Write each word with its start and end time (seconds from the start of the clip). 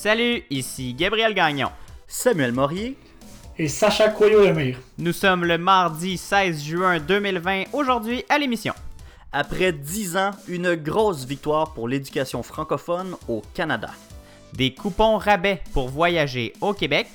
Salut, 0.00 0.44
ici 0.48 0.94
Gabriel 0.94 1.34
Gagnon. 1.34 1.70
Samuel 2.06 2.52
Morier. 2.52 2.96
Et 3.58 3.66
Sacha 3.66 4.10
Coyo-Lemire. 4.10 4.78
Nous 4.96 5.12
sommes 5.12 5.44
le 5.44 5.58
mardi 5.58 6.16
16 6.16 6.62
juin 6.62 7.00
2020, 7.00 7.64
aujourd'hui 7.72 8.22
à 8.28 8.38
l'émission. 8.38 8.74
Après 9.32 9.72
10 9.72 10.16
ans, 10.16 10.30
une 10.46 10.76
grosse 10.76 11.24
victoire 11.24 11.74
pour 11.74 11.88
l'éducation 11.88 12.44
francophone 12.44 13.16
au 13.26 13.42
Canada. 13.54 13.90
Des 14.52 14.72
coupons 14.72 15.18
rabais 15.18 15.60
pour 15.72 15.88
voyager 15.88 16.52
au 16.60 16.74
Québec. 16.74 17.08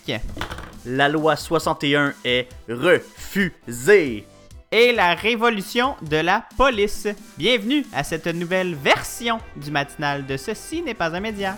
La 0.85 1.07
loi 1.07 1.37
61 1.37 2.13
est 2.25 2.49
refusée. 2.67 4.25
Et 4.73 4.91
la 4.91 5.13
révolution 5.13 5.95
de 6.01 6.17
la 6.17 6.43
police. 6.57 7.07
Bienvenue 7.37 7.85
à 7.93 8.03
cette 8.03 8.27
nouvelle 8.27 8.75
version 8.75 9.39
du 9.55 9.71
matinal 9.71 10.25
de 10.25 10.35
Ceci 10.35 10.81
n'est 10.81 10.93
pas 10.93 11.15
un 11.15 11.21
média. 11.21 11.55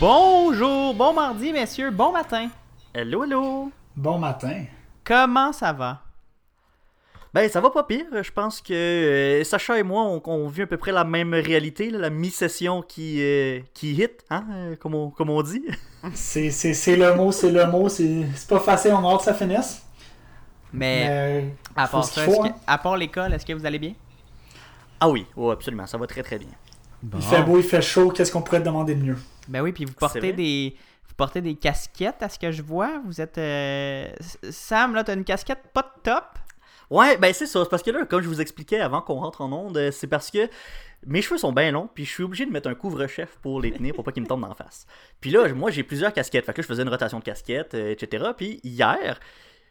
Bonjour, 0.00 0.94
bon 0.94 1.12
mardi 1.12 1.52
messieurs, 1.52 1.90
bon 1.90 2.12
matin. 2.12 2.48
Hello, 2.94 3.24
hello. 3.24 3.72
Bon 3.96 4.18
matin. 4.18 4.64
Comment 5.04 5.52
ça 5.52 5.72
va? 5.72 6.02
Ben, 7.34 7.48
ça 7.50 7.60
va 7.60 7.70
pas 7.70 7.82
pire. 7.84 8.06
Je 8.22 8.30
pense 8.30 8.60
que 8.60 8.72
euh, 8.72 9.44
Sacha 9.44 9.78
et 9.78 9.82
moi, 9.82 10.02
on, 10.04 10.22
on 10.24 10.48
vit 10.48 10.62
à 10.62 10.66
peu 10.66 10.76
près 10.76 10.92
la 10.92 11.04
même 11.04 11.34
réalité, 11.34 11.90
là, 11.90 11.98
la 11.98 12.10
mi-session 12.10 12.82
qui, 12.82 13.20
euh, 13.22 13.60
qui 13.74 13.92
hit, 13.94 14.24
hein, 14.30 14.44
euh, 14.52 14.76
comme, 14.76 14.94
on, 14.94 15.10
comme 15.10 15.30
on 15.30 15.42
dit. 15.42 15.64
C'est 16.14 16.50
c'est- 16.52 16.74
c'est 16.74 16.94
le 16.94 17.16
mot, 17.16 17.32
c'est 17.32 17.50
le 17.50 17.66
mot. 17.66 17.88
C'est 17.88 18.24
c'est 18.36 18.48
pas 18.48 18.60
facile, 18.60 18.92
on 18.92 19.04
a 19.06 19.12
hâte 19.12 19.18
que 19.18 19.24
ça 19.24 19.34
finisse. 19.34 19.82
Mais 20.72 21.08
Mais 21.08 21.54
à 21.74 21.88
part 21.88 22.04
ça, 22.04 22.22
faut, 22.24 22.42
que- 22.42 22.48
hein. 22.48 22.54
à 22.68 22.78
part 22.78 22.96
l'école, 22.96 23.34
est-ce 23.34 23.44
que 23.44 23.52
vous 23.52 23.66
allez 23.66 23.80
bien? 23.80 23.94
Ah 25.00 25.08
oui, 25.08 25.26
oh, 25.36 25.50
absolument, 25.50 25.86
ça 25.88 25.98
va 25.98 26.06
très 26.06 26.22
très 26.22 26.38
bien. 26.38 26.48
Il 27.02 27.22
fait 27.22 27.42
beau, 27.42 27.58
il 27.58 27.64
fait 27.64 27.82
chaud, 27.82 28.10
qu'est-ce 28.10 28.32
qu'on 28.32 28.42
pourrait 28.42 28.60
te 28.60 28.64
demander 28.66 28.94
de 28.94 29.02
mieux? 29.02 29.16
Ben 29.48 29.62
oui, 29.62 29.72
puis 29.72 29.84
vous 29.84 29.92
portez 29.92 30.32
des 30.32 30.76
vous 31.08 31.14
portez 31.14 31.40
des 31.40 31.54
casquettes 31.54 32.22
à 32.22 32.28
ce 32.28 32.38
que 32.38 32.50
je 32.52 32.62
vois. 32.62 33.00
Vous 33.06 33.20
êtes 33.20 33.38
euh, 33.38 34.08
Sam 34.50 34.94
là, 34.94 35.04
t'as 35.04 35.14
une 35.14 35.24
casquette 35.24 35.62
pas 35.72 35.82
de 35.82 36.02
top? 36.02 36.24
Ouais, 36.90 37.16
ben 37.18 37.32
c'est 37.34 37.46
ça. 37.46 37.62
C'est 37.64 37.68
parce 37.70 37.82
que 37.82 37.90
là, 37.90 38.04
comme 38.06 38.22
je 38.22 38.28
vous 38.28 38.40
expliquais 38.40 38.80
avant 38.80 39.02
qu'on 39.02 39.14
rentre 39.20 39.40
en 39.42 39.52
onde, 39.52 39.76
euh, 39.76 39.90
c'est 39.90 40.06
parce 40.06 40.30
que 40.30 40.48
mes 41.06 41.20
cheveux 41.22 41.36
sont 41.38 41.52
bien 41.52 41.70
longs, 41.70 41.88
puis 41.94 42.04
je 42.04 42.10
suis 42.10 42.22
obligé 42.24 42.46
de 42.46 42.50
mettre 42.50 42.68
un 42.68 42.74
couvre-chef 42.74 43.36
pour 43.42 43.60
les 43.60 43.72
tenir 43.72 43.94
pour 43.94 44.04
pas 44.04 44.10
qu'ils 44.12 44.22
me 44.22 44.28
tombent 44.28 44.40
d'en 44.48 44.54
face. 44.54 44.86
Puis 45.20 45.30
là, 45.30 45.46
moi, 45.54 45.70
j'ai 45.70 45.82
plusieurs 45.82 46.12
casquettes. 46.12 46.46
Fait 46.46 46.52
que 46.52 46.58
là, 46.60 46.62
je 46.62 46.66
faisais 46.68 46.82
une 46.82 46.88
rotation 46.88 47.18
de 47.18 47.24
casquettes, 47.24 47.74
euh, 47.74 47.90
etc. 47.92 48.30
Puis 48.36 48.60
hier, 48.64 49.20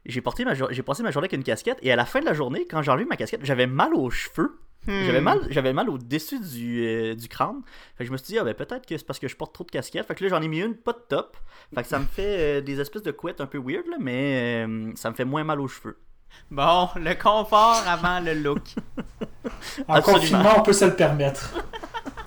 j'ai 0.05 0.21
porté 0.21 0.45
ma 0.45 0.53
jo- 0.53 0.67
j'ai 0.69 0.83
passé 0.83 1.01
ma 1.03 1.09
journée 1.11 1.25
avec 1.25 1.33
une 1.37 1.43
casquette, 1.43 1.79
et 1.81 1.91
à 1.91 1.95
la 1.95 2.05
fin 2.05 2.19
de 2.19 2.25
la 2.25 2.33
journée, 2.33 2.65
quand 2.69 2.81
j'ai 2.83 2.91
enlevé 2.91 3.05
ma 3.05 3.15
casquette, 3.17 3.41
j'avais 3.43 3.67
mal 3.67 3.93
aux 3.95 4.09
cheveux. 4.09 4.59
Hmm. 4.87 5.03
J'avais 5.05 5.21
mal, 5.21 5.39
j'avais 5.49 5.73
mal 5.73 5.89
au-dessus 5.89 6.39
du, 6.39 6.85
euh, 6.85 7.13
du 7.15 7.27
crâne. 7.27 7.61
Fait 7.97 8.03
que 8.03 8.07
je 8.07 8.11
me 8.13 8.17
suis 8.17 8.27
dit, 8.27 8.39
ah 8.39 8.43
ben 8.45 8.53
peut-être 8.53 8.85
que 8.85 8.97
c'est 8.97 9.05
parce 9.05 9.19
que 9.19 9.27
je 9.27 9.35
porte 9.35 9.53
trop 9.53 9.63
de 9.65 9.71
casquettes. 9.71 10.07
Fait 10.07 10.15
que 10.15 10.23
là, 10.23 10.29
j'en 10.29 10.41
ai 10.41 10.47
mis 10.47 10.59
une 10.61 10.75
pas 10.75 10.93
de 10.93 11.03
top. 11.09 11.35
Fait 11.75 11.83
que 11.83 11.89
ça 11.89 11.99
me 11.99 12.05
fait 12.05 12.37
euh, 12.39 12.61
des 12.61 12.79
espèces 12.79 13.03
de 13.03 13.11
couettes 13.11 13.41
un 13.41 13.47
peu 13.47 13.57
weird, 13.57 13.85
là, 13.87 13.97
mais 13.99 14.65
euh, 14.65 14.91
ça 14.95 15.09
me 15.09 15.15
fait 15.15 15.25
moins 15.25 15.43
mal 15.43 15.59
aux 15.59 15.67
cheveux. 15.67 15.97
Bon, 16.51 16.87
le 16.95 17.13
confort 17.15 17.83
avant 17.87 18.19
le 18.19 18.33
look. 18.33 18.61
En 19.87 19.95
Absolument. 19.95 20.19
confinement, 20.19 20.49
on 20.57 20.61
peut 20.61 20.73
se 20.73 20.85
le 20.85 20.93
permettre. 20.93 21.53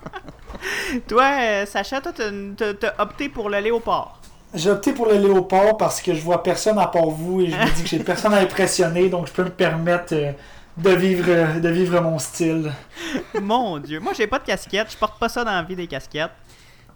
toi, 1.09 1.31
euh, 1.41 1.67
Sacha, 1.67 2.01
toi, 2.01 2.13
t'as- 2.13 2.95
opté 2.99 3.29
pour 3.29 3.49
le 3.51 3.59
léopard. 3.59 4.21
J'ai 4.55 4.71
opté 4.71 4.93
pour 4.93 5.07
le 5.07 5.17
léopard 5.19 5.77
parce 5.77 6.01
que 6.03 6.13
je 6.15 6.21
vois 6.21 6.43
personne 6.43 6.79
à 6.79 6.87
part 6.87 7.07
vous 7.07 7.41
et 7.43 7.51
je 7.51 7.57
me 7.57 7.75
dis 7.77 7.83
que 7.85 7.89
j'ai 7.89 8.01
personne 8.01 8.35
à 8.35 8.39
impressionner, 8.39 9.09
donc 9.09 9.29
je 9.29 9.33
peux 9.33 9.45
me 9.45 9.51
permettre 9.51 10.13
euh, 10.15 10.33
de 10.77 10.91
vivre, 10.91 11.25
euh, 11.29 11.61
de 11.61 11.69
vivre 11.69 12.01
mon 12.01 12.19
style. 12.19 12.73
Mon 13.41 13.79
Dieu, 13.79 14.01
moi 14.01 14.13
j'ai 14.13 14.27
pas 14.27 14.39
de 14.39 14.45
casquette, 14.45 14.93
je 14.93 14.97
porte 14.97 15.19
pas 15.19 15.29
ça 15.29 15.45
dans 15.45 15.53
la 15.53 15.63
vie 15.63 15.77
des 15.77 15.87
casquettes. 15.87 16.31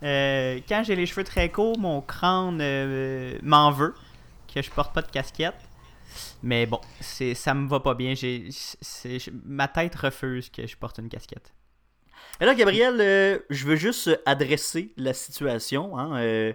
Euh, 0.03 0.61
quand 0.69 0.83
j'ai 0.85 0.97
les 0.97 1.07
cheveux 1.07 1.25
très 1.25 1.49
courts, 1.51 1.79
mon 1.79 2.01
crâne 2.03 2.59
euh, 2.61 3.39
m'en 3.43 3.71
veut 3.71 3.95
que 4.53 4.61
je 4.63 4.71
porte 4.71 4.95
pas 4.95 5.03
de 5.03 5.11
casquette. 5.11 5.55
Mais 6.43 6.67
bon, 6.67 6.81
c'est 7.01 7.35
ça 7.35 7.55
me 7.55 7.69
va 7.69 7.81
pas 7.81 7.95
bien. 7.95 8.15
J'ai, 8.15 8.49
ma 9.45 9.67
tête 9.69 9.95
refuse 9.95 10.51
que 10.51 10.67
je 10.67 10.77
porte 10.77 10.99
une 10.99 11.09
casquette. 11.09 11.53
Et 12.41 12.45
là, 12.45 12.55
Gabriel, 12.55 12.97
euh, 13.01 13.39
je 13.51 13.65
veux 13.67 13.77
juste 13.77 14.11
adresser 14.27 14.93
la 14.97 15.15
situation. 15.15 15.97
hein, 15.99 16.17
euh, 16.19 16.53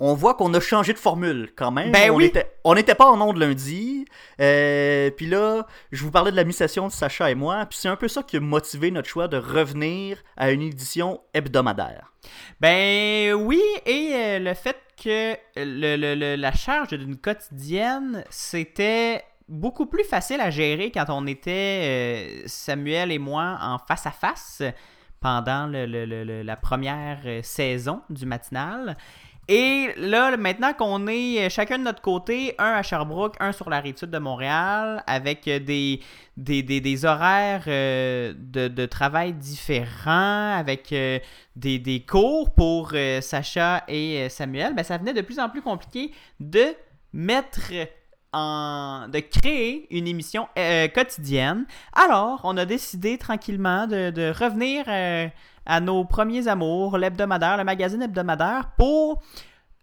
on 0.00 0.14
voit 0.14 0.34
qu'on 0.34 0.52
a 0.54 0.58
changé 0.60 0.92
de 0.92 0.98
formule 0.98 1.52
quand 1.56 1.70
même. 1.70 1.92
Ben 1.92 2.10
on 2.10 2.16
oui. 2.16 2.24
était- 2.24 2.52
on 2.64 2.74
n'était 2.74 2.94
pas 2.96 3.06
en 3.06 3.20
onde 3.20 3.36
lundi. 3.38 4.04
euh, 4.40 5.10
puis 5.10 5.26
là, 5.26 5.66
je 5.92 6.02
vous 6.02 6.10
parlais 6.10 6.30
de 6.32 6.36
la 6.36 6.44
mi-session 6.44 6.88
de 6.88 6.92
Sacha 6.92 7.30
et 7.30 7.34
moi. 7.36 7.66
Puis 7.66 7.78
c'est 7.80 7.88
un 7.88 7.96
peu 7.96 8.08
ça 8.08 8.22
qui 8.22 8.36
a 8.36 8.40
motivé 8.40 8.90
notre 8.90 9.08
choix 9.08 9.28
de 9.28 9.36
revenir 9.36 10.18
à 10.36 10.50
une 10.50 10.62
édition 10.62 11.20
hebdomadaire. 11.34 12.12
Ben 12.60 13.32
oui, 13.34 13.60
et 13.86 14.12
euh, 14.14 14.38
le 14.40 14.54
fait 14.54 14.76
que 15.02 15.34
le, 15.56 15.96
le- 15.96 16.14
le- 16.14 16.36
la 16.36 16.52
charge 16.52 16.88
d'une 16.90 17.16
quotidienne, 17.16 18.24
c'était 18.30 19.22
beaucoup 19.48 19.86
plus 19.86 20.04
facile 20.04 20.40
à 20.40 20.50
gérer 20.50 20.90
quand 20.90 21.04
on 21.08 21.26
était 21.26 21.50
euh, 21.84 22.42
Samuel 22.46 23.12
et 23.12 23.18
moi 23.18 23.58
en 23.60 23.78
face 23.78 24.06
à 24.06 24.10
face 24.12 24.62
pendant 25.20 25.68
la 25.68 26.56
première 26.56 27.20
saison 27.42 28.02
du 28.10 28.26
matinal. 28.26 28.96
Et 29.48 29.88
là, 29.96 30.36
maintenant 30.36 30.72
qu'on 30.72 31.08
est 31.08 31.46
euh, 31.46 31.48
chacun 31.50 31.78
de 31.78 31.82
notre 31.82 32.00
côté, 32.00 32.54
un 32.58 32.72
à 32.74 32.82
Sherbrooke, 32.82 33.34
un 33.40 33.50
sur 33.52 33.68
la 33.68 33.80
rive 33.80 33.96
sud 33.96 34.10
de 34.10 34.18
Montréal, 34.18 35.02
avec 35.06 35.48
euh, 35.48 35.58
des, 35.58 36.00
des, 36.36 36.62
des- 36.62 37.04
horaires 37.04 37.64
euh, 37.66 38.32
de, 38.36 38.68
de 38.68 38.86
travail 38.86 39.32
différents, 39.32 40.56
avec 40.56 40.90
des, 40.90 41.78
des 41.78 42.00
cours 42.08 42.54
pour 42.54 42.92
Sacha 43.20 43.82
et 43.88 44.28
Samuel, 44.28 44.74
ben, 44.74 44.84
ça 44.84 44.96
venait 44.96 45.12
de 45.12 45.20
plus 45.22 45.38
en 45.40 45.48
plus 45.48 45.60
compliqué 45.62 46.12
de 46.38 46.66
mettre 47.12 47.72
de 48.32 49.20
créer 49.20 49.86
une 49.90 50.06
émission 50.06 50.48
euh, 50.58 50.88
quotidienne. 50.88 51.66
Alors, 51.92 52.40
on 52.44 52.56
a 52.56 52.64
décidé 52.64 53.18
tranquillement 53.18 53.86
de, 53.86 54.10
de 54.10 54.32
revenir 54.32 54.84
euh, 54.88 55.28
à 55.66 55.80
nos 55.80 56.04
premiers 56.04 56.48
amours, 56.48 56.96
l'hebdomadaire, 56.96 57.56
le 57.58 57.64
magazine 57.64 58.02
hebdomadaire, 58.02 58.70
pour. 58.76 59.22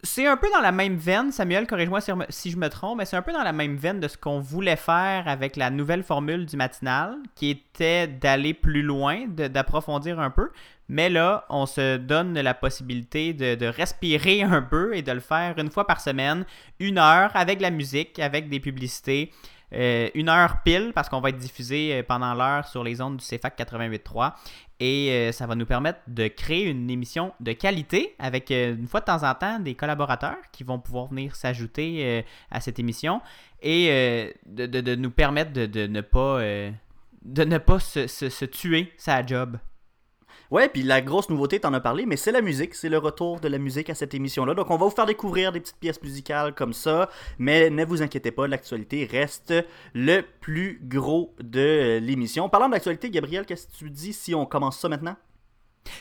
C'est 0.01 0.25
un 0.25 0.37
peu 0.37 0.47
dans 0.53 0.61
la 0.61 0.71
même 0.71 0.95
veine, 0.95 1.29
Samuel, 1.33 1.67
corrige-moi 1.67 1.99
si, 2.29 2.51
je 2.51 2.57
me 2.57 2.69
trompe, 2.69 2.99
mais 2.99 3.05
c'est 3.05 3.17
un 3.17 3.21
peu 3.21 3.33
dans 3.33 3.43
la 3.43 3.51
même 3.51 3.75
veine 3.75 3.99
de 3.99 4.07
ce 4.07 4.17
qu'on 4.17 4.39
voulait 4.39 4.77
faire 4.77 5.27
avec 5.27 5.57
la 5.57 5.69
nouvelle 5.69 6.03
formule 6.03 6.45
du 6.45 6.55
matinal, 6.55 7.17
qui 7.35 7.49
était 7.49 8.07
d'aller 8.07 8.53
plus 8.53 8.81
loin, 8.81 9.27
d'approfondir 9.27 10.21
un 10.21 10.29
peu. 10.29 10.51
Mais 10.87 11.09
là, 11.09 11.45
on 11.49 11.65
se 11.65 11.97
donne 11.97 12.33
la 12.39 12.53
possibilité 12.53 13.33
de, 13.33 13.65
respirer 13.65 14.41
un 14.43 14.61
peu 14.61 14.95
et 14.95 15.01
de 15.01 15.11
le 15.11 15.19
faire 15.19 15.59
une 15.59 15.69
fois 15.69 15.85
par 15.85 15.99
semaine, 15.99 16.45
une 16.79 16.97
heure 16.97 17.31
avec 17.35 17.59
la 17.59 17.69
musique, 17.69 18.19
avec 18.19 18.47
des 18.47 18.61
publicités, 18.61 19.33
euh, 19.73 20.09
une 20.15 20.29
heure 20.29 20.63
pile 20.63 20.93
parce 20.95 21.09
qu'on 21.09 21.21
va 21.21 21.29
être 21.29 21.37
diffusé 21.37 21.93
euh, 21.93 22.03
pendant 22.03 22.33
l'heure 22.33 22.67
sur 22.67 22.83
les 22.83 23.01
ondes 23.01 23.17
du 23.17 23.23
CFAC 23.23 23.55
88.3 23.59 24.33
et 24.79 25.09
euh, 25.11 25.31
ça 25.31 25.45
va 25.47 25.55
nous 25.55 25.65
permettre 25.65 25.99
de 26.07 26.27
créer 26.27 26.65
une 26.69 26.89
émission 26.89 27.33
de 27.39 27.51
qualité 27.53 28.15
avec 28.19 28.49
euh, 28.51 28.75
une 28.75 28.87
fois 28.87 29.01
de 29.01 29.05
temps 29.05 29.23
en 29.29 29.33
temps 29.35 29.59
des 29.59 29.75
collaborateurs 29.75 30.37
qui 30.51 30.63
vont 30.63 30.79
pouvoir 30.79 31.07
venir 31.07 31.35
s'ajouter 31.35 32.05
euh, 32.05 32.21
à 32.51 32.61
cette 32.61 32.79
émission 32.79 33.21
et 33.61 34.33
de, 34.45 34.95
nous 34.95 35.11
permettre 35.11 35.51
de, 35.51 35.65
de 35.65 35.85
ne 35.87 35.99
pas 36.01 36.39
de 36.41 37.43
ne 37.43 37.57
pas 37.57 37.79
se, 37.79 38.07
se- 38.07 38.29
se 38.29 38.45
tuer 38.45 38.93
sa 38.97 39.25
job. 39.25 39.57
Ouais, 40.51 40.67
puis 40.67 40.81
la 40.81 40.99
grosse 41.01 41.29
nouveauté, 41.29 41.59
t'en 41.59 41.73
as 41.75 41.79
parlé, 41.79 42.07
mais 42.07 42.17
c'est 42.17 42.31
la 42.31 42.41
musique, 42.41 42.73
c'est 42.73 42.89
le 42.89 42.97
retour 42.97 43.39
de 43.39 43.47
la 43.47 43.59
musique 43.59 43.89
à 43.91 43.95
cette 43.95 44.15
émission-là. 44.15 44.55
Donc 44.55 44.71
on 44.71 44.77
va 44.77 44.85
vous 44.85 44.91
faire 44.91 45.05
découvrir 45.05 45.51
des 45.51 45.59
petites 45.59 45.77
pièces 45.79 46.01
musicales 46.01 46.55
comme 46.55 46.73
ça, 46.73 47.07
mais 47.37 47.69
ne 47.69 47.85
vous 47.85 48.01
inquiétez 48.01 48.31
pas, 48.31 48.47
l'actualité 48.47 49.05
reste 49.05 49.53
le 49.93 50.21
plus 50.41 50.81
gros 50.83 51.35
de 51.39 51.99
l'émission. 51.99 52.49
Parlant 52.49 52.67
de 52.67 52.73
l'actualité, 52.73 53.11
Gabriel, 53.11 53.45
qu'est-ce 53.45 53.67
que 53.67 53.73
tu 53.73 53.91
dis 53.91 54.11
si 54.11 54.33
on 54.33 54.47
commence 54.47 54.79
ça 54.79 54.89
maintenant? 54.89 55.15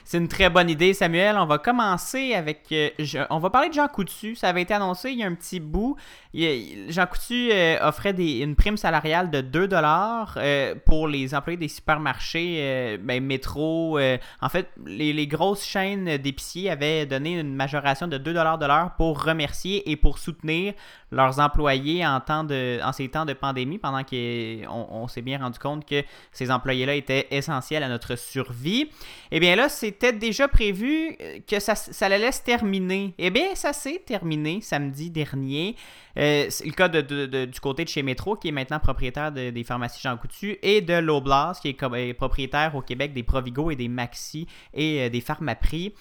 C'est 0.04 0.18
une 0.18 0.28
très 0.28 0.50
bonne 0.50 0.70
idée, 0.70 0.94
Samuel. 0.94 1.36
On 1.38 1.46
va 1.46 1.58
commencer 1.58 2.34
avec. 2.34 2.66
euh, 2.72 2.90
on 3.30 3.38
va 3.38 3.50
parler 3.50 3.68
de 3.68 3.74
Jean 3.74 3.88
Coutu. 3.88 4.34
Ça 4.36 4.48
avait 4.48 4.62
été 4.62 4.74
annoncé 4.74 5.10
il 5.10 5.18
y 5.18 5.22
a 5.22 5.26
un 5.26 5.34
petit 5.34 5.60
bout. 5.60 5.96
Jean 6.34 7.06
Coutu 7.06 7.50
euh, 7.52 7.78
offrait 7.80 8.12
des- 8.12 8.38
une 8.40 8.54
prime 8.54 8.76
salariale 8.76 9.30
de 9.30 9.40
2 9.40 9.68
euh, 9.72 10.74
pour 10.84 11.08
les 11.08 11.34
employés 11.34 11.56
des 11.56 11.68
supermarchés, 11.68 12.56
euh, 12.60 12.98
ben, 13.00 13.22
métro. 13.24 13.98
en 13.98 14.48
fait, 14.48 14.68
les, 14.84 15.12
les 15.12 15.26
grosses 15.26 15.64
chaînes 15.64 16.16
d'épiciers 16.18 16.70
avaient 16.70 17.06
donné 17.06 17.38
une 17.38 17.54
majoration 17.54 18.06
de 18.06 18.18
2 18.18 18.32
de 18.34 18.66
l'heure 18.66 18.92
pour 18.96 19.22
remercier 19.22 19.90
et 19.90 19.96
pour 19.96 20.18
soutenir 20.18 20.74
leurs 21.10 21.40
employés 21.40 22.06
en, 22.06 22.20
temps 22.20 22.44
de, 22.44 22.78
en 22.84 22.92
ces 22.92 23.08
temps 23.08 23.24
de 23.24 23.32
pandémie, 23.32 23.78
pendant 23.78 24.04
qu'on 24.04 24.86
on, 24.90 25.08
s'est 25.08 25.22
bien 25.22 25.38
rendu 25.38 25.58
compte 25.58 25.86
que 25.86 26.02
ces 26.32 26.50
employés-là 26.50 26.94
étaient 26.94 27.26
essentiels 27.30 27.82
à 27.82 27.88
notre 27.88 28.16
survie. 28.16 28.90
Eh 29.30 29.40
bien 29.40 29.56
là, 29.56 29.68
c'était 29.78 30.12
déjà 30.12 30.48
prévu 30.48 31.16
euh, 31.20 31.38
que 31.46 31.58
ça, 31.60 31.74
ça 31.74 32.06
allait 32.06 32.32
se 32.32 32.42
terminer. 32.42 33.14
Eh 33.18 33.30
bien, 33.30 33.54
ça 33.54 33.72
s'est 33.72 34.02
terminé 34.04 34.60
samedi 34.60 35.10
dernier. 35.10 35.76
Euh, 36.18 36.46
c'est 36.50 36.66
le 36.66 36.72
cas 36.72 36.88
du 36.88 37.60
côté 37.60 37.84
de 37.84 37.88
chez 37.88 38.02
Métro, 38.02 38.36
qui 38.36 38.48
est 38.48 38.52
maintenant 38.52 38.80
propriétaire 38.80 39.30
de- 39.32 39.50
des 39.50 39.64
pharmacies 39.64 40.00
Jean 40.02 40.16
Coutu, 40.16 40.58
et 40.62 40.80
de 40.80 40.94
l'Oblast, 40.94 41.62
qui 41.62 41.68
est 41.68 42.14
propriétaire 42.14 42.74
au 42.74 42.82
Québec 42.82 43.12
des 43.12 43.22
Provigo 43.22 43.70
et 43.70 43.76
des 43.76 43.88
Maxi 43.88 44.46
et 44.74 45.02
euh, 45.02 45.08
des 45.08 45.20
Pharmaprix. 45.20 45.94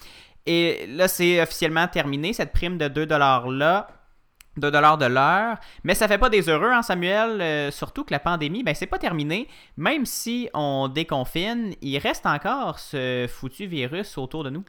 Et 0.46 0.86
là, 0.88 1.08
c'est 1.08 1.42
officiellement 1.42 1.88
terminé, 1.88 2.34
cette 2.34 2.54
prime 2.54 2.78
de 2.78 2.88
2$-là. 2.88 3.88
2 4.58 4.72
de 4.72 5.06
l'heure. 5.06 5.58
Mais 5.84 5.96
ça 5.96 6.08
fait 6.08 6.18
pas 6.18 6.30
des 6.30 6.50
heureux, 6.50 6.72
hein, 6.72 6.82
Samuel. 6.82 7.42
Euh, 7.42 7.72
surtout 7.72 8.04
que 8.04 8.14
la 8.14 8.20
pandémie, 8.20 8.64
ben, 8.64 8.76
c'est 8.76 8.88
pas 8.88 9.00
terminé. 9.00 9.48
Même 9.78 10.06
si 10.06 10.50
on 10.54 10.88
déconfine, 10.88 11.74
il 11.82 11.98
reste 12.00 12.26
encore 12.26 12.80
ce 12.80 13.28
foutu 13.30 13.68
virus 13.68 14.18
autour 14.18 14.44
de 14.44 14.50
nous. 14.50 14.64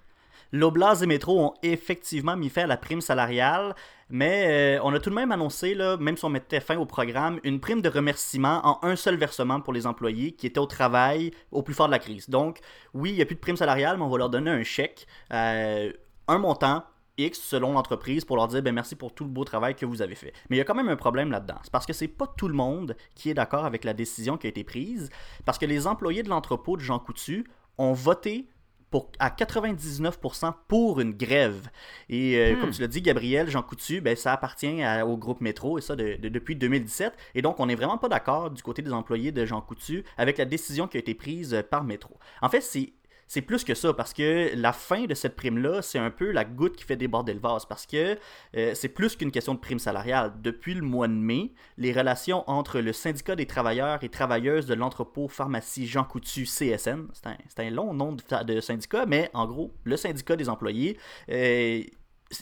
L'Oblast 0.53 1.03
et 1.03 1.07
Métro 1.07 1.39
ont 1.41 1.55
effectivement 1.63 2.35
mis 2.35 2.49
fin 2.49 2.63
à 2.63 2.67
la 2.67 2.79
prime 2.79 3.03
salariale, 3.03 3.75
mais 4.09 4.79
euh, 4.79 4.81
on 4.83 4.95
a 4.95 5.01
tout 5.01 5.11
de 5.11 5.15
même 5.15 5.31
annoncé, 5.31 5.75
là, 5.75 5.99
même 5.99 6.17
si 6.17 6.25
on 6.25 6.31
mettait 6.31 6.61
fin 6.61 6.79
au 6.79 6.87
programme, 6.87 7.39
une 7.45 7.61
prime 7.61 7.83
de 7.83 7.89
remerciement 7.91 8.63
en 8.65 8.79
un 8.83 8.97
seul 8.97 9.17
versement 9.17 9.61
pour 9.61 9.75
les 9.75 9.87
employés 9.87 10.33
qui 10.33 10.47
étaient 10.47 10.59
au 10.59 10.67
travail 10.67 11.33
au 11.53 11.63
plus 11.63 11.75
fort 11.75 11.87
de 11.87 11.93
la 11.93 11.99
crise. 11.99 12.31
Donc, 12.31 12.61
oui, 12.95 13.11
il 13.11 13.17
n'y 13.17 13.23
a 13.23 13.27
plus 13.27 13.35
de 13.35 13.41
prime 13.41 13.57
salariale, 13.57 13.99
mais 13.99 14.05
on 14.05 14.09
va 14.09 14.19
leur 14.19 14.31
donner 14.31 14.51
un 14.51 14.63
chèque, 14.63 15.07
euh, 15.35 15.93
un 16.29 16.39
montant. 16.39 16.83
X 17.19 17.41
selon 17.41 17.73
l'entreprise 17.73 18.25
pour 18.25 18.37
leur 18.37 18.49
dire 18.49 18.63
ben 18.63 18.75
merci 18.75 18.95
pour 18.97 19.13
tout 19.15 19.25
le 19.25 19.31
beau 19.31 19.45
travail 19.45 19.75
que 19.75 19.85
vous 19.85 20.01
avez 20.03 20.15
fait. 20.15 20.33
Mais 20.49 20.57
il 20.57 20.59
y 20.59 20.63
a 20.63 20.65
quand 20.65 20.75
même 20.75 20.89
un 20.89 20.97
problème 20.97 21.31
là-dedans. 21.31 21.59
C'est 21.63 21.73
parce 21.73 21.85
que 21.87 21.93
c'est 21.93 22.09
pas 22.09 22.27
tout 22.37 22.49
le 22.49 22.55
monde 22.55 22.97
qui 23.15 23.29
est 23.29 23.35
d'accord 23.35 23.65
avec 23.65 23.85
la 23.85 23.93
décision 23.93 24.37
qui 24.39 24.47
a 24.47 24.51
été 24.51 24.65
prise. 24.65 25.11
Parce 25.45 25.59
que 25.59 25.67
les 25.67 25.87
employés 25.87 26.23
de 26.23 26.29
l'entrepôt 26.29 26.77
de 26.77 26.83
Jean 26.83 26.99
Coutu 26.99 27.45
ont 27.77 27.93
voté 27.93 28.47
pour, 28.91 29.11
à 29.19 29.29
99% 29.31 30.55
pour 30.67 31.01
une 31.01 31.13
grève. 31.13 31.69
Et 32.09 32.39
euh, 32.39 32.55
Hmm. 32.57 32.61
comme 32.61 32.71
tu 32.71 32.81
l'as 32.81 32.87
dit, 32.87 33.03
Gabriel, 33.03 33.51
Jean 33.51 33.63
Coutu, 33.63 34.01
ben, 34.01 34.17
ça 34.17 34.33
appartient 34.33 34.83
à- 34.83 35.07
au 35.07 35.17
groupe 35.19 35.41
Métro, 35.43 35.77
et 35.79 35.83
ça 35.83 35.95
de- 35.95 36.17
de- 36.17 36.29
depuis 36.31 36.57
2017. 36.57 37.13
Et 37.35 37.43
donc, 37.43 37.61
on 37.61 37.67
n'est 37.67 37.75
vraiment 37.75 37.99
pas 37.99 38.09
d'accord 38.09 38.51
du 38.51 38.63
côté 38.63 38.81
des 38.81 38.93
employés 38.93 39.31
de 39.31 39.45
Jean 39.45 39.61
Coutu 39.61 40.05
avec 40.17 40.39
la 40.39 40.47
décision 40.47 40.89
qui 40.89 40.97
a 40.97 41.01
été 41.01 41.15
prise 41.15 41.63
par 41.71 41.85
Métro. 41.85 42.17
En 42.41 42.49
fait, 42.49 42.63
c'est 42.63 42.93
c'est 43.29 43.43
plus 43.43 43.63
que 43.63 43.75
ça, 43.75 43.93
parce 43.93 44.13
que 44.15 44.51
la 44.55 44.73
fin 44.73 45.05
de 45.05 45.15
cette 45.15 45.37
prime-là, 45.37 45.83
c'est 45.83 45.99
un 45.99 46.11
peu 46.11 46.33
la 46.33 46.45
goutte 46.45 46.77
qui 46.77 46.85
fait 46.85 46.97
déborder 46.97 47.35
le 47.35 47.41
vase, 47.41 47.67
parce 47.67 47.87
que 47.87 48.19
euh, 48.57 48.73
c'est 48.75 48.89
plus 48.89 49.17
qu'une 49.17 49.31
question 49.31 49.55
de 49.55 49.59
prime 49.59 49.79
salariale. 49.79 50.33
Depuis 50.43 50.75
le 50.75 50.83
mois 50.83 51.09
de 51.09 51.13
mai, 51.13 51.53
les 51.77 51.93
relations 51.93 52.49
entre 52.49 52.81
le 52.81 52.93
syndicat 52.93 53.37
des 53.37 53.47
travailleurs 53.47 54.03
et 54.03 54.09
travailleuses 54.09 54.67
de 54.67 54.75
l'entrepôt 54.75 55.29
pharmacie 55.29 55.87
Jean 55.87 56.05
Coutu 56.05 56.45
CSN, 56.45 57.09
c'est 57.13 57.61
un, 57.61 57.71
long 57.71 57.93
nom 57.93 58.13
de, 58.13 58.45
de 58.45 58.61
syndicat, 58.61 59.05
mais 59.07 59.31
en 59.35 59.47
gros, 59.47 59.73
le 59.85 59.97
syndicat 59.97 60.37
des 60.37 60.49
employés, 60.49 60.97
euh, 61.31 61.83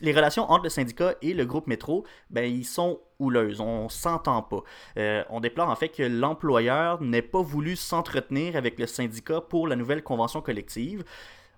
les 0.02 0.12
relations 0.12 0.50
entre 0.50 0.64
le 0.64 0.70
syndicat 0.70 1.14
et 1.22 1.32
le 1.32 1.44
groupe 1.46 1.66
métro, 1.66 2.04
ben, 2.30 2.44
ils 2.44 2.64
sont 2.64 3.00
houleuses. 3.18 3.60
On 3.60 3.88
s'entend 3.88 4.42
pas. 4.42 4.62
Euh, 4.98 5.22
on 5.30 5.40
déplore 5.40 5.68
en 5.68 5.76
fait 5.76 5.88
que 5.90 6.02
l'employeur 6.02 7.00
n'ait 7.02 7.22
pas 7.22 7.40
voulu 7.42 7.76
s'entretenir 7.76 8.56
avec 8.56 8.78
le 8.78 8.86
syndicat 8.86 9.40
pour 9.40 9.68
la 9.68 9.76
nouvelle 9.76 10.02
convention 10.02 10.40
collective. 10.42 11.04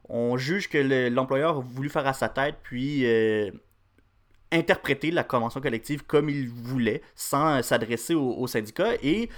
On 0.09 0.37
juge 0.37 0.69
que 0.69 0.79
le- 0.79 1.09
l'employeur 1.09 1.57
a 1.57 1.61
voulu 1.61 1.89
faire 1.89 2.07
à 2.07 2.13
sa 2.13 2.29
tête, 2.29 2.57
puis 2.63 3.07
euh, 3.07 3.51
interpréter 4.53 5.11
la 5.11 5.25
convention 5.25 5.61
collective 5.61 6.05
comme 6.05 6.29
il 6.31 6.49
voulait, 6.49 7.03
sans 7.15 7.63
s'adresser 7.63 8.15
au, 8.15 8.33
au 8.33 8.47
syndicat. 8.47 8.95
Et 9.03 9.29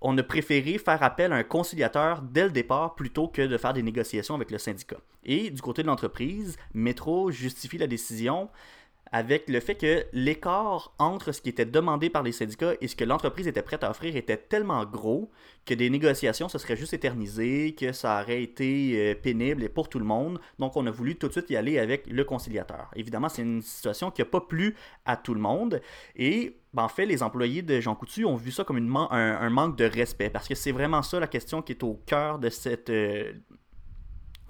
on 0.00 0.16
a 0.18 0.22
préféré 0.22 0.78
faire 0.78 1.02
appel 1.02 1.32
à 1.32 1.36
un 1.36 1.42
conciliateur 1.42 2.22
dès 2.22 2.44
le 2.44 2.50
départ 2.50 2.94
plutôt 2.94 3.28
que 3.28 3.42
de 3.42 3.56
faire 3.56 3.72
des 3.72 3.82
négociations 3.82 4.34
avec 4.34 4.50
le 4.50 4.58
syndicat. 4.58 4.98
Et 5.24 5.50
du 5.50 5.62
côté 5.62 5.82
de 5.82 5.88
l'entreprise, 5.88 6.56
Métro 6.74 7.30
justifie 7.30 7.78
la 7.78 7.86
décision 7.86 8.48
avec 9.12 9.48
le 9.48 9.60
fait 9.60 9.74
que 9.74 10.04
l'écart 10.12 10.92
entre 10.98 11.32
ce 11.32 11.40
qui 11.40 11.48
était 11.48 11.64
demandé 11.64 12.10
par 12.10 12.22
les 12.22 12.32
syndicats 12.32 12.74
et 12.80 12.88
ce 12.88 12.96
que 12.96 13.04
l'entreprise 13.04 13.46
était 13.46 13.62
prête 13.62 13.84
à 13.84 13.90
offrir 13.90 14.16
était 14.16 14.36
tellement 14.36 14.84
gros 14.84 15.30
que 15.64 15.74
des 15.74 15.90
négociations 15.90 16.48
se 16.48 16.58
seraient 16.58 16.76
juste 16.76 16.94
éternisées, 16.94 17.74
que 17.78 17.92
ça 17.92 18.22
aurait 18.22 18.42
été 18.42 18.92
euh, 18.94 19.14
pénible 19.14 19.62
et 19.62 19.68
pour 19.68 19.88
tout 19.88 19.98
le 19.98 20.04
monde. 20.04 20.40
Donc 20.58 20.76
on 20.76 20.86
a 20.86 20.90
voulu 20.90 21.16
tout 21.16 21.28
de 21.28 21.32
suite 21.32 21.50
y 21.50 21.56
aller 21.56 21.78
avec 21.78 22.06
le 22.06 22.24
conciliateur. 22.24 22.90
Évidemment, 22.94 23.28
c'est 23.28 23.42
une 23.42 23.62
situation 23.62 24.10
qui 24.10 24.20
n'a 24.20 24.26
pas 24.26 24.40
plu 24.40 24.76
à 25.04 25.16
tout 25.16 25.34
le 25.34 25.40
monde 25.40 25.80
et 26.14 26.56
ben, 26.72 26.84
en 26.84 26.88
fait, 26.88 27.06
les 27.06 27.22
employés 27.22 27.62
de 27.62 27.80
Jean 27.80 27.94
Coutu 27.94 28.24
ont 28.26 28.36
vu 28.36 28.50
ça 28.50 28.62
comme 28.62 28.76
un 28.96 29.50
manque 29.50 29.76
de 29.76 29.84
respect 29.84 30.30
parce 30.30 30.46
que 30.46 30.54
c'est 30.54 30.72
vraiment 30.72 31.02
ça 31.02 31.18
la 31.18 31.26
question 31.26 31.62
qui 31.62 31.72
est 31.72 31.82
au 31.82 31.94
cœur 32.06 32.38
de 32.38 32.50
cette 32.50 32.90
euh, 32.90 33.32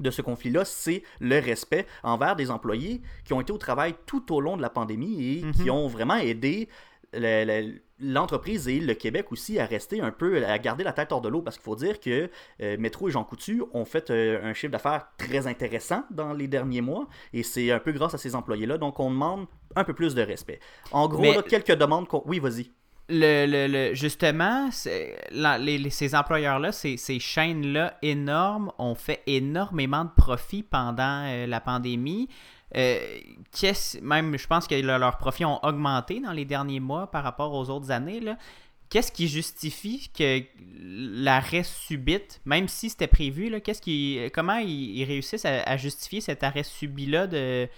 de 0.00 0.10
ce 0.10 0.22
conflit-là, 0.22 0.64
c'est 0.64 1.02
le 1.20 1.38
respect 1.40 1.86
envers 2.02 2.36
des 2.36 2.50
employés 2.50 3.00
qui 3.24 3.32
ont 3.32 3.40
été 3.40 3.52
au 3.52 3.58
travail 3.58 3.94
tout 4.06 4.32
au 4.34 4.40
long 4.40 4.56
de 4.56 4.62
la 4.62 4.70
pandémie 4.70 5.38
et 5.38 5.42
Mhm. 5.42 5.52
qui 5.52 5.70
ont 5.70 5.86
vraiment 5.88 6.16
aidé 6.16 6.68
le- 7.12 7.44
le- 7.44 7.80
l'entreprise 7.98 8.68
et 8.68 8.78
le 8.78 8.92
Québec 8.92 9.32
aussi 9.32 9.58
à 9.58 9.64
rester 9.64 10.02
un 10.02 10.10
peu, 10.10 10.44
à 10.44 10.58
garder 10.58 10.84
la 10.84 10.92
tête 10.92 11.12
hors 11.12 11.22
de 11.22 11.30
l'eau 11.30 11.40
parce 11.40 11.56
qu'il 11.56 11.64
faut 11.64 11.76
dire 11.76 11.98
que 11.98 12.28
euh, 12.60 12.76
Métro 12.78 13.08
et 13.08 13.10
Jean 13.10 13.24
Coutu 13.24 13.62
ont 13.72 13.86
fait 13.86 14.10
euh, 14.10 14.38
un 14.44 14.52
chiffre 14.52 14.72
d'affaires 14.72 15.06
très 15.16 15.46
intéressant 15.46 16.04
dans 16.10 16.34
les 16.34 16.46
derniers 16.46 16.82
mois 16.82 17.06
et 17.32 17.42
c'est 17.42 17.70
un 17.70 17.78
peu 17.78 17.92
grâce 17.92 18.12
à 18.12 18.18
ces 18.18 18.34
employés-là, 18.34 18.76
donc 18.76 19.00
on 19.00 19.10
demande 19.10 19.46
un 19.76 19.84
peu 19.84 19.94
plus 19.94 20.14
de 20.14 20.20
respect. 20.20 20.60
En 20.92 21.08
gros, 21.08 21.22
Mais- 21.22 21.34
là, 21.34 21.42
quelques 21.42 21.72
demandes... 21.72 22.06
Oui, 22.26 22.38
vas-y. 22.38 22.70
Le, 23.08 23.46
le- 23.46 23.68
le- 23.68 23.94
justement, 23.94 24.68
ces 24.72 26.14
employeurs-là, 26.14 26.72
ces, 26.72 26.96
ces 26.96 27.20
chaînes-là 27.20 27.96
énormes, 28.02 28.72
ont 28.78 28.96
fait 28.96 29.22
énormément 29.28 30.04
de 30.04 30.10
profits 30.10 30.64
pendant 30.64 31.24
euh, 31.26 31.46
la 31.46 31.60
pandémie. 31.60 32.28
Euh, 32.76 32.98
même, 34.02 34.36
je 34.36 34.46
pense 34.48 34.66
que 34.66 34.74
le- 34.74 34.98
leurs 34.98 35.18
profits 35.18 35.44
ont 35.44 35.64
augmenté 35.64 36.20
dans 36.20 36.32
les 36.32 36.44
derniers 36.44 36.80
mois 36.80 37.08
par 37.10 37.22
rapport 37.22 37.54
aux 37.54 37.70
autres 37.70 37.92
années. 37.92 38.20
Qu'est-ce 38.88 39.12
qui 39.12 39.28
justifie 39.28 40.08
que 40.16 40.42
l'arrêt 41.24 41.62
subite, 41.62 42.40
même 42.44 42.66
si 42.66 42.90
c'était 42.90 43.06
prévu, 43.06 43.50
là, 43.50 43.60
qu'est-ce 43.60 43.82
qui, 43.82 44.18
comment 44.34 44.58
ils, 44.58 45.04
réussissent 45.04 45.44
à, 45.44 45.62
à 45.62 45.76
justifier 45.76 46.20
cet 46.20 46.42
arrêt 46.42 46.64
subit-là 46.64 47.28
de, 47.28 47.68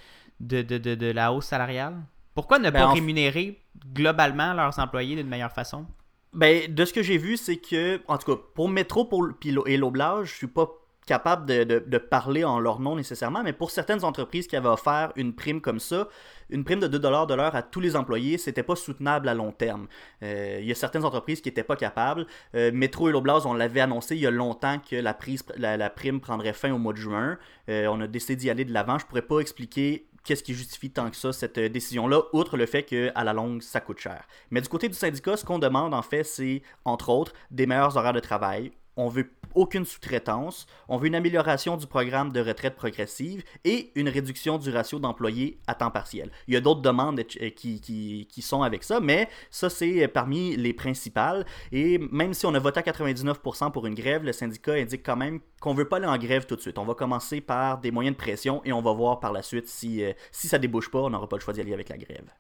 de, 0.41 0.63
de, 0.63 0.79
de- 0.79 0.95
de 0.95 1.07
la 1.11 1.33
hausse 1.35 1.47
salariale? 1.47 1.97
Pourquoi 2.39 2.61
ne 2.61 2.71
Ben, 2.71 2.83
pas 2.83 2.87
en- 2.87 2.93
rémunérer 2.95 3.59
globalement 3.95 4.53
leurs 4.55 4.79
employés 4.79 5.17
d'une 5.17 5.27
meilleure 5.27 5.51
façon? 5.51 5.87
Ben, 6.33 6.73
de 6.73 6.85
ce 6.85 6.93
que 6.93 7.03
j'ai 7.03 7.19
vu, 7.19 7.37
c'est 7.37 7.57
que, 7.57 8.01
en 8.07 8.17
tout 8.17 8.37
cas, 8.37 8.41
pour 8.55 8.69
Métro 8.69 9.05
pour, 9.07 9.27
et 9.67 9.77
l'Oblage, 9.77 10.29
je 10.29 10.35
suis 10.37 10.47
pas 10.47 10.69
capable 11.05 11.47
de, 11.47 11.65
de- 11.65 11.83
de 11.85 11.99
parler 11.99 12.45
en 12.45 12.61
leur 12.61 12.81
nom 12.81 12.95
nécessairement, 12.95 13.43
mais 13.43 13.55
pour 13.55 13.71
certaines 13.71 14.05
entreprises 14.05 14.47
qui 14.47 14.55
avaient 14.57 14.69
offert 14.69 15.11
une 15.17 15.35
prime 15.35 15.61
comme 15.63 15.81
ça, 15.81 16.07
une 16.51 16.65
prime 16.65 16.81
de 16.81 16.87
2 16.87 16.99
de 16.99 17.09
l'heure 17.35 17.55
à 17.57 17.63
tous 17.63 17.81
les 17.81 17.97
employés, 17.97 18.37
c'était 18.37 18.63
pas 18.63 18.77
soutenable 18.77 19.27
à 19.29 19.35
long 19.35 19.51
terme. 19.51 19.89
Euh, 20.23 20.59
Il 20.61 20.67
y 20.67 20.71
a 20.71 20.75
certaines 20.75 21.07
entreprises 21.07 21.41
qui 21.41 21.49
n'étaient 21.49 21.63
pas 21.65 21.77
capables. 21.77 22.27
Euh, 22.55 22.71
Métro 22.75 23.09
et 23.09 23.13
l'Oblast, 23.13 23.47
on 23.47 23.55
l'avait 23.55 23.81
annoncé 23.81 24.17
il 24.17 24.21
y 24.21 24.27
a 24.27 24.31
longtemps 24.31 24.79
que 24.79 24.97
la, 24.97 25.15
prise, 25.15 25.43
la, 25.57 25.79
la 25.79 25.89
prime 25.91 26.21
prendrait 26.21 26.53
fin 26.53 26.71
au 26.73 26.79
mois 26.79 26.93
de 26.93 26.99
juin. 26.99 27.39
Euh, 27.71 27.87
on 27.91 28.01
a 28.03 28.07
décidé 28.07 28.37
d'y 28.37 28.51
aller 28.51 28.67
de 28.67 28.73
l'avant. 28.75 28.99
Je 28.99 29.07
pourrais 29.07 29.23
pas 29.23 29.41
expliquer 29.41 30.08
qu'est-ce 30.29 30.43
qui 30.43 30.53
justifie 30.53 30.91
tant 30.91 31.09
que 31.09 31.17
ça 31.17 31.33
cette 31.33 31.57
euh, 31.57 31.69
décision-là, 31.71 32.21
outre 32.35 32.59
le 32.59 32.67
fait 32.67 32.83
qu'à 32.83 33.25
la 33.25 33.33
longue, 33.33 33.63
ça 33.63 33.81
coûte 33.81 33.99
cher. 33.99 34.29
Mais 34.51 34.61
du 34.61 34.69
côté 34.69 34.87
du 34.89 34.95
syndicat, 34.95 35.39
ce 35.39 35.45
qu'on 35.45 35.59
demande 35.59 35.95
en 35.95 36.03
fait, 36.03 36.23
c'est, 36.23 36.61
entre 36.85 37.09
autres, 37.09 37.33
des 37.51 37.67
meilleurs 37.67 37.97
horaires 37.97 38.13
de 38.13 38.21
travail. 38.21 38.73
On 38.97 39.09
veut 39.09 39.31
aucune 39.55 39.85
sous-traitance. 39.85 40.67
On 40.89 40.97
veut 40.97 41.07
une 41.07 41.15
amélioration 41.15 41.77
du 41.77 41.87
programme 41.87 42.33
de 42.33 42.41
retraite 42.41 42.77
progressive 42.77 43.43
et 43.65 43.93
une 43.95 44.09
réduction 44.09 44.59
du 44.59 44.71
ratio 44.71 44.99
d'employés 44.99 45.61
à 45.67 45.75
temps 45.75 45.91
partiel. 45.91 46.31
Il 46.47 46.55
y 46.55 46.57
a 46.57 46.61
d'autres 46.61 46.83
demandes 46.83 47.23
qui, 47.25 48.43
sont 48.43 48.63
avec 48.63 48.85
ça, 48.85 49.01
mais 49.01 49.29
ça, 49.51 49.69
c'est 49.69 50.09
parmi 50.09 50.57
les 50.57 50.73
principales. 50.73 51.45
Et 51.73 51.99
même 52.11 52.35
si 52.35 52.47
on 52.47 52.55
a 52.55 52.59
voté 52.59 52.81
à 52.81 52.83
99% 52.83 53.73
pour 53.73 53.87
une 53.87 53.95
grève, 53.95 54.25
le 54.25 54.33
syndicat 54.33 54.75
indique 54.75 55.05
quand 55.05 55.17
même 55.17 55.41
qu'on 55.61 55.75
veut 55.75 55.89
pas 55.89 55.97
aller 55.97 56.07
en 56.07 56.19
grève 56.19 56.47
tout 56.47 56.57
de 56.57 56.61
suite. 56.61 56.79
On 56.79 56.85
va 56.85 56.95
commencer 56.95 57.41
par 57.41 57.79
des 57.79 57.91
moyens 57.91 58.17
de 58.17 58.21
pression 58.21 58.63
et 58.65 58.73
on 58.73 58.83
va 58.83 58.93
voir 58.93 59.21
par 59.21 59.33
la 59.33 59.43
suite 59.43 59.69
si, 59.69 60.03
euh, 60.03 60.13
si 60.31 60.49
ça 60.49 60.59
débouche 60.59 60.91
pas, 60.91 61.01
on 61.01 61.11
n'aura 61.11 61.29
pas 61.29 61.37
le 61.37 61.43
choix 61.43 61.53
d'y 61.53 61.61
aller 61.61 61.75
avec 61.75 61.89
la 61.89 61.99
grève. 61.99 62.31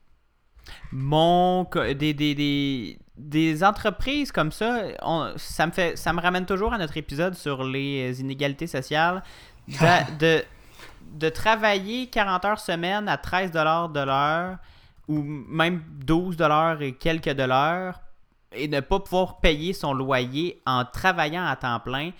Mon 0.92 1.64
des, 1.74 2.14
des, 2.14 2.34
des, 2.34 2.98
des 3.16 3.64
entreprises 3.64 4.32
comme 4.32 4.52
ça, 4.52 4.82
on- 5.02 5.32
ça 5.36 5.66
me 5.66 5.72
fait 5.72 5.96
ça 5.96 6.12
me 6.12 6.20
ramène 6.20 6.46
toujours 6.46 6.72
à 6.72 6.78
notre 6.78 6.96
épisode 6.96 7.34
sur 7.34 7.64
les 7.64 8.20
inégalités 8.20 8.66
sociales. 8.66 9.22
de 10.18 11.28
travailler 11.30 12.06
40 12.08 12.44
heures 12.44 12.60
semaine 12.60 13.08
à 13.08 13.16
13 13.16 13.50
dollars 13.50 13.88
de 13.88 14.00
l'heure 14.00 14.56
ou 15.08 15.22
même 15.22 15.82
12 16.04 16.36
dollars 16.36 16.82
et 16.82 16.92
quelques 16.92 17.32
dollars 17.32 18.00
et 18.52 18.68
ne 18.68 18.80
pas 18.80 19.00
pouvoir 19.00 19.40
payer 19.40 19.72
son 19.72 19.94
loyer 19.94 20.60
en 20.66 20.84
travaillant 20.84 21.46
à 21.46 21.56
temps 21.56 21.80
plein, 21.80 22.10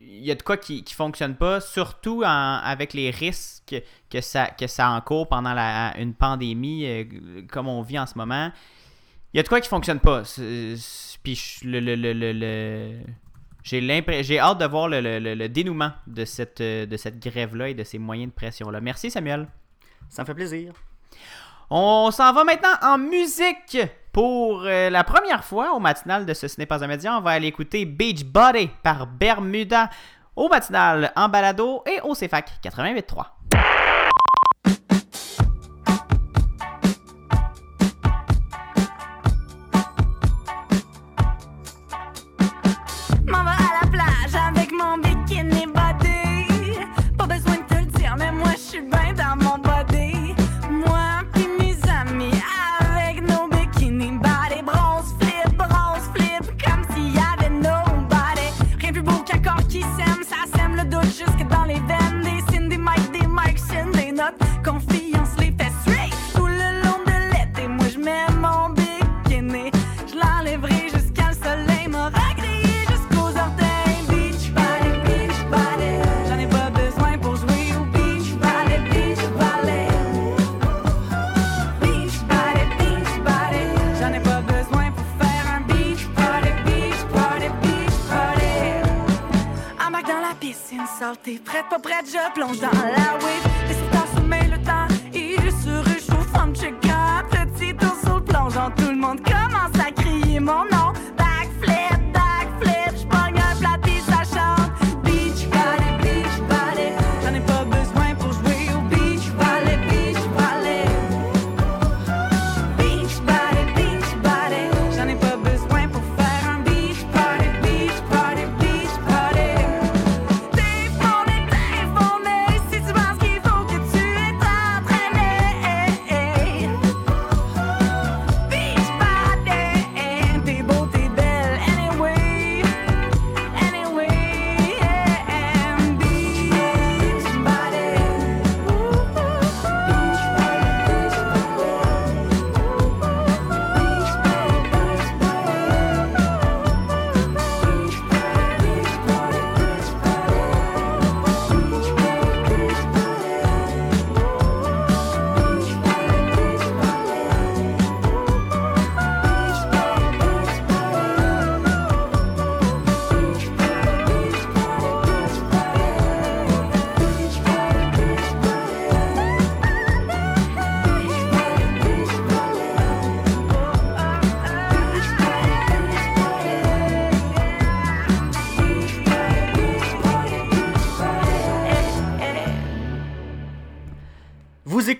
il 0.00 0.24
y 0.24 0.30
a 0.30 0.34
de 0.34 0.42
quoi 0.42 0.56
qui 0.56 0.82
ne 0.82 0.90
fonctionne 0.94 1.34
pas, 1.36 1.60
surtout 1.60 2.22
en- 2.24 2.60
avec 2.62 2.92
les 2.94 3.10
risques 3.10 3.74
que 4.10 4.20
ça, 4.20 4.46
que 4.46 4.66
ça 4.66 4.90
encourt 4.90 5.28
pendant 5.28 5.54
la, 5.54 5.96
une 5.98 6.14
pandémie 6.14 6.84
euh, 6.86 7.04
comme 7.48 7.68
on 7.68 7.82
vit 7.82 7.98
en 7.98 8.06
ce 8.06 8.16
moment. 8.16 8.50
Il 9.32 9.36
y 9.36 9.40
a 9.40 9.42
de 9.42 9.48
quoi 9.48 9.60
qui 9.60 9.68
fonctionne 9.68 10.00
pas. 10.00 10.22
Puis 11.22 11.60
le, 11.64 11.80
le, 11.80 11.94
le, 11.94 12.32
le- 12.32 13.00
j'ai 13.62 14.38
hâte 14.38 14.58
de 14.58 14.64
voir 14.64 14.88
le 14.88 15.46
dénouement 15.48 15.92
de 16.06 16.24
cette, 16.24 16.60
euh, 16.62 16.86
de 16.86 16.96
cette 16.96 17.20
grève-là 17.20 17.68
et 17.68 17.74
de 17.74 17.84
ces 17.84 17.98
moyens 17.98 18.30
de 18.30 18.34
pression-là. 18.34 18.80
Merci 18.80 19.10
Samuel. 19.10 19.46
Ça 20.08 20.22
me 20.22 20.26
fait 20.26 20.34
plaisir. 20.34 20.72
On 21.70 22.10
s'en 22.10 22.32
va 22.32 22.44
maintenant 22.44 22.74
en 22.82 22.98
musique. 22.98 23.78
Pour 24.10 24.62
euh, 24.64 24.90
la 24.90 25.04
première 25.04 25.44
fois 25.44 25.74
au 25.74 25.78
matinal 25.78 26.26
de 26.26 26.34
ce 26.34 26.48
Ce 26.48 26.58
n'est 26.58 26.66
pas 26.66 26.82
un 26.82 26.88
média, 26.88 27.16
on 27.16 27.20
va 27.20 27.32
aller 27.32 27.46
écouter 27.46 27.84
Beach 27.84 28.24
Body 28.24 28.68
par 28.82 29.06
Bermuda 29.06 29.90
au 30.34 30.48
matinal 30.48 31.12
en 31.14 31.28
balado 31.28 31.84
et 31.86 32.00
au 32.00 32.14
CFAC 32.14 32.52
88.3. 32.64 33.67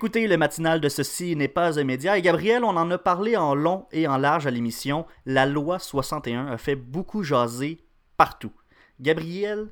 écoutez 0.09 0.25
le 0.25 0.37
matinal 0.37 0.81
de 0.81 0.89
Ceci 0.89 1.35
n'est 1.35 1.47
pas 1.47 1.79
un 1.79 1.83
média. 1.83 2.17
Et 2.17 2.23
Gabriel, 2.23 2.63
on 2.63 2.69
en 2.69 2.89
a 2.89 2.97
parlé 2.97 3.37
en 3.37 3.53
long 3.53 3.85
et 3.91 4.07
en 4.07 4.17
large 4.17 4.47
à 4.47 4.49
l'émission. 4.49 5.05
La 5.27 5.45
loi 5.45 5.77
61 5.77 6.47
a 6.47 6.57
fait 6.57 6.75
beaucoup 6.75 7.21
jaser 7.21 7.85
partout. 8.17 8.51
Gabriel, 8.99 9.67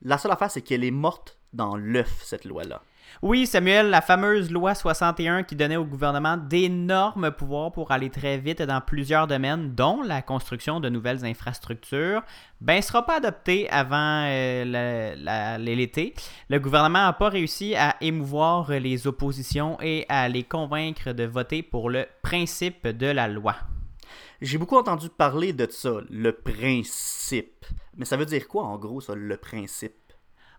la 0.00 0.16
seule 0.16 0.32
affaire, 0.32 0.50
c'est 0.50 0.62
qu'elle 0.62 0.82
est 0.82 0.90
morte 0.90 1.38
dans 1.52 1.76
l'œuf, 1.76 2.22
cette 2.24 2.46
loi-là. 2.46 2.80
Oui, 3.22 3.46
Samuel, 3.46 3.88
la 3.88 4.02
fameuse 4.02 4.50
loi 4.50 4.74
61 4.74 5.42
qui 5.42 5.56
donnait 5.56 5.76
au 5.76 5.86
gouvernement 5.86 6.36
d'énormes 6.36 7.30
pouvoirs 7.30 7.72
pour 7.72 7.90
aller 7.90 8.10
très 8.10 8.36
vite 8.36 8.60
dans 8.60 8.82
plusieurs 8.82 9.26
domaines, 9.26 9.74
dont 9.74 10.02
la 10.02 10.20
construction 10.20 10.80
de 10.80 10.90
nouvelles 10.90 11.24
infrastructures, 11.24 12.22
ben, 12.60 12.82
sera 12.82 13.06
pas 13.06 13.16
adoptée 13.16 13.70
avant 13.70 14.24
euh, 14.26 15.56
l'été. 15.56 16.14
Le 16.50 16.58
gouvernement 16.58 17.06
n'a 17.06 17.14
pas 17.14 17.30
réussi 17.30 17.74
à 17.74 17.96
émouvoir 18.02 18.70
les 18.70 19.06
oppositions 19.06 19.78
et 19.80 20.04
à 20.10 20.28
les 20.28 20.42
convaincre 20.42 21.12
de 21.12 21.24
voter 21.24 21.62
pour 21.62 21.88
le 21.88 22.06
principe 22.20 22.86
de 22.86 23.06
la 23.06 23.28
loi. 23.28 23.56
J'ai 24.42 24.58
beaucoup 24.58 24.76
entendu 24.76 25.08
parler 25.08 25.54
de 25.54 25.66
ça, 25.70 26.00
le 26.10 26.32
principe. 26.32 27.64
Mais 27.96 28.04
ça 28.04 28.18
veut 28.18 28.26
dire 28.26 28.46
quoi 28.46 28.64
en 28.64 28.76
gros, 28.76 29.00
ça, 29.00 29.14
le 29.14 29.38
principe? 29.38 30.05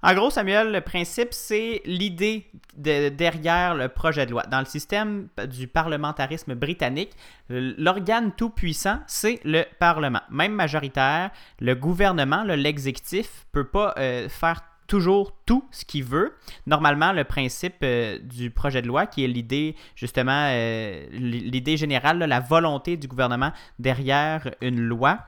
En 0.03 0.13
gros, 0.13 0.29
Samuel, 0.29 0.71
le 0.71 0.81
principe, 0.81 1.29
c'est 1.33 1.81
l'idée 1.85 2.45
de- 2.75 3.09
derrière 3.09 3.73
le 3.75 3.89
projet 3.89 4.25
de 4.25 4.31
loi. 4.31 4.43
Dans 4.43 4.59
le 4.59 4.65
système 4.65 5.27
du 5.49 5.67
parlementarisme 5.67 6.53
britannique, 6.53 7.11
l'organe 7.49 8.31
tout-puissant, 8.33 8.99
c'est 9.07 9.39
le 9.43 9.63
Parlement. 9.79 10.21
Même 10.29 10.53
majoritaire, 10.53 11.31
le 11.59 11.73
gouvernement, 11.75 12.43
le- 12.43 12.55
l'exécutif, 12.55 13.45
peut 13.51 13.65
pas 13.67 13.93
euh, 13.97 14.29
faire 14.29 14.61
toujours 14.87 15.33
tout 15.45 15.67
ce 15.71 15.83
qu'il 15.83 16.03
veut. 16.03 16.33
Normalement, 16.65 17.11
le 17.11 17.23
principe 17.25 17.75
euh, 17.83 18.19
du 18.19 18.51
projet 18.51 18.81
de 18.81 18.87
loi, 18.87 19.05
qui 19.07 19.25
est 19.25 19.27
l'idée, 19.27 19.75
justement, 19.95 20.47
euh, 20.51 21.05
l'idée 21.11 21.75
générale, 21.75 22.19
là, 22.19 22.27
la 22.27 22.39
volonté 22.39 22.95
du 22.97 23.07
gouvernement 23.07 23.51
derrière 23.79 24.49
une 24.61 24.79
loi, 24.79 25.19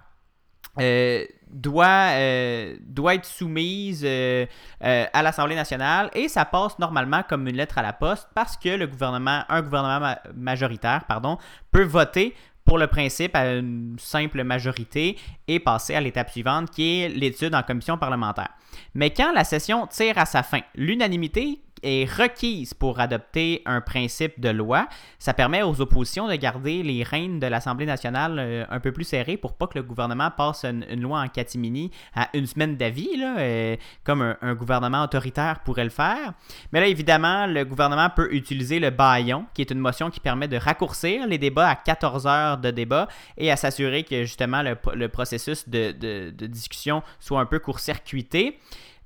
euh, 0.79 1.25
doit, 1.49 2.11
euh, 2.13 2.75
doit 2.81 3.15
être 3.15 3.25
soumise 3.25 4.03
euh, 4.05 4.45
euh, 4.83 5.05
à 5.11 5.21
l'Assemblée 5.23 5.55
nationale 5.55 6.09
et 6.13 6.27
ça 6.27 6.45
passe 6.45 6.77
normalement 6.79 7.23
comme 7.27 7.47
une 7.47 7.55
lettre 7.55 7.77
à 7.77 7.81
la 7.81 7.93
poste 7.93 8.27
parce 8.35 8.55
que 8.57 8.69
le 8.69 8.87
gouvernement, 8.87 9.43
un 9.49 9.61
gouvernement 9.61 9.99
ma- 9.99 10.19
majoritaire 10.35 11.05
pardon, 11.05 11.37
peut 11.71 11.83
voter 11.83 12.35
pour 12.65 12.77
le 12.77 12.85
principe 12.85 13.35
à 13.35 13.55
une 13.55 13.95
simple 13.97 14.43
majorité 14.43 15.17
et 15.47 15.59
passer 15.59 15.95
à 15.95 16.01
l'étape 16.01 16.29
suivante 16.29 16.69
qui 16.69 17.01
est 17.01 17.09
l'étude 17.09 17.55
en 17.55 17.63
commission 17.63 17.97
parlementaire. 17.97 18.49
Mais 18.93 19.09
quand 19.09 19.31
la 19.33 19.43
session 19.43 19.87
tire 19.87 20.19
à 20.19 20.25
sa 20.27 20.43
fin, 20.43 20.59
l'unanimité 20.75 21.61
est 21.83 22.09
requise 22.09 22.73
pour 22.73 22.99
adopter 22.99 23.61
un 23.65 23.81
principe 23.81 24.39
de 24.39 24.49
loi. 24.49 24.87
Ça 25.17 25.33
permet 25.33 25.63
aux 25.63 25.81
oppositions 25.81 26.27
de 26.27 26.35
garder 26.35 26.83
les 26.83 27.03
rênes 27.03 27.39
de 27.39 27.47
l'Assemblée 27.47 27.85
nationale 27.85 28.37
euh, 28.39 28.65
un 28.69 28.79
peu 28.79 28.91
plus 28.91 29.03
serrées 29.03 29.37
pour 29.37 29.53
pas 29.53 29.67
que 29.67 29.77
le 29.77 29.83
gouvernement 29.83 30.31
passe 30.31 30.65
une, 30.65 31.01
loi 31.01 31.21
en 31.21 31.27
catimini 31.27 31.91
à 32.15 32.29
une 32.33 32.45
semaine 32.45 32.77
d'avis, 32.77 33.09
euh, 33.17 33.75
comme 34.03 34.35
un, 34.41 34.55
gouvernement 34.55 35.03
autoritaire 35.03 35.59
pourrait 35.63 35.83
le 35.83 35.89
faire. 35.89 36.33
Mais 36.71 36.79
là, 36.79 36.87
évidemment, 36.87 37.47
le 37.47 37.63
gouvernement 37.63 38.09
peut 38.09 38.33
utiliser 38.33 38.79
le 38.79 38.89
baillon, 38.89 39.45
qui 39.53 39.61
est 39.61 39.71
une 39.71 39.79
motion 39.79 40.09
qui 40.09 40.19
permet 40.19 40.47
de 40.47 40.57
raccourcir 40.57 41.27
les 41.27 41.37
débats 41.37 41.69
à 41.69 41.75
14 41.75 42.27
heures 42.27 42.57
de 42.57 42.71
débat 42.71 43.07
et 43.37 43.51
à 43.51 43.55
s'assurer 43.55 44.03
que 44.03 44.23
justement 44.23 44.61
le, 44.61 45.07
processus 45.09 45.67
de 45.67 46.31
discussion 46.47 47.03
soit 47.19 47.39
un 47.39 47.45
peu 47.45 47.59
court-circuité 47.59 48.59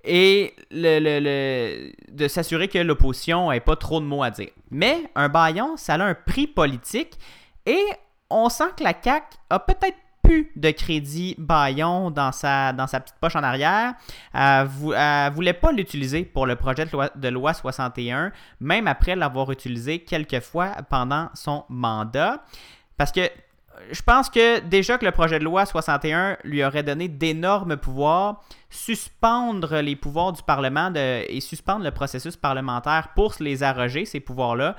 et 0.03 0.53
le, 0.71 0.99
le- 0.99 1.19
le- 1.19 1.91
de 2.11 2.27
s'assurer 2.27 2.67
que 2.67 2.77
l'opposition 2.79 3.51
n'ait 3.51 3.59
pas 3.59 3.75
trop 3.75 3.99
de 3.99 4.05
mots 4.05 4.23
à 4.23 4.29
dire. 4.31 4.49
Mais 4.71 5.03
un 5.15 5.29
baillon, 5.29 5.77
ça 5.77 5.95
a 5.95 6.03
un 6.03 6.13
prix 6.15 6.47
politique 6.47 7.17
et 7.65 7.83
on 8.29 8.49
sent 8.49 8.71
que 8.77 8.83
la 8.83 8.93
CAQ 9.01 9.25
a 9.49 9.59
peut-être 9.59 9.97
plus 10.21 10.51
de 10.55 10.71
crédit 10.71 11.35
baillon 11.37 12.09
dans 12.09 12.31
sa, 12.31 12.71
dans 12.71 12.87
sa 12.87 13.01
petite 13.01 13.17
poche 13.19 13.35
en 13.35 13.43
arrière. 13.43 13.93
Elle 14.33 14.67
ne 14.67 15.29
voulait 15.33 15.53
pas 15.53 15.71
l'utiliser 15.73 16.23
pour 16.23 16.45
le 16.45 16.55
projet 16.55 16.85
de 16.85 16.91
loi, 16.91 17.09
de 17.13 17.27
loi 17.27 17.53
61, 17.53 18.31
même 18.61 18.87
après 18.87 19.15
l'avoir 19.17 19.51
utilisé 19.51 19.99
quelques 19.99 20.39
fois 20.39 20.71
pendant 20.89 21.29
son 21.33 21.65
mandat. 21.69 22.41
Parce 22.95 23.11
que 23.11 23.21
je 23.91 24.01
pense 24.01 24.29
que 24.29 24.59
déjà 24.59 24.97
que 24.97 25.05
le 25.05 25.11
projet 25.11 25.39
de 25.39 25.43
loi 25.43 25.65
61 25.65 26.37
lui 26.43 26.63
aurait 26.63 26.83
donné 26.83 27.07
d'énormes 27.07 27.77
pouvoirs, 27.77 28.41
suspendre 28.69 29.77
les 29.81 29.95
pouvoirs 29.95 30.33
du 30.33 30.43
Parlement 30.43 30.91
de- 30.91 31.25
et 31.29 31.39
suspendre 31.41 31.83
le 31.83 31.91
processus 31.91 32.35
parlementaire 32.37 33.09
pour 33.15 33.33
se 33.33 33.43
les 33.43 33.63
arroger, 33.63 34.05
ces 34.05 34.19
pouvoirs-là, 34.19 34.75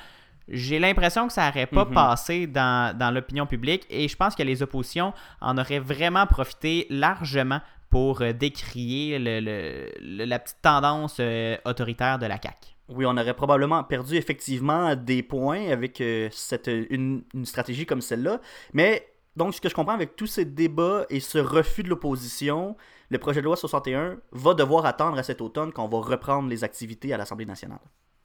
j'ai 0.49 0.79
l'impression 0.79 1.27
que 1.27 1.33
ça 1.33 1.47
n'aurait 1.47 1.67
pas 1.67 1.85
Mhm. 1.87 1.95
passé 1.95 2.47
dans, 2.47 2.97
dans 2.97 3.11
l'opinion 3.11 3.47
publique 3.47 3.87
et 3.89 4.07
je 4.09 4.17
pense 4.17 4.35
que 4.35 4.43
les 4.43 4.63
oppositions 4.63 5.13
en 5.41 5.57
auraient 5.59 5.79
vraiment 5.79 6.27
profité 6.27 6.87
largement 6.91 7.61
pour 7.91 8.21
euh, 8.21 8.33
décrier 8.33 9.19
le- 9.19 9.41
le- 9.41 9.91
le- 10.01 10.25
la 10.27 10.39
petite 10.39 10.61
tendance 10.61 11.17
euh, 11.21 11.57
autoritaire 11.65 12.19
de 12.19 12.27
la 12.27 12.37
CAQ. 12.41 12.74
Oui, 12.89 13.07
on 13.07 13.17
aurait 13.17 13.35
probablement 13.35 13.83
perdu 13.83 14.17
effectivement 14.17 14.95
des 14.95 15.23
points 15.23 15.71
avec 15.71 16.01
euh, 16.01 16.29
cette, 16.33 16.67
une, 16.69 17.25
une 17.33 17.47
stratégie 17.47 17.87
comme 17.87 18.03
celle-là. 18.03 18.41
Mais 18.75 19.09
donc, 19.37 19.55
ce 19.55 19.61
que 19.61 19.69
je 19.69 19.75
comprends 19.75 19.95
avec 19.95 20.17
tous 20.17 20.27
ces 20.27 20.45
débats 20.45 21.07
et 21.11 21.21
ce 21.21 21.39
refus 21.39 21.83
de 21.83 21.89
l'opposition, 21.89 22.77
le 23.09 23.19
projet 23.19 23.41
de 23.41 23.47
loi 23.47 23.57
61 23.57 24.17
va 24.33 24.55
devoir 24.55 24.87
attendre 24.87 25.19
à 25.19 25.23
cet 25.23 25.41
automne 25.41 25.73
qu'on 25.73 25.89
va 25.89 25.99
reprendre 25.99 26.49
les 26.49 26.63
activités 26.63 27.13
à 27.13 27.17
l'Assemblée 27.17 27.47
nationale. 27.47 27.81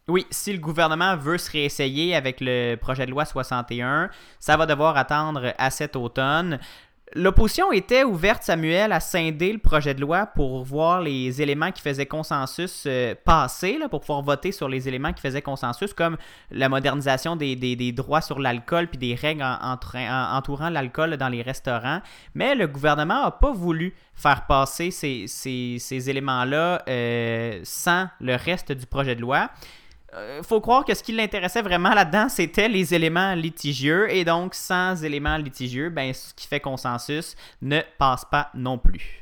Oui, 0.07 0.25
si 0.31 0.51
le 0.51 0.59
gouvernement 0.59 1.15
veut 1.15 1.37
se 1.37 1.51
réessayer 1.51 2.15
avec 2.15 2.37
le 2.41 2.75
projet 2.75 3.05
de 3.05 3.11
loi 3.11 3.25
61, 3.25 4.09
ça 4.39 4.57
va 4.57 4.65
devoir 4.65 4.97
attendre 4.97 5.53
à 5.57 5.69
cet 5.69 5.95
automne. 5.95 6.59
L'opposition 7.15 7.71
était 7.71 8.03
ouverte, 8.03 8.43
Samuel, 8.43 8.91
à 8.91 8.99
scinder 8.99 9.51
le 9.51 9.57
projet 9.57 9.95
de 9.95 10.01
loi 10.01 10.27
pour 10.27 10.63
voir 10.63 11.01
les 11.01 11.41
éléments 11.41 11.71
qui 11.71 11.81
faisaient 11.81 12.05
consensus 12.05 12.83
euh, 12.85 13.15
passer, 13.25 13.79
là, 13.79 13.89
pour 13.89 14.01
pouvoir 14.01 14.21
voter 14.21 14.51
sur 14.51 14.69
les 14.69 14.87
éléments 14.87 15.11
qui 15.11 15.21
faisaient 15.21 15.41
consensus, 15.41 15.91
comme 15.93 16.17
la 16.51 16.69
modernisation 16.69 17.35
des, 17.35 17.55
des- 17.55 17.91
droits 17.91 18.21
sur 18.21 18.37
l'alcool 18.39 18.87
puis 18.87 18.99
des 18.99 19.15
règles 19.15 19.41
entourant 19.43 20.69
l'alcool 20.69 21.17
dans 21.17 21.29
les 21.29 21.41
restaurants. 21.41 22.01
Mais 22.35 22.53
le 22.53 22.67
gouvernement 22.67 23.23
n'a 23.23 23.31
pas 23.31 23.51
voulu 23.53 23.95
faire 24.13 24.45
passer 24.45 24.91
ces, 24.91 25.25
ces- 25.27 25.77
ces 25.79 26.09
éléments-là 26.11 26.83
euh, 26.87 27.59
sans 27.63 28.07
le 28.21 28.35
reste 28.35 28.71
du 28.71 28.85
projet 28.85 29.15
de 29.15 29.21
loi. 29.21 29.49
Euh, 30.15 30.41
faut 30.43 30.59
croire 30.59 30.85
que 30.85 30.93
ce 30.93 31.03
qui 31.03 31.11
l'intéressait 31.11 31.61
vraiment 31.61 31.93
là-dedans, 31.93 32.29
c'était 32.29 32.67
les 32.67 32.93
éléments 32.93 33.35
litigieux. 33.35 34.11
Et 34.11 34.25
donc, 34.25 34.55
sans 34.55 35.03
éléments 35.03 35.37
litigieux, 35.37 35.89
ben, 35.89 36.13
ce 36.13 36.33
qui 36.33 36.47
fait 36.47 36.59
consensus 36.59 37.35
ne 37.61 37.81
passe 37.97 38.25
pas 38.25 38.49
non 38.55 38.77
plus. 38.77 39.19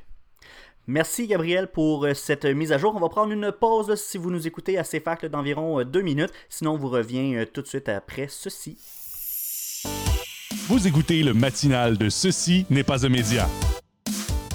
Merci 0.90 1.28
Gabriel 1.28 1.68
pour 1.68 2.06
euh, 2.06 2.14
cette 2.14 2.46
mise 2.46 2.72
à 2.72 2.78
jour. 2.78 2.94
On 2.96 3.00
va 3.02 3.10
prendre 3.10 3.34
une 3.34 3.52
pause 3.52 3.94
si 3.96 4.18
vous 4.18 4.32
nous 4.32 4.48
écoutez 4.48 4.78
à 4.78 4.84
CFAC 4.84 5.24
là, 5.24 5.30
d'environ 5.30 5.82
euh, 5.82 5.84
deux 5.84 6.02
minutes. 6.02 6.32
Sinon, 6.48 6.76
on 6.76 6.78
vous 6.78 6.88
revient 6.88 7.36
euh, 7.36 7.46
tout 7.46 7.62
de 7.62 7.68
suite 7.68 7.90
après 7.90 8.28
ceci. 8.30 8.78
Vous 10.70 10.88
écoutez 10.88 11.24
le 11.24 11.34
matinal 11.34 11.98
de 11.98 12.08
Ceci 12.08 12.66
n'est 12.70 12.86
pas 12.86 13.06
un 13.06 13.10
média. 13.10 13.50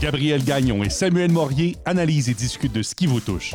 Gabriel 0.00 0.42
Gagnon 0.42 0.82
et 0.82 0.88
Samuel 0.88 1.30
Morier 1.30 1.76
analysent 1.84 2.30
et 2.30 2.34
discutent 2.34 2.72
de 2.72 2.82
ce 2.82 2.94
qui 2.94 3.06
vous 3.06 3.20
touche. 3.20 3.54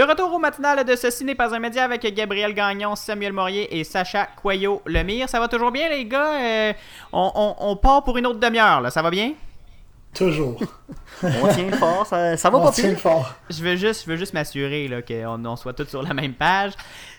De 0.00 0.06
retour 0.06 0.32
au 0.32 0.38
matinal 0.38 0.82
de 0.82 0.96
Ceci 0.96 1.26
n'est 1.26 1.34
pas 1.34 1.54
un 1.54 1.58
média 1.58 1.84
avec 1.84 2.00
Gabriel 2.14 2.54
Gagnon, 2.54 2.96
Samuel 2.96 3.34
Morier 3.34 3.78
et 3.78 3.84
Sacha 3.84 4.26
Coyot-Lemire. 4.42 5.28
Ça 5.28 5.38
va 5.38 5.46
toujours 5.46 5.70
bien, 5.70 5.90
les 5.90 6.06
gars? 6.06 6.40
Euh, 6.40 6.72
on, 7.12 7.30
on- 7.34 7.54
on 7.58 7.76
part 7.76 8.02
pour 8.02 8.16
une 8.16 8.26
autre 8.26 8.40
demi-heure, 8.40 8.80
là. 8.80 8.90
Ça 8.90 9.02
va 9.02 9.10
bien? 9.10 9.34
Toujours. 10.14 10.58
On 11.22 11.48
tient 11.48 11.70
fort, 11.78 12.06
ça, 12.06 12.34
ça 12.38 12.48
va 12.48 12.56
On 12.56 12.62
pas 12.64 12.72
tient 12.72 12.88
pire. 12.88 12.98
fort. 12.98 13.34
Je 13.50 13.62
veux 13.62 13.76
juste, 13.76 14.06
je 14.06 14.10
veux 14.10 14.16
juste 14.16 14.32
m'assurer 14.32 14.88
qu'on 15.06 15.44
on 15.44 15.56
soit 15.56 15.74
tous 15.74 15.84
sur 15.90 16.02
la 16.02 16.14
même 16.14 16.32
page. 16.32 16.72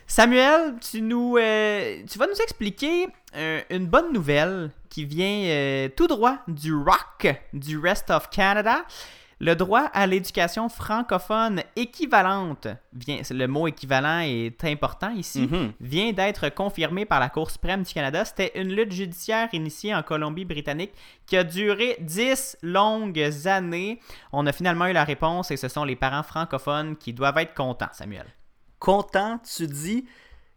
Samuel, 0.08 0.74
tu 0.82 1.04
nous, 1.04 1.38
euh, 1.38 1.98
tu 2.12 2.17
vas 2.17 2.26
nous 2.26 2.41
expliquer 2.41 3.10
euh, 3.36 3.62
une 3.70 3.86
bonne 3.86 4.12
nouvelle 4.12 4.72
qui 4.89 5.06
vient 5.06 5.44
euh, 5.46 5.88
tout 5.96 6.08
droit 6.08 6.38
du 6.48 6.74
ROC, 6.74 7.32
du 7.54 7.78
Rest 7.78 8.10
of 8.10 8.32
Canada. 8.32 8.78
Le 9.43 9.56
droit 9.56 9.89
à 9.93 10.06
l'éducation 10.06 10.69
francophone 10.69 11.63
équivalente, 11.75 12.67
vient, 12.93 13.21
le 13.32 13.47
mot 13.47 13.67
équivalent 13.67 14.19
est 14.19 14.63
important 14.65 15.10
ici, 15.10 15.47
Mhm. 15.51 15.73
vient 15.80 16.13
d'être 16.13 16.49
confirmé 16.54 17.06
par 17.06 17.19
la 17.19 17.30
Cour 17.30 17.49
suprême 17.49 17.82
du 17.82 17.91
Canada. 17.91 18.23
C'était 18.23 18.51
une 18.62 18.71
lutte 18.71 18.91
judiciaire 18.91 19.49
initiée 19.54 19.95
en 19.95 20.04
Colombie-Britannique 20.04 20.91
qui 21.25 21.38
a 21.38 21.43
duré 21.43 21.97
10 22.01 22.56
longues 22.62 23.32
années. 23.45 23.99
On 24.32 24.45
a 24.45 24.51
finalement 24.51 24.86
eu 24.86 24.93
la 24.93 25.04
réponse 25.04 25.49
et 25.49 25.58
ce 25.58 25.67
sont 25.69 25.86
les 25.86 25.95
parents 25.95 26.21
francophones 26.21 26.95
qui 26.95 27.12
doivent 27.12 27.39
être 27.39 27.56
contents, 27.56 27.89
Samuel. 27.93 28.27
Content, 28.77 29.39
tu 29.39 29.65
dis. 29.65 30.06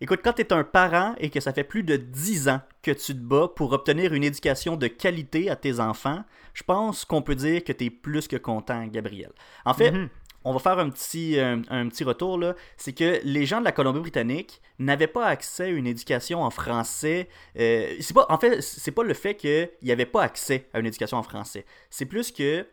Écoute, 0.04 0.20
quand 0.22 0.34
tu 0.34 0.42
es 0.42 0.52
un 0.52 0.64
parent 0.64 1.14
et 1.16 1.30
que 1.30 1.40
ça 1.40 1.54
fait 1.54 1.64
plus 1.64 1.82
de 1.82 1.96
10 1.96 2.50
ans 2.50 2.60
que 2.82 2.90
tu 2.90 3.14
te 3.14 3.18
bats 3.18 3.48
pour 3.56 3.72
obtenir 3.72 4.12
une 4.12 4.22
éducation 4.22 4.76
de 4.76 4.86
qualité 4.86 5.48
à 5.48 5.56
tes 5.56 5.80
enfants, 5.80 6.22
je 6.52 6.62
pense 6.62 7.06
qu'on 7.06 7.22
peut 7.22 7.34
dire 7.34 7.64
que 7.64 7.72
tu 7.72 7.86
es 7.86 7.90
plus 7.90 8.28
que 8.28 8.36
content, 8.36 8.86
Gabriel. 8.88 9.32
En 9.64 9.72
fait, 9.72 9.92
Mhm. 9.92 10.10
on 10.44 10.52
va 10.52 10.58
faire 10.58 10.78
un 10.78 10.90
petit, 10.90 11.40
un, 11.40 11.62
un 11.70 11.88
petit 11.88 12.04
retour 12.04 12.36
là. 12.36 12.54
C'est 12.76 12.92
que 12.92 13.18
les 13.24 13.46
gens 13.46 13.60
de 13.60 13.64
la 13.64 13.72
Colombie-Britannique 13.72 14.60
n'avaient 14.78 15.06
pas 15.06 15.24
accès 15.24 15.64
à 15.64 15.68
une 15.68 15.86
éducation 15.86 16.42
en 16.42 16.50
français. 16.50 17.30
Euh, 17.58 17.94
c'est 17.98 18.12
pas, 18.12 18.26
en 18.28 18.36
fait, 18.36 18.60
c'est 18.60 18.92
pas 18.92 19.04
le 19.04 19.14
fait 19.14 19.36
qu'il 19.36 19.70
n'y 19.82 19.90
avait 19.90 20.04
pas 20.04 20.22
accès 20.22 20.68
à 20.74 20.80
une 20.80 20.86
éducation 20.86 21.16
en 21.16 21.22
français. 21.22 21.64
C'est 21.88 22.04
plus 22.04 22.30
que 22.30 22.66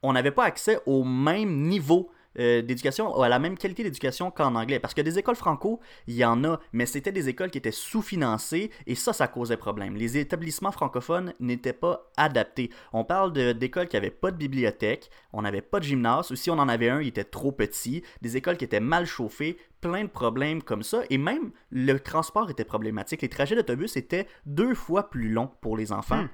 on 0.00 0.12
n'avait 0.12 0.30
pas 0.30 0.44
accès 0.44 0.78
au 0.86 1.02
même 1.02 1.62
niveau 1.66 2.08
euh, 2.38 2.62
d'éducation, 2.62 3.20
à 3.20 3.28
la 3.28 3.38
même 3.38 3.56
qualité 3.56 3.82
d'éducation 3.82 4.30
qu'en 4.30 4.54
anglais. 4.54 4.78
Parce 4.78 4.94
que 4.94 5.00
des 5.00 5.18
écoles 5.18 5.36
franco, 5.36 5.80
il 6.06 6.14
y 6.14 6.24
en 6.24 6.42
a, 6.44 6.60
mais 6.72 6.86
c'était 6.86 7.12
des 7.12 7.28
écoles 7.28 7.50
qui 7.50 7.58
étaient 7.58 7.70
sous-financées 7.70 8.70
et 8.86 8.94
ça, 8.94 9.12
ça 9.12 9.28
causait 9.28 9.56
problème. 9.56 9.96
Les 9.96 10.18
établissements 10.18 10.72
francophones 10.72 11.34
n'étaient 11.40 11.72
pas 11.72 12.10
adaptés. 12.16 12.70
On 12.92 13.04
parle 13.04 13.32
d'écoles 13.32 13.88
qui 13.88 13.96
n'avaient 13.96 14.10
pas 14.10 14.30
de 14.30 14.36
bibliothèque, 14.36 15.10
on 15.32 15.42
n'avait 15.42 15.60
pas 15.60 15.80
de 15.80 15.84
gymnase, 15.84 16.30
ou 16.30 16.36
si 16.36 16.50
on 16.50 16.58
en 16.58 16.68
avait 16.68 16.88
un, 16.88 17.00
il 17.00 17.08
était 17.08 17.24
trop 17.24 17.52
petit, 17.52 18.02
des 18.22 18.36
écoles 18.36 18.56
qui 18.56 18.64
étaient 18.64 18.80
mal 18.80 19.06
chauffées, 19.06 19.58
plein 19.80 20.04
de 20.04 20.08
problèmes 20.08 20.62
comme 20.62 20.82
ça, 20.82 21.02
et 21.10 21.18
même 21.18 21.50
le 21.70 21.98
transport 22.00 22.50
était 22.50 22.64
problématique. 22.64 23.22
Les 23.22 23.28
trajets 23.28 23.56
d'autobus 23.56 23.96
étaient 23.96 24.26
deux 24.46 24.74
fois 24.74 25.10
plus 25.10 25.28
longs 25.28 25.50
pour 25.60 25.76
les 25.76 25.92
enfants 25.92 26.14
Hmm. 26.22 26.28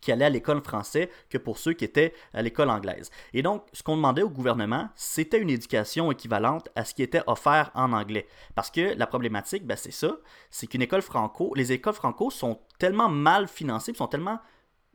Qui 0.00 0.12
allaient 0.12 0.26
à 0.26 0.30
l'école 0.30 0.62
français 0.62 1.10
que 1.30 1.38
pour 1.38 1.58
ceux 1.58 1.72
qui 1.72 1.84
étaient 1.84 2.12
à 2.32 2.42
l'école 2.42 2.70
anglaise. 2.70 3.10
Et 3.32 3.42
donc, 3.42 3.64
ce 3.72 3.82
qu'on 3.82 3.96
demandait 3.96 4.22
au 4.22 4.30
gouvernement, 4.30 4.88
c'était 4.94 5.40
une 5.40 5.50
éducation 5.50 6.10
équivalente 6.12 6.68
à 6.74 6.84
ce 6.84 6.94
qui 6.94 7.02
était 7.02 7.22
offert 7.26 7.70
en 7.74 7.92
anglais. 7.92 8.26
Parce 8.54 8.70
que 8.70 8.96
la 8.96 9.06
problématique, 9.06 9.66
ben, 9.66 9.76
c'est 9.76 9.92
ça, 9.92 10.16
c'est 10.50 10.66
qu'une 10.66 10.82
école 10.82 11.02
franco, 11.02 11.52
les 11.54 11.72
écoles 11.72 11.94
franco 11.94 12.30
sont 12.30 12.60
tellement 12.78 13.08
mal 13.08 13.48
financées, 13.48 13.94
sont 13.94 14.06
tellement, 14.06 14.38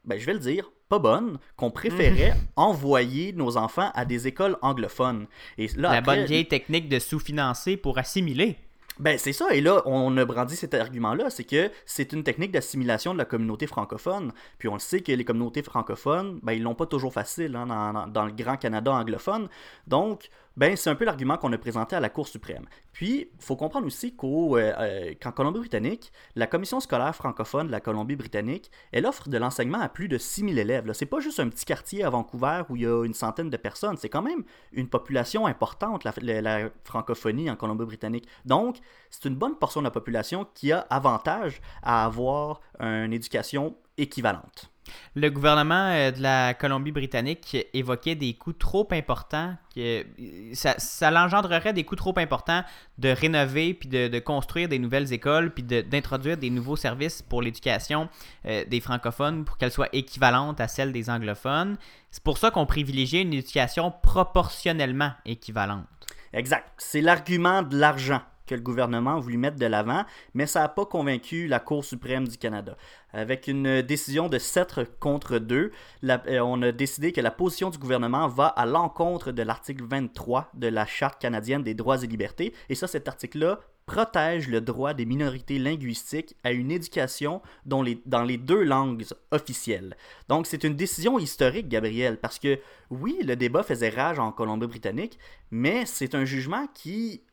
ben, 0.05 0.19
je 0.19 0.25
vais 0.25 0.33
le 0.33 0.39
dire, 0.39 0.71
pas 0.89 0.99
bonnes, 0.99 1.39
qu'on 1.55 1.71
préférait 1.71 2.33
envoyer 2.55 3.33
nos 3.33 3.57
enfants 3.57 3.91
à 3.93 4.05
des 4.05 4.27
écoles 4.27 4.57
anglophones. 4.61 5.27
Et 5.57 5.67
là, 5.69 5.91
la 5.91 5.91
après, 5.91 6.17
bonne 6.17 6.25
vieille 6.25 6.47
technique 6.47 6.89
de 6.89 6.99
sous-financer 6.99 7.77
pour 7.77 7.97
assimiler. 7.97 8.57
Ben, 8.99 9.17
c'est 9.17 9.33
ça. 9.33 9.53
Et 9.53 9.61
là, 9.61 9.81
on 9.85 10.15
a 10.17 10.25
brandi 10.25 10.55
cet 10.55 10.73
argument-là. 10.73 11.29
C'est 11.29 11.45
que 11.45 11.71
c'est 11.85 12.13
une 12.13 12.23
technique 12.23 12.51
d'assimilation 12.51 13.13
de 13.13 13.17
la 13.17 13.25
communauté 13.25 13.65
francophone. 13.65 14.31
Puis 14.59 14.67
on 14.67 14.73
le 14.73 14.79
sait 14.79 15.01
que 15.01 15.11
les 15.11 15.25
communautés 15.25 15.63
francophones, 15.63 16.39
ben, 16.43 16.53
ils 16.53 16.61
l'ont 16.61 16.75
pas 16.75 16.85
toujours 16.85 17.13
facile 17.13 17.55
hein, 17.55 17.65
dans, 17.67 18.07
dans- 18.07 18.25
le 18.25 18.31
grand 18.33 18.57
Canada 18.57 18.91
anglophone. 18.91 19.47
Donc, 19.87 20.29
ben, 20.57 20.75
c'est 20.75 20.89
un 20.89 20.95
peu 20.95 21.05
l'argument 21.05 21.37
qu'on 21.37 21.51
a 21.53 21.57
présenté 21.57 21.95
à 21.95 21.99
la 21.99 22.09
Cour 22.09 22.27
suprême. 22.27 22.65
Puis, 22.91 23.29
il 23.33 23.43
faut 23.43 23.55
comprendre 23.55 23.87
aussi 23.87 24.15
euh, 24.21 24.73
euh, 24.79 25.13
qu'en 25.21 25.31
Colombie-Britannique, 25.31 26.11
la 26.35 26.45
Commission 26.45 26.79
scolaire 26.79 27.15
francophone 27.15 27.67
de 27.67 27.71
la 27.71 27.79
Colombie-Britannique, 27.79 28.69
elle 28.91 29.05
offre 29.05 29.29
de 29.29 29.37
l'enseignement 29.37 29.79
à 29.79 29.87
plus 29.87 30.07
de 30.07 30.17
6000 30.17 30.59
élèves. 30.59 30.91
C'est 30.93 31.05
pas 31.05 31.19
juste 31.19 31.39
un 31.39 31.47
petit 31.47 31.65
quartier 31.65 32.03
à 32.03 32.09
Vancouver 32.09 32.63
où 32.69 32.75
il 32.75 32.81
y 32.81 32.85
a 32.85 33.05
une 33.05 33.13
centaine 33.13 33.49
de 33.49 33.57
personnes. 33.57 33.97
C'est 33.97 34.09
quand 34.09 34.21
même 34.21 34.43
une 34.73 34.89
population 34.89 35.45
importante, 35.45 36.03
la 36.03 36.69
francophonie 36.83 37.49
en 37.49 37.55
Colombie-Britannique. 37.55 38.27
Donc, 38.45 38.77
c'est 39.09 39.27
une 39.29 39.35
bonne 39.35 39.55
portion 39.55 39.81
de 39.81 39.85
la 39.85 39.91
population 39.91 40.45
qui 40.53 40.71
a 40.71 40.79
avantage 40.89 41.61
à 41.81 42.05
avoir 42.05 42.61
une 42.79 43.13
éducation 43.13 43.75
équivalente. 43.97 44.70
Le 45.15 45.29
gouvernement 45.29 45.89
euh, 45.91 46.11
de 46.11 46.21
la 46.21 46.53
Colombie-Britannique 46.53 47.57
évoquait 47.73 48.15
des 48.15 48.33
coûts 48.33 48.53
trop 48.53 48.87
importants, 48.91 49.55
que 49.75 50.05
ça, 50.53 50.75
ça 50.77 51.11
l'engendrerait 51.11 51.73
des 51.73 51.83
coûts 51.83 51.95
trop 51.95 52.17
importants 52.17 52.63
de 52.97 53.09
rénover 53.09 53.73
puis 53.73 53.89
de, 53.89 54.19
construire 54.19 54.67
des 54.69 54.79
nouvelles 54.79 55.13
écoles 55.13 55.53
puis 55.53 55.63
d'introduire 55.63 56.37
des 56.37 56.49
nouveaux 56.49 56.75
services 56.75 57.21
pour 57.21 57.41
l'éducation 57.41 58.09
euh, 58.45 58.63
des 58.65 58.81
francophones 58.81 59.45
pour 59.45 59.57
qu'elle 59.57 59.71
soit 59.71 59.89
équivalente 59.93 60.59
à 60.59 60.67
celle 60.67 60.91
des 60.91 61.09
anglophones. 61.09 61.77
C'est 62.09 62.23
pour 62.23 62.37
ça 62.37 62.51
qu'on 62.51 62.65
privilégiait 62.65 63.21
une 63.21 63.33
éducation 63.33 63.93
proportionnellement 64.03 65.11
équivalente. 65.25 65.85
Exact. 66.33 66.67
C'est 66.77 67.01
l'argument 67.01 67.61
de 67.61 67.77
l'argent 67.77 68.21
que 68.51 68.55
le 68.55 68.61
gouvernement 68.61 69.15
a 69.15 69.19
voulu 69.19 69.37
mettre 69.37 69.57
de 69.57 69.65
l'avant, 69.65 70.03
mais 70.33 70.45
ça 70.45 70.59
n'a 70.59 70.67
pas 70.69 70.85
convaincu 70.85 71.47
la 71.47 71.59
Cour 71.61 71.85
suprême 71.85 72.27
du 72.27 72.37
Canada. 72.37 72.75
Avec 73.13 73.47
une 73.47 73.81
décision 73.81 74.27
de 74.27 74.37
7 74.37 74.81
contre 74.99 75.37
2, 75.39 75.71
la- 76.01 76.21
euh, 76.27 76.39
on 76.41 76.61
a 76.61 76.71
décidé 76.73 77.11
que 77.13 77.21
la 77.21 77.31
position 77.31 77.69
du 77.69 77.77
gouvernement 77.77 78.27
va 78.27 78.47
à 78.47 78.65
l'encontre 78.65 79.31
de 79.31 79.41
l'article 79.41 79.83
23 79.85 80.51
de 80.53 80.67
la 80.67 80.85
Charte 80.85 81.21
canadienne 81.21 81.63
des 81.63 81.73
droits 81.73 82.03
et 82.03 82.07
libertés. 82.07 82.53
Et 82.69 82.75
ça, 82.75 82.87
cet 82.87 83.07
article-là 83.07 83.59
protège 83.85 84.47
le 84.47 84.61
droit 84.61 84.93
des 84.93 85.05
minorités 85.05 85.59
linguistiques 85.59 86.35
à 86.43 86.51
une 86.51 86.71
éducation 86.71 87.41
dans 87.65 87.81
les 87.81 88.37
deux 88.37 88.63
langues 88.63 89.03
officielles. 89.31 89.97
Donc, 90.29 90.45
c'est 90.45 90.63
une 90.63 90.75
décision 90.75 91.19
historique, 91.19 91.67
Gabriel, 91.67 92.17
parce 92.17 92.39
que 92.39 92.59
oui, 92.89 93.17
le 93.25 93.35
débat 93.35 93.63
faisait 93.63 93.89
rage 93.89 94.19
en 94.19 94.31
Colombie-Britannique, 94.31 95.17
mais 95.49 95.85
c'est 95.85 96.15
un 96.15 96.23
jugement 96.25 96.67
qui, 96.73 97.23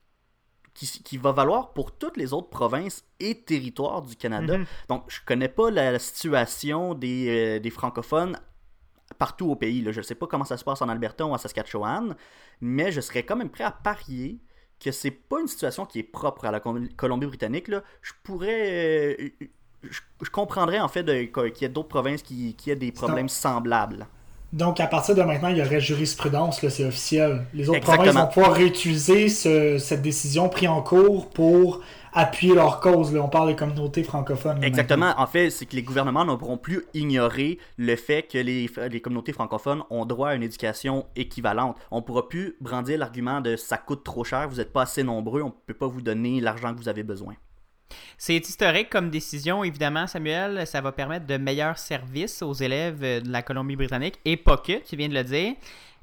qui, 0.78 1.02
qui 1.02 1.16
va 1.16 1.32
valoir 1.32 1.72
pour 1.72 1.90
toutes 1.90 2.16
les 2.16 2.32
autres 2.32 2.50
provinces 2.50 3.04
et 3.18 3.42
territoires 3.42 4.02
du 4.02 4.14
Canada. 4.14 4.58
Mhm. 4.58 4.66
Donc, 4.88 5.04
je 5.08 5.18
connais 5.26 5.48
pas 5.48 5.70
la, 5.70 5.90
la 5.90 5.98
situation 5.98 6.94
des, 6.94 7.28
euh, 7.28 7.58
des 7.60 7.70
francophones 7.70 8.38
partout 9.18 9.50
au 9.50 9.56
pays. 9.56 9.82
Là. 9.82 9.90
Je 9.90 9.98
ne 9.98 10.04
sais 10.04 10.14
pas 10.14 10.26
comment 10.26 10.44
ça 10.44 10.56
se 10.56 10.64
passe 10.64 10.80
en 10.80 10.88
Alberta 10.88 11.26
ou 11.26 11.32
en 11.32 11.38
Saskatchewan, 11.38 12.14
mais 12.60 12.92
je 12.92 13.00
serais 13.00 13.24
quand 13.24 13.36
même 13.36 13.50
prêt 13.50 13.64
à 13.64 13.72
parier 13.72 14.38
que 14.78 14.92
c'est 14.92 15.10
pas 15.10 15.40
une 15.40 15.48
situation 15.48 15.84
qui 15.84 15.98
est 15.98 16.04
propre 16.04 16.44
à 16.44 16.52
la 16.52 16.60
Colombie-Britannique. 16.60 17.70
Je 18.00 18.12
pourrais... 18.22 19.16
euh, 19.20 19.48
je, 19.82 20.00
je 20.22 20.30
comprendrais 20.30 20.78
en 20.80 20.88
fait 20.88 21.04
qu'il 21.32 21.62
y 21.62 21.64
ait 21.64 21.68
d'autres 21.68 21.88
provinces 21.88 22.22
qui, 22.22 22.54
qui 22.54 22.70
aient 22.70 22.76
des 22.76 22.92
problèmes 22.92 23.28
semblables. 23.28 24.06
Donc, 24.52 24.80
à 24.80 24.86
partir 24.86 25.14
de 25.14 25.22
maintenant, 25.22 25.48
il 25.48 25.58
y 25.58 25.62
aurait 25.62 25.80
jurisprudence, 25.80 26.66
c'est 26.66 26.84
officiel. 26.86 27.44
Les 27.52 27.68
autres 27.68 27.78
Exactement. 27.78 28.04
provinces 28.04 28.22
vont 28.24 28.32
pouvoir 28.32 28.52
réutiliser 28.54 29.28
ce- 29.28 29.76
cette 29.78 30.00
décision 30.00 30.48
prise 30.48 30.68
en 30.70 30.80
cours 30.80 31.28
pour 31.28 31.82
appuyer 32.14 32.54
leur 32.54 32.80
cause. 32.80 33.12
là. 33.12 33.20
On 33.22 33.28
parle 33.28 33.48
des 33.48 33.56
communautés 33.56 34.02
francophones. 34.02 34.64
Exactement. 34.64 35.12
En 35.18 35.26
fait, 35.26 35.50
c'est 35.50 35.66
que 35.66 35.76
les 35.76 35.82
gouvernements 35.82 36.24
ne 36.24 36.34
pourront 36.34 36.56
plus 36.56 36.84
ignorer 36.94 37.58
le 37.76 37.94
fait 37.96 38.22
que 38.22 38.38
les, 38.38 38.70
les 38.90 39.00
communautés 39.02 39.34
francophones 39.34 39.82
ont 39.90 40.06
droit 40.06 40.30
à 40.30 40.34
une 40.34 40.42
éducation 40.42 41.04
équivalente. 41.14 41.76
On 41.90 41.96
ne 41.96 42.02
pourra 42.02 42.26
plus 42.28 42.56
brandir 42.62 42.98
l'argument 42.98 43.42
de 43.42 43.54
ça 43.56 43.76
coûte 43.76 44.02
trop 44.02 44.24
cher, 44.24 44.48
vous 44.48 44.56
n'êtes 44.56 44.72
pas 44.72 44.82
assez 44.82 45.02
nombreux, 45.02 45.42
on 45.42 45.48
ne 45.48 45.52
peut 45.66 45.74
pas 45.74 45.86
vous 45.86 46.00
donner 46.00 46.40
l'argent 46.40 46.72
que 46.74 46.78
vous 46.78 46.88
avez 46.88 47.02
besoin. 47.02 47.34
C'est 48.16 48.36
historique 48.36 48.90
comme 48.90 49.10
décision, 49.10 49.64
évidemment, 49.64 50.06
Samuel. 50.06 50.66
Ça 50.66 50.80
va 50.80 50.92
permettre 50.92 51.26
de 51.26 51.36
meilleurs 51.36 51.78
services 51.78 52.42
aux 52.42 52.52
élèves 52.52 53.02
euh, 53.02 53.20
de 53.20 53.30
la 53.30 53.42
Colombie-Britannique 53.42 54.18
et 54.24 54.36
pas 54.36 54.56
que, 54.56 54.84
tu 54.84 54.96
viens 54.96 55.08
de 55.08 55.14
le 55.14 55.24
dire. 55.24 55.54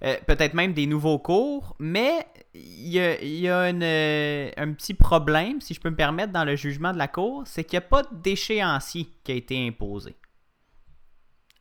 Euh, 0.03 0.15
Peut-être 0.27 0.53
même 0.53 0.73
des 0.73 0.87
nouveaux 0.87 1.19
cours, 1.19 1.75
mais 1.79 2.25
il 2.53 2.87
y 2.87 2.99
a, 2.99 3.61
euh, 3.61 4.51
un 4.57 4.73
petit 4.73 4.93
problème, 4.93 5.61
si 5.61 5.73
je 5.73 5.79
peux 5.79 5.89
me 5.89 5.95
permettre, 5.95 6.31
dans 6.33 6.45
le 6.45 6.55
jugement 6.55 6.91
de 6.91 6.97
la 6.97 7.07
Cour, 7.07 7.43
c'est 7.45 7.63
qu'il 7.63 7.79
n'y 7.79 7.85
a 7.85 7.89
pas 7.89 8.03
d'échéancier 8.11 9.07
qui 9.23 9.31
a 9.31 9.35
été 9.35 9.67
imposé. 9.67 10.15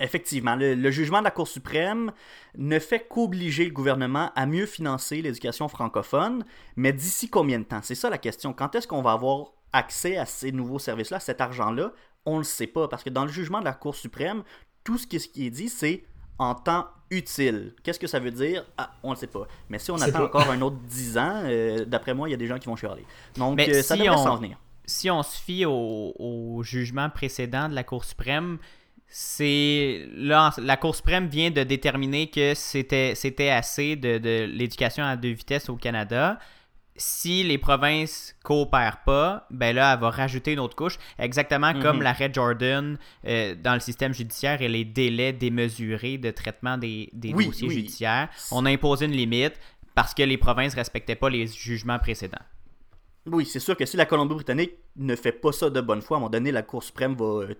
Effectivement, 0.00 0.56
le 0.56 0.90
jugement 0.90 1.20
de 1.20 1.24
la 1.24 1.30
Cour 1.30 1.46
suprême 1.46 2.12
ne 2.58 2.80
fait 2.80 3.06
qu'obliger 3.08 3.64
le 3.64 3.70
gouvernement 3.70 4.32
à 4.34 4.44
mieux 4.44 4.66
financer 4.66 5.22
l'éducation 5.22 5.68
francophone, 5.68 6.44
mais 6.74 6.92
d'ici 6.92 7.30
combien 7.30 7.60
de 7.60 7.64
temps? 7.64 7.80
C'est 7.82 7.94
ça 7.94 8.10
la 8.10 8.18
question. 8.18 8.52
Quand 8.52 8.74
est-ce 8.74 8.88
qu'on 8.88 9.02
va 9.02 9.12
avoir 9.12 9.53
accès 9.74 10.16
à 10.16 10.24
ces 10.26 10.52
nouveaux 10.52 10.78
services-là, 10.78 11.18
à 11.18 11.20
cet 11.20 11.40
argent-là 11.40 11.92
On 12.26 12.34
ne 12.34 12.38
le 12.38 12.44
sait 12.44 12.66
pas, 12.66 12.88
parce 12.88 13.02
que 13.02 13.10
dans 13.10 13.24
le 13.26 13.30
jugement 13.30 13.60
de 13.60 13.64
la 13.66 13.74
Cour 13.74 13.94
suprême, 13.94 14.42
tout 14.84 14.96
ce 14.98 15.06
qui 15.06 15.20
ce 15.20 15.28
qui 15.28 15.46
est 15.46 15.50
dit, 15.50 15.68
c'est 15.68 16.04
en 16.38 16.54
temps 16.54 16.86
utile. 17.10 17.74
Qu'est-ce 17.82 18.00
que 18.00 18.06
ça 18.06 18.18
veut 18.18 18.30
dire? 18.30 18.64
Ah, 18.76 18.90
On 19.02 19.10
ne 19.10 19.14
le 19.14 19.18
sait 19.20 19.26
pas. 19.28 19.46
Mais 19.68 19.78
si 19.78 19.90
on 19.90 19.96
attend 20.00 20.18
pas. 20.18 20.24
encore 20.24 20.50
un 20.50 20.60
autre 20.62 20.76
10 20.88 21.18
ans, 21.18 21.42
euh, 21.44 21.84
d'après 21.84 22.12
moi, 22.14 22.28
il 22.28 22.32
y 22.32 22.34
a 22.34 22.38
des 22.38 22.46
gens 22.46 22.58
qui 22.58 22.66
vont 22.66 22.76
chialer. 22.76 23.04
Donc, 23.36 23.56
Mais 23.56 23.68
euh, 23.68 23.82
ça 23.82 23.94
si 23.94 24.02
devrait 24.02 24.16
on- 24.18 24.24
s'en 24.24 24.36
venir. 24.36 24.58
si 24.86 25.10
on 25.10 25.22
se 25.22 25.38
fie 25.40 25.64
au, 25.64 26.12
au 26.18 26.62
jugement 26.64 27.08
précédent 27.10 27.68
de 27.68 27.74
la 27.74 27.84
Cour 27.84 28.04
suprême, 28.04 28.58
c'est 29.06 30.08
là 30.16 30.50
la 30.58 30.76
Cour 30.76 30.96
suprême 30.96 31.28
vient 31.28 31.50
de 31.50 31.62
déterminer 31.62 32.30
que 32.30 32.54
c'était 32.54 33.14
c'était 33.14 33.50
assez 33.50 33.94
de, 33.96 34.18
de 34.18 34.44
l'éducation 34.44 35.04
à 35.04 35.16
deux 35.16 35.30
vitesses 35.32 35.68
au 35.68 35.76
Canada. 35.76 36.38
Si 36.96 37.42
les 37.42 37.58
provinces 37.58 38.36
coopèrent 38.44 39.02
pas, 39.04 39.46
ben 39.50 39.74
là, 39.74 39.94
elle 39.94 40.00
va 40.00 40.10
rajouter 40.10 40.52
une 40.52 40.60
autre 40.60 40.76
couche, 40.76 40.96
exactement 41.18 41.72
comme 41.80 41.96
Mhm. 41.96 42.02
l'arrêt 42.04 42.30
Jordan 42.32 42.98
euh, 43.26 43.56
dans 43.56 43.74
le 43.74 43.80
système 43.80 44.14
judiciaire 44.14 44.62
et 44.62 44.68
les 44.68 44.84
délais 44.84 45.32
démesurés 45.32 46.18
de 46.18 46.30
traitement 46.30 46.78
des, 46.78 47.10
des 47.12 47.34
Oui, 47.34 47.46
dossiers 47.46 47.66
oui. 47.68 47.74
judiciaires. 47.74 48.28
On 48.52 48.64
a 48.64 48.70
imposé 48.70 49.06
une 49.06 49.12
limite 49.12 49.54
parce 49.96 50.14
que 50.14 50.22
les 50.22 50.38
provinces 50.38 50.74
respectaient 50.74 51.16
pas 51.16 51.30
les 51.30 51.48
jugements 51.48 51.98
précédents. 51.98 52.38
Oui, 53.26 53.44
c'est 53.46 53.58
sûr 53.60 53.76
que 53.76 53.86
si 53.86 53.96
la 53.96 54.06
Colombie-Britannique 54.06 54.74
ne 54.96 55.16
fait 55.16 55.32
pas 55.32 55.50
ça 55.50 55.70
de 55.70 55.80
bonne 55.80 56.02
foi, 56.02 56.16
à 56.16 56.18
un 56.18 56.20
moment 56.20 56.30
donné, 56.30 56.52
la 56.52 56.62
Cour 56.62 56.82
suprême 56.84 57.14
va, 57.14 57.24
euh, 57.24 57.54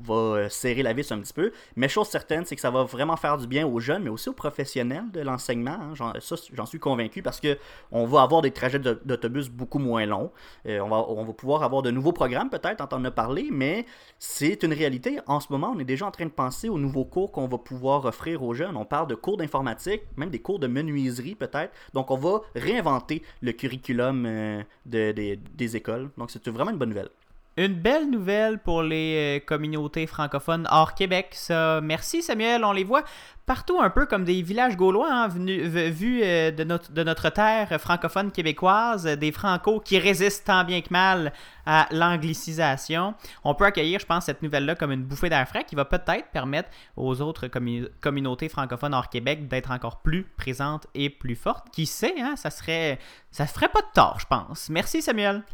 va 0.00 0.14
euh, 0.14 0.48
serrer 0.48 0.82
la 0.82 0.92
vis 0.92 1.10
un 1.12 1.18
petit 1.20 1.32
peu. 1.32 1.52
Mais 1.76 1.88
chose 1.88 2.08
certaine, 2.08 2.44
c'est 2.44 2.54
que 2.54 2.60
ça 2.60 2.70
va 2.70 2.84
vraiment 2.84 3.16
faire 3.16 3.36
du 3.38 3.46
bien 3.46 3.66
aux 3.66 3.80
jeunes, 3.80 4.02
mais 4.02 4.10
aussi 4.10 4.28
aux 4.28 4.32
professionnels 4.34 5.10
de 5.12 5.20
l'enseignement. 5.20 5.78
hein. 5.80 5.94
J'en- 5.94 6.12
Ça, 6.20 6.36
j'en 6.52 6.66
suis 6.66 6.78
convaincu 6.78 7.22
parce 7.22 7.40
que 7.40 7.58
on 7.92 8.06
va 8.06 8.22
avoir 8.22 8.42
des 8.42 8.50
trajets 8.50 8.78
d'autobus 8.78 9.48
beaucoup 9.48 9.78
moins 9.78 10.06
longs. 10.06 10.30
Euh, 10.66 10.80
on, 10.80 11.24
va, 11.24 11.32
pouvoir 11.32 11.62
avoir 11.62 11.82
de 11.82 11.90
nouveaux 11.90 12.12
programmes, 12.12 12.50
peut-être, 12.50 12.80
en 12.80 12.96
en 12.96 13.04
a 13.04 13.10
parlé, 13.10 13.48
mais 13.50 13.86
c'est 14.18 14.62
une 14.62 14.72
réalité. 14.72 15.18
En 15.26 15.40
ce 15.40 15.46
moment, 15.50 15.72
on 15.74 15.78
est 15.78 15.84
déjà 15.84 16.06
en 16.06 16.10
train 16.10 16.26
de 16.26 16.30
penser 16.30 16.68
aux 16.68 16.78
nouveaux 16.78 17.04
cours 17.04 17.32
qu'on 17.32 17.48
va 17.48 17.58
pouvoir 17.58 18.04
offrir 18.04 18.42
aux 18.42 18.54
jeunes. 18.54 18.76
On 18.76 18.84
parle 18.84 19.08
de 19.08 19.14
cours 19.14 19.36
d'informatique, 19.36 20.02
même 20.16 20.30
des 20.30 20.38
cours 20.40 20.58
de 20.58 20.66
menuiserie, 20.66 21.34
peut-être. 21.34 21.72
Donc, 21.92 22.10
on 22.10 22.16
va 22.16 22.40
réinventer 22.54 23.22
le 23.42 23.52
curriculum 23.52 24.24
euh, 24.26 24.62
de- 24.86 25.12
des- 25.12 25.36
des 25.36 25.76
écoles. 25.76 26.10
Donc, 26.16 26.30
c'est 26.30 26.46
vraiment 26.48 26.70
une 26.70 26.78
bonne 26.78 26.90
nouvelle. 26.90 27.08
Une 27.56 27.74
belle 27.74 28.10
nouvelle 28.10 28.58
pour 28.58 28.82
les 28.82 29.38
euh, 29.38 29.44
communautés 29.44 30.08
francophones 30.08 30.66
hors 30.72 30.94
Québec, 30.94 31.28
ça. 31.32 31.80
Merci 31.80 32.20
Samuel, 32.20 32.64
on 32.64 32.72
les 32.72 32.82
voit 32.82 33.04
partout 33.46 33.80
un 33.80 33.90
peu 33.90 34.06
comme 34.06 34.24
des 34.24 34.42
villages 34.42 34.76
gaulois, 34.76 35.08
hein, 35.08 35.28
vus 35.28 36.20
euh, 36.24 36.50
de, 36.50 36.64
notre, 36.64 37.30
terre 37.30 37.80
francophone 37.80 38.32
québécoise, 38.32 39.04
des 39.04 39.30
francos 39.30 39.80
qui 39.84 40.00
résistent 40.00 40.46
tant 40.46 40.64
bien 40.64 40.80
que 40.80 40.88
mal 40.90 41.32
à 41.64 41.86
l'anglicisation. 41.92 43.14
On 43.44 43.54
peut 43.54 43.66
accueillir, 43.66 44.00
je 44.00 44.06
pense, 44.06 44.24
cette 44.24 44.42
nouvelle-là 44.42 44.74
comme 44.74 44.90
une 44.90 45.04
bouffée 45.04 45.28
d'air 45.28 45.46
frais 45.46 45.62
qui 45.62 45.76
va 45.76 45.84
peut-être 45.84 46.30
permettre 46.32 46.70
aux 46.96 47.20
autres 47.20 47.46
commu- 47.46 47.88
communautés 48.00 48.48
francophones 48.48 48.94
hors 48.94 49.10
Québec 49.10 49.46
d'être 49.46 49.70
encore 49.70 50.00
plus 50.00 50.24
présentes 50.36 50.88
et 50.94 51.08
plus 51.08 51.36
fortes. 51.36 51.68
Qui 51.70 51.86
sait, 51.86 52.14
hein, 52.20 52.34
ça 52.34 52.50
serait, 52.50 52.98
ça 53.30 53.46
ferait 53.46 53.68
pas 53.68 53.80
de 53.80 53.92
tort, 53.94 54.18
je 54.18 54.26
pense. 54.26 54.70
Merci 54.70 55.02
Samuel. 55.02 55.44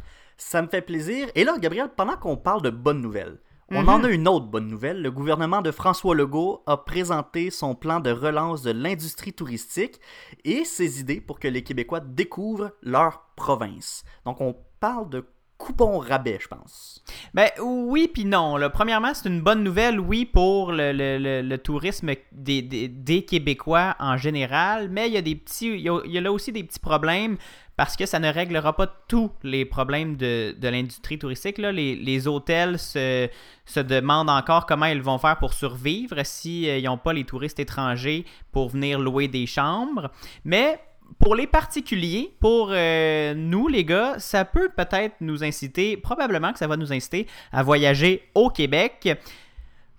Ça 0.43 0.61
me 0.63 0.67
fait 0.67 0.81
plaisir. 0.81 1.27
Et 1.35 1.43
là, 1.43 1.55
Gabriel, 1.59 1.89
pendant 1.95 2.17
qu'on 2.17 2.35
parle 2.35 2.63
de 2.63 2.71
bonnes 2.71 2.99
nouvelles, 2.99 3.37
on 3.69 3.83
Mhm. 3.83 3.89
en 3.89 4.03
a 4.03 4.09
une 4.09 4.27
autre 4.27 4.47
bonne 4.47 4.67
nouvelle. 4.67 5.01
Le 5.01 5.11
gouvernement 5.11 5.61
de 5.61 5.69
François 5.71 6.15
Legault 6.15 6.63
a 6.65 6.77
présenté 6.77 7.51
son 7.51 7.75
plan 7.75 7.99
de 7.99 8.09
relance 8.09 8.63
de 8.63 8.71
l'industrie 8.71 9.33
touristique 9.33 9.99
et 10.43 10.65
ses 10.65 10.99
idées 10.99 11.21
pour 11.21 11.39
que 11.39 11.47
les 11.47 11.63
Québécois 11.63 11.99
découvrent 12.01 12.71
leur 12.81 13.21
province. 13.35 14.03
Donc, 14.25 14.41
on 14.41 14.55
parle 14.79 15.09
de 15.09 15.25
coupon 15.61 15.99
rabais, 15.99 16.39
je 16.41 16.47
pense. 16.47 17.03
Ben 17.33 17.49
oui 17.61 18.09
puis 18.11 18.25
non. 18.25 18.57
Premièrement, 18.73 19.13
c'est 19.13 19.29
une 19.29 19.41
bonne 19.41 19.63
nouvelle, 19.63 19.99
oui, 19.99 20.25
pour 20.25 20.71
le, 20.71 20.91
le- 20.91 21.57
tourisme 21.57 22.11
des, 22.31 22.61
des- 22.61 22.87
des 22.87 23.23
Québécois 23.23 23.95
en 23.99 24.17
général, 24.17 24.89
mais 24.89 25.07
il 25.07 25.13
y 25.13 25.17
a 25.17 25.21
des 25.21 25.35
petits, 25.35 25.83
il 25.83 26.23
là 26.23 26.31
aussi 26.31 26.51
des 26.51 26.63
petits 26.63 26.79
problèmes 26.79 27.37
parce 27.77 27.95
que 27.95 28.05
ça 28.05 28.19
ne 28.19 28.31
réglera 28.31 28.75
pas 28.75 28.87
tous 29.07 29.31
les 29.43 29.65
problèmes 29.65 30.15
de, 30.15 30.55
l'industrie 30.61 31.17
touristique. 31.17 31.57
Là. 31.57 31.71
Les, 31.71 32.27
hôtels 32.27 32.77
se, 32.77 33.27
se 33.65 33.79
demandent 33.79 34.29
encore 34.29 34.65
comment 34.65 34.85
ils 34.85 35.01
vont 35.01 35.17
faire 35.17 35.37
pour 35.39 35.53
survivre 35.53 36.23
s'ils 36.23 36.83
n'ont 36.83 36.97
pas 36.97 37.13
les 37.13 37.23
touristes 37.23 37.59
étrangers 37.59 38.25
pour 38.51 38.69
venir 38.69 38.99
louer 38.99 39.27
des 39.27 39.47
chambres. 39.47 40.11
Mais 40.45 40.79
pour 41.19 41.35
les 41.35 41.47
particuliers, 41.47 42.33
pour 42.39 42.69
euh, 42.71 43.33
nous 43.33 43.67
les 43.67 43.85
gars, 43.85 44.15
ça 44.19 44.45
peut 44.45 44.69
peut-être 44.69 45.15
nous 45.21 45.43
inciter, 45.43 45.97
probablement 45.97 46.53
que 46.53 46.59
ça 46.59 46.67
va 46.67 46.77
nous 46.77 46.93
inciter 46.93 47.27
à 47.51 47.63
voyager 47.63 48.23
au 48.35 48.49
Québec. 48.49 49.09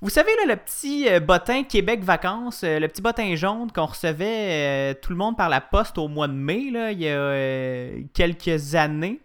Vous 0.01 0.11
savez, 0.11 0.31
là, 0.37 0.55
le 0.55 0.57
petit 0.57 1.09
euh, 1.09 1.21
bottin 1.21 1.63
Québec 1.63 2.03
Vacances, 2.03 2.65
euh, 2.65 2.81
le 2.81 2.89
petit 2.89 3.03
bottin 3.03 3.35
jaune 3.37 3.71
qu'on 3.71 3.87
recevait 3.87 4.95
tout 4.97 5.11
le 5.11 5.17
monde 5.17 5.37
par 5.37 5.49
la 5.49 5.61
poste 5.61 5.99
au 5.99 6.09
mois 6.09 6.29
de 6.29 6.33
mai, 6.33 6.63
il 6.93 7.01
y 7.01 7.09
a 7.09 7.91
quelques 8.15 8.75
années. 8.75 9.21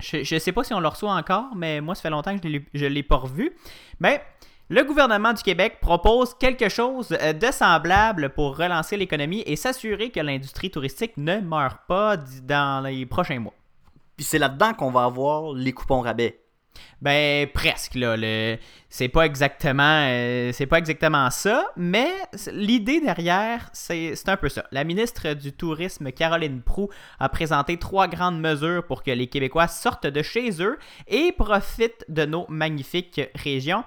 Je 0.00 0.34
ne 0.34 0.38
sais 0.38 0.52
pas 0.52 0.62
si 0.62 0.72
on 0.72 0.80
le 0.80 0.88
reçoit 0.88 1.12
encore, 1.12 1.54
mais 1.56 1.80
moi, 1.80 1.94
ça 1.94 2.02
fait 2.02 2.10
longtemps 2.10 2.38
que 2.38 2.48
je 2.72 2.84
ne 2.84 2.90
l'ai 2.90 3.02
pas 3.02 3.16
revu. 3.16 3.52
Mais 3.98 4.22
le 4.70 4.84
gouvernement 4.84 5.32
du 5.32 5.42
Québec 5.42 5.78
propose 5.80 6.34
quelque 6.34 6.68
chose 6.68 7.16
euh, 7.22 7.32
de 7.32 7.50
semblable 7.50 8.30
pour 8.30 8.56
relancer 8.56 8.96
l'économie 8.96 9.42
et 9.46 9.56
s'assurer 9.56 10.10
que 10.10 10.20
l'industrie 10.20 10.70
touristique 10.70 11.16
ne 11.16 11.40
meurt 11.40 11.78
pas 11.88 12.16
dans 12.16 12.84
les 12.84 13.06
prochains 13.06 13.40
mois. 13.40 13.54
Puis 14.16 14.24
c'est 14.24 14.38
là-dedans 14.38 14.74
qu'on 14.74 14.90
va 14.90 15.04
avoir 15.04 15.54
les 15.54 15.72
coupons 15.72 16.00
rabais. 16.00 16.40
Ben 17.00 17.48
presque 17.48 17.94
là, 17.94 18.16
le... 18.16 18.56
c'est 18.88 19.08
pas 19.08 19.24
exactement 19.24 20.04
euh, 20.06 20.52
c'est 20.52 20.66
pas 20.66 20.78
exactement 20.78 21.28
ça, 21.30 21.66
mais 21.76 22.10
l'idée 22.52 23.00
derrière 23.00 23.70
c'est 23.72 24.14
un 24.26 24.36
peu 24.36 24.48
ça. 24.48 24.64
La 24.70 24.84
ministre 24.84 25.34
du 25.34 25.52
tourisme 25.52 26.12
Caroline 26.12 26.62
Proux 26.62 26.88
a 27.18 27.28
présenté 27.28 27.78
trois 27.78 28.06
grandes 28.06 28.40
mesures 28.40 28.84
pour 28.86 29.02
que 29.02 29.10
les 29.10 29.28
Québécois 29.28 29.66
sortent 29.66 30.06
de 30.06 30.22
chez 30.22 30.62
eux 30.62 30.78
et 31.08 31.32
profitent 31.32 32.04
de 32.08 32.24
nos 32.24 32.46
magnifiques 32.48 33.22
régions. 33.34 33.82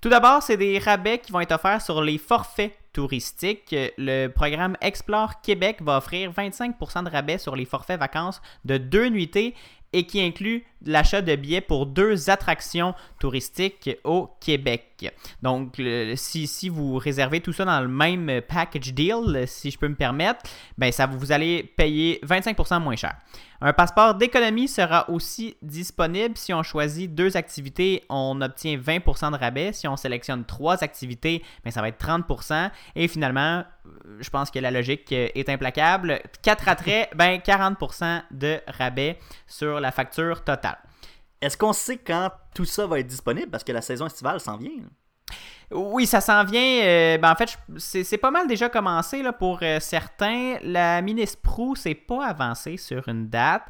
Tout 0.00 0.08
d'abord, 0.08 0.42
c'est 0.42 0.56
des 0.56 0.78
rabais 0.78 1.18
qui 1.18 1.32
vont 1.32 1.40
être 1.40 1.52
offerts 1.52 1.82
sur 1.82 2.02
les 2.02 2.18
forfaits 2.18 2.72
touristiques. 2.92 3.74
Le 3.98 4.28
programme 4.28 4.76
Explore 4.80 5.40
Québec 5.40 5.78
va 5.82 5.98
offrir 5.98 6.32
25% 6.32 7.04
de 7.04 7.10
rabais 7.10 7.38
sur 7.38 7.56
les 7.56 7.64
forfaits 7.64 7.98
vacances 7.98 8.40
de 8.64 8.78
deux 8.78 9.08
nuitées 9.08 9.54
et 9.92 10.06
qui 10.06 10.20
inclut 10.20 10.64
l'achat 10.84 11.22
de 11.22 11.34
billets 11.34 11.60
pour 11.60 11.86
deux 11.86 12.30
attractions 12.30 12.94
touristiques 13.18 13.90
au 14.04 14.30
Québec. 14.40 15.12
Donc, 15.42 15.80
si, 16.14 16.46
si 16.46 16.68
vous 16.68 16.96
réservez 16.96 17.40
tout 17.40 17.52
ça 17.52 17.64
dans 17.64 17.80
le 17.80 17.88
même 17.88 18.40
package 18.48 18.94
deal, 18.94 19.44
si 19.46 19.70
je 19.70 19.78
peux 19.78 19.88
me 19.88 19.94
permettre, 19.94 20.40
ben 20.78 20.90
ça 20.92 21.06
vous 21.06 21.32
allez 21.32 21.62
payer 21.62 22.20
25% 22.24 22.82
moins 22.82 22.96
cher. 22.96 23.14
Un 23.60 23.72
passeport 23.72 24.14
d'économie 24.14 24.68
sera 24.68 25.08
aussi 25.08 25.56
disponible. 25.62 26.36
Si 26.36 26.52
on 26.52 26.62
choisit 26.62 27.14
deux 27.14 27.36
activités, 27.36 28.04
on 28.10 28.40
obtient 28.42 28.76
20% 28.76 29.32
de 29.32 29.36
rabais. 29.36 29.72
Si 29.72 29.88
on 29.88 29.96
sélectionne 29.96 30.44
trois 30.44 30.84
activités, 30.84 31.42
ben 31.64 31.70
ça 31.70 31.80
va 31.80 31.88
être 31.88 32.04
30%. 32.04 32.70
Et 32.96 33.08
finalement, 33.08 33.64
euh, 33.86 34.18
je 34.20 34.28
pense 34.28 34.50
que 34.50 34.58
la 34.58 34.70
logique 34.70 35.10
est 35.10 35.48
implacable. 35.48 36.20
Quatre 36.42 36.68
attraits, 36.68 37.10
ben 37.14 37.38
40% 37.38 38.22
de 38.30 38.60
rabais 38.66 39.18
sur 39.46 39.80
la 39.80 39.90
facture 39.90 40.44
totale. 40.44 40.75
Est-ce 41.40 41.56
qu'on 41.56 41.72
sait 41.72 41.98
quand 41.98 42.30
tout 42.54 42.64
ça 42.64 42.86
va 42.86 43.00
être 43.00 43.06
disponible? 43.06 43.50
Parce 43.50 43.64
que 43.64 43.72
la 43.72 43.82
saison 43.82 44.06
estivale 44.06 44.40
s'en 44.40 44.56
vient. 44.56 44.70
Oui, 45.72 46.06
ça 46.06 46.20
s'en 46.20 46.44
vient. 46.44 46.84
euh, 46.84 47.18
ben 47.18 47.32
en 47.32 47.34
fait, 47.34 47.58
c'est 47.78 48.04
c'est 48.04 48.18
pas 48.18 48.30
mal 48.30 48.46
déjà 48.46 48.68
commencé 48.68 49.24
pour 49.36 49.58
euh, 49.62 49.80
certains. 49.80 50.58
La 50.62 51.02
ministre 51.02 51.42
Prou 51.42 51.74
s'est 51.74 51.96
pas 51.96 52.24
avancée 52.24 52.76
sur 52.76 53.08
une 53.08 53.28
date. 53.28 53.62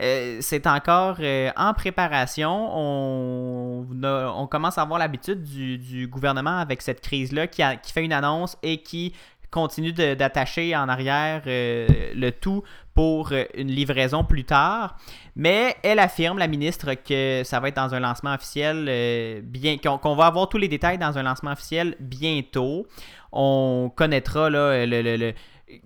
Euh, 0.00 0.38
c'est 0.40 0.68
encore 0.68 1.18
en 1.56 1.74
préparation. 1.74 2.70
On, 2.72 4.46
commence 4.48 4.78
à 4.78 4.82
avoir 4.82 4.98
l'habitude 5.00 5.42
du, 5.42 6.06
gouvernement 6.06 6.58
avec 6.58 6.82
cette 6.82 7.00
crise-là 7.00 7.48
qui 7.48 7.62
fait 7.92 8.04
une 8.04 8.12
annonce 8.12 8.56
et 8.62 8.82
qui 8.82 9.12
continue 9.50 9.92
d'attacher 9.92 10.76
en 10.76 10.88
arrière 10.88 11.42
euh, 11.46 11.86
le 12.14 12.30
tout 12.30 12.62
pour 12.94 13.32
euh, 13.32 13.44
une 13.54 13.68
livraison 13.68 14.24
plus 14.24 14.44
tard. 14.44 14.96
Mais 15.36 15.76
elle 15.82 15.98
affirme, 15.98 16.38
la 16.38 16.46
ministre, 16.48 16.94
que 16.94 17.42
ça 17.44 17.60
va 17.60 17.68
être 17.68 17.76
dans 17.76 17.94
un 17.94 18.00
lancement 18.00 18.34
officiel, 18.34 18.86
euh, 18.88 19.40
bien 19.42 19.76
qu'on 19.78 20.14
va 20.14 20.26
avoir 20.26 20.48
tous 20.48 20.58
les 20.58 20.68
détails 20.68 20.98
dans 20.98 21.16
un 21.18 21.22
lancement 21.22 21.52
officiel 21.52 21.96
bientôt. 22.00 22.86
On 23.32 23.90
connaîtra 23.94 24.50
là, 24.50 24.86
le, 24.86 25.02
le- 25.16 25.32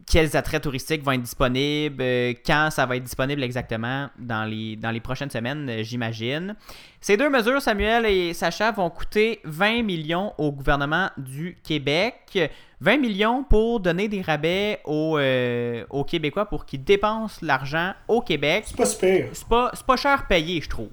quels 0.07 0.35
attraits 0.37 0.63
touristiques 0.63 1.03
vont 1.03 1.13
être 1.13 1.23
disponibles, 1.23 2.03
quand 2.47 2.69
ça 2.71 2.87
va 2.87 2.97
être 2.97 3.03
disponible 3.05 3.43
exactement 3.43 4.09
dans 4.19 4.45
les, 4.45 4.77
dans 4.77 4.91
les 4.91 5.01
prochaines 5.01 5.29
semaines, 5.31 5.71
j'imagine. 5.83 6.55
Ces 7.03 7.17
deux 7.19 7.29
mesures, 7.29 7.61
Samuel 7.61 8.07
et 8.07 8.33
Sacha, 8.33 8.71
vont 8.73 8.89
coûter 8.89 9.41
20 9.45 9.83
millions 9.83 10.33
au 10.39 10.53
gouvernement 10.53 11.11
du 11.19 11.59
Québec. 11.63 12.51
20 12.85 12.99
millions 12.99 13.45
pour 13.45 13.81
donner 13.81 14.09
des 14.09 14.21
rabais 14.21 14.81
aux, 14.85 15.17
euh, 15.19 15.85
aux 15.89 16.05
Québécois 16.05 16.45
pour 16.45 16.67
qu'ils 16.67 16.85
dépensent 16.85 17.39
l'argent 17.41 17.93
au 18.09 18.21
Québec. 18.21 18.65
C'est 18.67 18.77
pas 18.77 18.85
super. 18.87 19.29
C'est 19.33 19.49
pas, 19.49 19.71
c'est 19.73 19.87
pas 19.87 19.97
cher 19.97 20.27
payé, 20.29 20.61
je 20.61 20.69
trouve. 20.69 20.89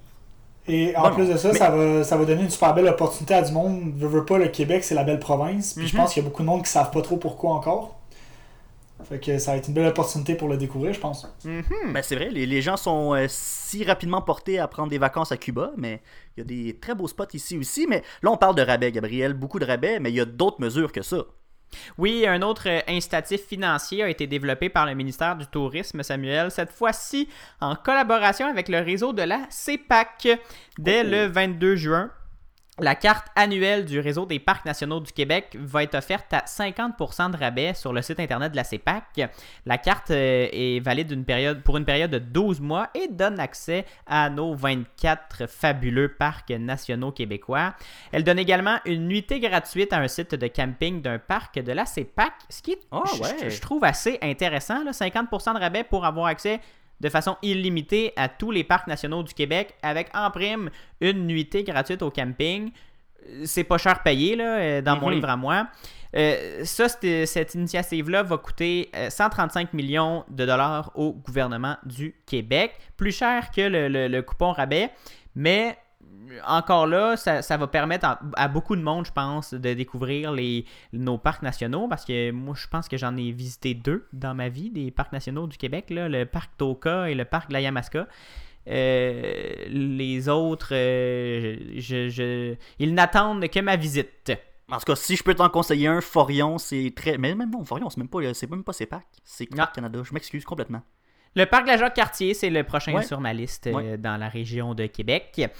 Et 0.66 0.96
en 0.96 1.10
plus 1.10 1.26
de 1.28 1.36
ça, 1.36 1.52
mais- 1.52 1.58
ça, 1.58 1.70
va, 1.70 2.02
ça 2.04 2.16
va 2.16 2.24
donner 2.24 2.42
une 2.44 2.50
super 2.50 2.72
belle 2.72 2.86
opportunité 2.88 3.34
à 3.34 3.42
du 3.42 3.52
monde. 3.52 3.92
Veux, 3.96 4.08
veux 4.08 4.24
pas, 4.24 4.38
le 4.38 4.48
Québec, 4.48 4.84
c'est 4.84 4.94
la 4.94 5.04
belle 5.04 5.18
province. 5.18 5.74
Puis 5.74 5.86
je 5.86 5.94
Mhm. 5.94 6.02
pense 6.02 6.14
qu'il 6.14 6.22
y 6.22 6.26
a 6.26 6.28
beaucoup 6.28 6.42
de 6.42 6.46
monde 6.46 6.62
qui 6.62 6.70
savent 6.70 6.90
pas 6.92 7.02
trop 7.02 7.16
pourquoi 7.18 7.50
encore. 7.52 7.98
Fait 9.08 9.18
que 9.18 9.36
ça 9.38 9.50
va 9.50 9.56
être 9.58 9.66
une 9.66 9.74
belle 9.74 9.88
opportunité 9.88 10.36
pour 10.36 10.46
le 10.48 10.56
découvrir, 10.56 10.92
je 10.94 11.00
pense. 11.00 11.26
Ben, 11.44 12.02
c'est 12.04 12.14
vrai, 12.14 12.30
les, 12.30 12.46
les 12.46 12.62
gens 12.62 12.76
sont 12.76 13.12
euh, 13.14 13.26
si 13.28 13.82
rapidement 13.84 14.22
portés 14.22 14.60
à 14.60 14.68
prendre 14.68 14.90
des 14.90 14.98
vacances 14.98 15.32
à 15.32 15.36
Cuba, 15.36 15.72
mais 15.76 16.00
il 16.36 16.40
y 16.40 16.42
a 16.42 16.44
des 16.44 16.78
très 16.78 16.94
beaux 16.94 17.08
spots 17.08 17.24
ici 17.34 17.58
aussi. 17.58 17.86
Mais 17.88 18.02
là, 18.22 18.30
on 18.30 18.36
parle 18.36 18.54
de 18.54 18.62
rabais, 18.62 18.92
Gabriel, 18.92 19.34
beaucoup 19.34 19.58
de 19.58 19.64
rabais, 19.66 19.98
mais 19.98 20.10
il 20.10 20.14
y 20.14 20.20
a 20.20 20.24
d'autres 20.24 20.60
mesures 20.60 20.92
que 20.92 21.02
ça. 21.02 21.24
Oui, 21.98 22.26
un 22.26 22.42
autre 22.42 22.68
euh, 22.68 22.80
incitatif 22.88 23.46
financier 23.46 24.02
a 24.02 24.08
été 24.08 24.26
développé 24.26 24.68
par 24.68 24.86
le 24.86 24.94
ministère 24.94 25.36
du 25.36 25.46
Tourisme, 25.46 26.02
Samuel, 26.02 26.50
cette 26.50 26.72
fois-ci 26.72 27.28
en 27.60 27.74
collaboration 27.76 28.46
avec 28.46 28.68
le 28.68 28.78
réseau 28.80 29.12
de 29.12 29.22
la 29.22 29.40
CEPAC. 29.50 30.28
Dès 30.78 31.02
Oh. 31.04 31.08
le 31.10 31.26
22 31.26 31.76
juin, 31.76 32.10
la 32.78 32.94
carte 32.94 33.26
annuelle 33.36 33.84
du 33.84 34.00
réseau 34.00 34.24
des 34.24 34.38
parcs 34.38 34.64
nationaux 34.64 34.98
du 35.00 35.12
Québec 35.12 35.54
va 35.60 35.82
être 35.82 35.94
offerte 35.94 36.32
à 36.32 36.38
50% 36.46 37.30
de 37.30 37.36
rabais 37.36 37.74
sur 37.74 37.92
le 37.92 38.00
site 38.00 38.18
internet 38.18 38.50
de 38.52 38.56
la 38.56 38.64
CEPAC. 38.64 39.28
La 39.66 39.76
carte 39.76 40.10
euh, 40.10 40.48
est 40.50 40.80
valide 40.80 41.10
une 41.10 41.26
période, 41.26 41.62
pour 41.62 41.76
une 41.76 41.84
période 41.84 42.10
de 42.10 42.18
12 42.18 42.60
mois 42.62 42.88
et 42.94 43.08
donne 43.08 43.38
accès 43.38 43.84
à 44.06 44.30
nos 44.30 44.54
24 44.54 45.46
fabuleux 45.48 46.14
parcs 46.14 46.50
nationaux 46.50 47.12
québécois. 47.12 47.74
Elle 48.10 48.24
donne 48.24 48.38
également 48.38 48.78
une 48.86 49.06
nuitée 49.06 49.38
gratuite 49.38 49.92
à 49.92 49.98
un 49.98 50.08
site 50.08 50.34
de 50.34 50.46
camping 50.46 51.02
d'un 51.02 51.18
parc 51.18 51.58
de 51.58 51.72
la 51.72 51.84
CEPAC, 51.84 52.32
ce 52.48 52.62
qui 52.62 52.72
est, 52.72 52.80
je- 52.90 53.22
ouais. 53.22 53.36
je, 53.44 53.48
je 53.50 53.60
trouve 53.60 53.84
assez 53.84 54.18
intéressant. 54.22 54.82
là. 54.82 54.92
50% 54.92 55.54
de 55.54 55.58
rabais 55.60 55.84
pour 55.84 56.06
avoir 56.06 56.26
accès 56.26 56.58
de 57.02 57.08
façon 57.10 57.36
illimitée 57.42 58.12
à 58.16 58.28
tous 58.28 58.50
les 58.50 58.64
parcs 58.64 58.86
nationaux 58.86 59.22
du 59.22 59.34
Québec 59.34 59.74
avec 59.82 60.08
en 60.14 60.30
prime 60.30 60.70
une 61.00 61.26
nuitée 61.26 61.64
gratuite 61.64 62.00
au 62.02 62.10
camping. 62.10 62.70
Euh, 63.28 63.42
C'est 63.44 63.64
pas 63.64 63.76
cher 63.78 64.02
payé 64.02 64.36
là, 64.36 64.56
euh, 64.56 64.80
dans 64.82 64.96
mon 64.96 65.08
Mhm. 65.08 65.14
livre 65.14 65.28
à 65.28 65.36
moi. 65.36 65.66
Euh, 66.14 66.64
ça, 66.64 66.88
cette 66.88 67.54
initiative-là 67.54 68.22
va 68.22 68.36
coûter 68.36 68.90
euh, 68.94 69.08
135 69.10 69.72
millions 69.72 70.24
de 70.28 70.44
dollars 70.46 70.90
au 70.94 71.12
gouvernement 71.12 71.76
du 71.84 72.14
Québec. 72.26 72.72
Plus 72.96 73.12
cher 73.12 73.50
que 73.50 73.62
le, 73.62 73.88
le- 73.88 74.08
le 74.08 74.22
coupon 74.22 74.52
rabais, 74.52 74.90
mais 75.34 75.70
euh, 75.70 75.72
encore 76.46 76.86
là, 76.86 77.16
ça, 77.16 77.42
ça 77.42 77.56
va 77.56 77.66
permettre 77.66 78.04
à, 78.06 78.20
à 78.36 78.48
beaucoup 78.48 78.76
de 78.76 78.82
monde, 78.82 79.06
je 79.06 79.12
pense, 79.12 79.54
de 79.54 79.74
découvrir 79.74 80.32
les, 80.32 80.64
nos 80.92 81.18
parcs 81.18 81.42
nationaux 81.42 81.88
parce 81.88 82.04
que 82.04 82.30
moi, 82.30 82.54
je 82.56 82.66
pense 82.68 82.88
que 82.88 82.96
j'en 82.96 83.16
ai 83.16 83.30
visité 83.32 83.74
deux 83.74 84.06
dans 84.12 84.34
ma 84.34 84.48
vie, 84.48 84.70
des 84.70 84.90
parcs 84.90 85.12
nationaux 85.12 85.46
du 85.46 85.56
Québec, 85.56 85.90
là, 85.90 86.08
le 86.08 86.24
parc 86.26 86.50
Toka 86.56 87.08
et 87.10 87.14
le 87.14 87.24
parc 87.24 87.48
de 87.48 87.52
la 87.54 87.60
Yamaska. 87.60 88.06
Euh, 88.68 89.52
les 89.68 90.28
autres, 90.28 90.68
euh, 90.72 91.56
je, 91.76 92.08
je- 92.08 92.54
ils 92.78 92.94
n'attendent 92.94 93.46
que 93.48 93.60
ma 93.60 93.76
visite. 93.76 94.32
En 94.70 94.78
tout 94.78 94.84
cas, 94.84 94.96
si 94.96 95.16
je 95.16 95.22
peux 95.24 95.34
t'en 95.34 95.48
conseiller 95.48 95.88
un, 95.88 96.00
Forion, 96.00 96.58
c'est 96.58 96.92
très. 96.94 97.18
Mais 97.18 97.34
même 97.34 97.50
non, 97.50 97.64
Forion, 97.64 97.90
c'est 97.90 97.98
même 97.98 98.08
pas, 98.08 98.20
c'est 98.34 98.48
même 98.50 98.62
pas 98.64 98.72
CEPAC. 98.72 99.02
C'est. 99.24 99.46
Parc 99.46 99.74
Canada. 99.74 100.00
Je 100.04 100.14
m'excuse 100.14 100.44
complètement. 100.44 100.80
Le 101.34 101.44
parc 101.46 101.64
de 101.64 101.68
la 101.70 101.76
Jacques-Cartier, 101.78 102.34
c'est 102.34 102.50
le 102.50 102.62
prochain 102.62 102.92
Ouais. 102.94 103.02
sur 103.02 103.18
ma 103.20 103.32
liste 103.32 103.66
euh, 103.66 103.72
Ouais. 103.72 103.98
dans 103.98 104.16
la 104.16 104.28
région 104.28 104.74
de 104.74 104.86
Québec. 104.86 105.50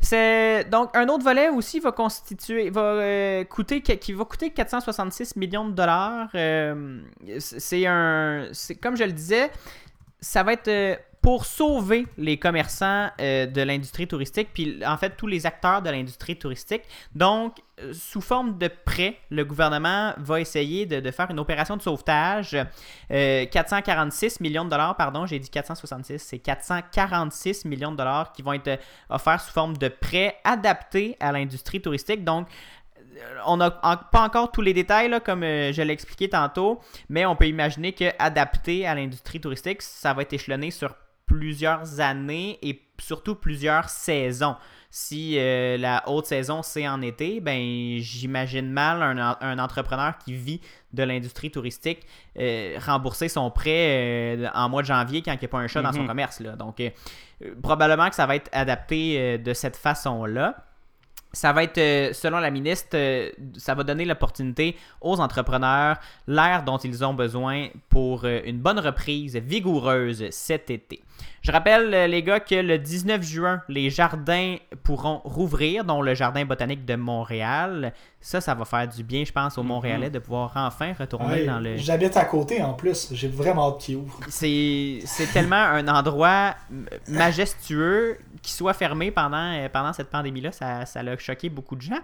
C'est 0.00 0.64
donc 0.70 0.96
un 0.96 1.08
autre 1.08 1.24
volet 1.24 1.48
aussi 1.48 1.80
va 1.80 1.90
constituer 1.90 2.70
va 2.70 2.82
euh, 2.82 3.44
coûter 3.44 3.82
qui 3.82 4.12
va 4.12 4.24
coûter 4.24 4.50
466 4.50 5.36
millions 5.36 5.68
de 5.68 5.72
dollars. 5.72 6.28
Euh, 6.34 7.00
c'est 7.38 7.84
un 7.86 8.48
c'est 8.52 8.76
comme 8.76 8.96
je 8.96 9.04
le 9.04 9.12
disais, 9.12 9.50
ça 10.20 10.44
va 10.44 10.52
être 10.52 10.68
euh, 10.68 10.96
pour 11.20 11.44
sauver 11.44 12.06
les 12.16 12.38
commerçants 12.38 13.08
euh, 13.20 13.46
de 13.46 13.62
l'industrie 13.62 14.06
touristique, 14.06 14.48
puis 14.52 14.80
en 14.86 14.96
fait 14.96 15.16
tous 15.16 15.26
les 15.26 15.46
acteurs 15.46 15.82
de 15.82 15.90
l'industrie 15.90 16.36
touristique. 16.36 16.82
Donc, 17.14 17.56
euh, 17.80 17.92
sous 17.92 18.20
forme 18.20 18.58
de 18.58 18.68
prêt, 18.68 19.16
le 19.30 19.44
gouvernement 19.44 20.14
va 20.18 20.40
essayer 20.40 20.86
de, 20.86 21.10
faire 21.10 21.30
une 21.30 21.38
opération 21.38 21.76
de 21.76 21.82
sauvetage. 21.82 22.56
Euh, 23.10 23.46
446 23.46 24.40
millions 24.40 24.64
de 24.64 24.70
dollars, 24.70 24.96
pardon, 24.96 25.26
j'ai 25.26 25.38
dit 25.38 25.50
466, 25.50 26.18
c'est 26.18 26.38
446 26.38 27.64
millions 27.64 27.92
de 27.92 27.96
dollars 27.96 28.32
qui 28.32 28.42
vont 28.42 28.52
être 28.52 28.68
euh, 28.68 28.76
offerts 29.10 29.40
sous 29.40 29.52
forme 29.52 29.76
de 29.76 29.88
prêts 29.88 30.36
adaptés 30.44 31.16
à 31.20 31.32
l'industrie 31.32 31.80
touristique. 31.80 32.24
Donc, 32.24 32.48
euh, 33.18 33.38
on 33.46 33.56
n'a 33.56 33.70
pas 33.70 34.22
encore 34.22 34.50
tous 34.52 34.60
les 34.60 34.74
détails, 34.74 35.08
là, 35.08 35.20
comme 35.20 35.42
euh, 35.42 35.72
je 35.72 35.82
l'ai 35.82 35.92
expliqué 35.92 36.28
tantôt, 36.28 36.80
mais 37.08 37.26
on 37.26 37.36
peut 37.36 37.46
imaginer 37.46 37.92
que 37.92 38.04
adapté 38.18 38.86
à 38.86 38.94
l'industrie 38.94 39.40
touristique, 39.40 39.82
ça 39.82 40.14
va 40.14 40.22
être 40.22 40.32
échelonné 40.32 40.70
sur 40.70 40.94
plusieurs 41.28 42.00
années 42.00 42.58
et 42.62 42.82
surtout 43.00 43.36
plusieurs 43.36 43.88
saisons. 43.88 44.56
Si 44.90 45.38
euh, 45.38 45.76
la 45.76 46.02
haute 46.08 46.24
saison 46.24 46.62
c'est 46.62 46.88
en 46.88 47.02
été, 47.02 47.40
ben 47.40 47.98
j'imagine 48.00 48.70
mal 48.72 49.02
un, 49.02 49.36
un 49.38 49.58
entrepreneur 49.58 50.16
qui 50.16 50.32
vit 50.32 50.62
de 50.94 51.02
l'industrie 51.02 51.50
touristique 51.50 52.06
euh, 52.38 52.78
rembourser 52.84 53.28
son 53.28 53.50
prêt 53.50 54.38
euh, 54.38 54.48
en 54.54 54.70
mois 54.70 54.80
de 54.80 54.86
janvier 54.86 55.20
quand 55.20 55.32
il 55.34 55.38
n'y 55.38 55.44
a 55.44 55.48
pas 55.48 55.58
un 55.58 55.66
chat 55.68 55.82
dans 55.82 55.92
son 55.92 56.00
Mhm. 56.00 56.06
commerce. 56.08 56.40
Là. 56.40 56.56
Donc 56.56 56.80
probablement 57.62 58.08
que 58.08 58.14
ça 58.16 58.24
va 58.26 58.36
être 58.36 58.48
adapté 58.52 59.36
de 59.38 59.52
cette 59.52 59.76
façon-là. 59.76 60.64
Ça 61.34 61.52
va 61.52 61.62
être, 61.64 62.14
selon 62.14 62.38
la 62.38 62.50
ministre, 62.50 62.96
ça 63.58 63.74
va 63.74 63.84
donner 63.84 64.06
l'opportunité 64.06 64.74
aux 65.02 65.20
entrepreneurs, 65.20 65.98
l'air 66.26 66.62
dont 66.64 66.78
ils 66.78 67.04
ont 67.04 67.12
besoin 67.12 67.68
pour 67.90 68.24
une 68.24 68.58
bonne 68.58 68.78
reprise 68.78 69.36
vigoureuse 69.36 70.30
cet 70.30 70.70
été. 70.70 71.02
Je 71.42 71.52
rappelle, 71.52 71.94
euh, 71.94 72.06
les 72.06 72.22
gars, 72.22 72.40
que 72.40 72.54
le 72.54 72.78
19 72.78 73.22
juin, 73.22 73.62
les 73.68 73.90
jardins 73.90 74.56
pourront 74.82 75.20
rouvrir, 75.24 75.84
dont 75.84 76.02
le 76.02 76.14
Jardin 76.14 76.44
botanique 76.44 76.84
de 76.84 76.94
Montréal. 76.94 77.92
Ça, 78.20 78.40
ça 78.40 78.54
va 78.54 78.64
faire 78.64 78.88
du 78.88 79.04
bien, 79.04 79.24
je 79.24 79.32
pense, 79.32 79.56
aux 79.56 79.62
Montréalais 79.62 80.10
de 80.10 80.18
pouvoir 80.18 80.52
enfin 80.56 80.92
retourner 80.98 81.28
Ouais, 81.28 81.46
dans 81.46 81.60
le... 81.60 81.76
J'habite 81.76 82.16
à 82.16 82.24
côté 82.24 82.62
en 82.62 82.74
plus. 82.74 83.08
J'ai 83.12 83.28
vraiment 83.28 83.68
hâte 83.68 83.78
qu'il 83.78 83.96
ouvre. 83.96 84.18
C'est 84.28 84.98
c'est 85.04 85.32
tellement 85.32 85.56
un 85.56 85.86
endroit 85.88 86.54
majestueux 87.06 88.18
qui 88.42 88.52
soit 88.52 88.74
fermé 88.74 89.10
pendant, 89.10 89.52
euh, 89.54 89.68
pendant 89.68 89.92
cette 89.92 90.10
pandémie-là. 90.10 90.52
Ça 90.52 90.84
ça 90.84 91.02
l'a 91.02 91.16
choqué 91.16 91.48
beaucoup 91.48 91.76
de 91.76 91.82
gens. 91.82 92.00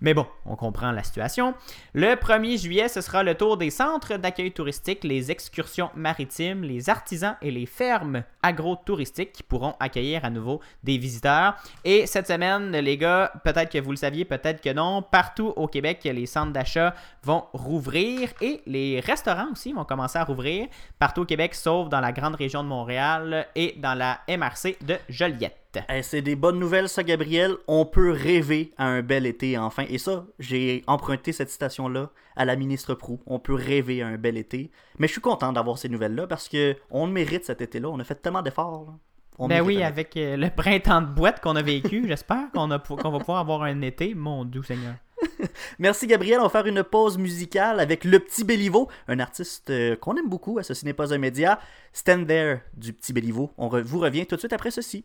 Mais 0.00 0.14
bon, 0.14 0.26
on 0.46 0.56
comprend 0.56 0.90
la 0.90 1.02
situation. 1.02 1.54
Le 1.92 2.14
1er 2.14 2.58
juillet, 2.60 2.88
ce 2.88 3.00
sera 3.00 3.22
le 3.22 3.34
tour 3.34 3.58
des 3.58 3.70
centres 3.70 4.16
d'accueil 4.16 4.52
touristique, 4.52 5.04
les 5.04 5.30
excursions 5.30 5.90
maritimes, 5.94 6.62
les 6.62 6.88
artisans 6.88 7.36
et 7.42 7.50
les 7.50 7.66
fermes 7.66 8.24
agro-touristiques 8.58 9.32
qui 9.32 9.42
pourront 9.42 9.74
accueillir 9.78 10.24
à 10.24 10.30
nouveau 10.30 10.60
des 10.82 10.98
visiteurs. 10.98 11.56
Et 11.84 12.06
cette 12.06 12.26
semaine, 12.26 12.72
les 12.72 12.96
gars, 12.96 13.32
peut-être 13.44 13.70
que 13.70 13.78
vous 13.78 13.90
le 13.90 13.96
saviez, 13.96 14.24
peut-être 14.24 14.60
que 14.60 14.72
non, 14.72 15.02
partout 15.02 15.52
au 15.56 15.68
Québec, 15.68 16.00
les 16.04 16.26
centres 16.26 16.52
d'achat 16.52 16.94
vont 17.22 17.44
rouvrir 17.52 18.30
et 18.40 18.60
les 18.66 19.00
restaurants 19.00 19.52
aussi 19.52 19.72
vont 19.72 19.84
commencer 19.84 20.18
à 20.18 20.24
rouvrir 20.24 20.66
partout 20.98 21.22
au 21.22 21.26
Québec, 21.26 21.54
sauf 21.54 21.88
dans 21.88 22.00
la 22.00 22.12
grande 22.12 22.34
région 22.34 22.62
de 22.62 22.68
Montréal 22.68 23.46
et 23.54 23.74
dans 23.78 23.94
la 23.94 24.20
MRC 24.28 24.76
de 24.84 24.96
Joliette. 25.08 25.57
Eh, 25.88 26.02
c'est 26.02 26.22
des 26.22 26.36
bonnes 26.36 26.58
nouvelles, 26.58 26.88
ça, 26.88 27.02
Gabriel. 27.02 27.56
On 27.66 27.84
peut 27.84 28.10
rêver 28.10 28.72
à 28.78 28.86
un 28.86 29.02
bel 29.02 29.26
été, 29.26 29.58
enfin. 29.58 29.84
Et 29.88 29.98
ça, 29.98 30.26
j'ai 30.38 30.82
emprunté 30.86 31.32
cette 31.32 31.50
citation-là 31.50 32.10
à 32.36 32.44
la 32.44 32.56
ministre 32.56 32.94
Prou. 32.94 33.20
On 33.26 33.38
peut 33.38 33.54
rêver 33.54 34.02
à 34.02 34.08
un 34.08 34.16
bel 34.16 34.36
été. 34.36 34.70
Mais 34.98 35.06
je 35.06 35.12
suis 35.12 35.20
content 35.20 35.52
d'avoir 35.52 35.78
ces 35.78 35.88
nouvelles-là 35.88 36.26
parce 36.26 36.48
que 36.48 36.76
on 36.90 37.06
le 37.06 37.12
mérite 37.12 37.44
cet 37.44 37.60
été-là. 37.60 37.88
On 37.88 37.98
a 37.98 38.04
fait 38.04 38.14
tellement 38.14 38.42
d'efforts. 38.42 38.94
On 39.40 39.46
ben 39.46 39.60
oui, 39.60 39.82
avec 39.84 40.16
euh, 40.16 40.36
le 40.36 40.50
printemps 40.50 41.00
de 41.00 41.06
boîte 41.06 41.40
qu'on 41.40 41.54
a 41.54 41.62
vécu, 41.62 42.04
j'espère 42.08 42.50
qu'on 42.52 42.66
va 42.66 42.78
pouvoir 42.80 43.38
avoir 43.38 43.62
un 43.62 43.82
été, 43.82 44.14
mon 44.14 44.44
doux 44.44 44.64
Seigneur. 44.64 44.94
Merci, 45.78 46.06
Gabriel. 46.06 46.40
On 46.40 46.44
va 46.44 46.48
faire 46.48 46.66
une 46.66 46.82
pause 46.82 47.18
musicale 47.18 47.78
avec 47.78 48.04
Le 48.04 48.18
Petit 48.18 48.44
Béliveau, 48.44 48.88
un 49.06 49.20
artiste 49.20 49.70
euh, 49.70 49.96
qu'on 49.96 50.16
aime 50.16 50.28
beaucoup 50.28 50.58
à 50.58 50.62
Ce 50.62 50.84
n'est 50.84 50.92
pas 50.92 51.14
un 51.14 51.18
média. 51.18 51.60
Stand 51.92 52.26
There 52.26 52.60
du 52.76 52.92
Petit 52.92 53.12
Béliveau. 53.12 53.52
On 53.58 53.68
vous 53.68 54.00
revient 54.00 54.26
tout 54.26 54.34
de 54.34 54.40
suite 54.40 54.52
après 54.52 54.70
ceci. 54.70 55.04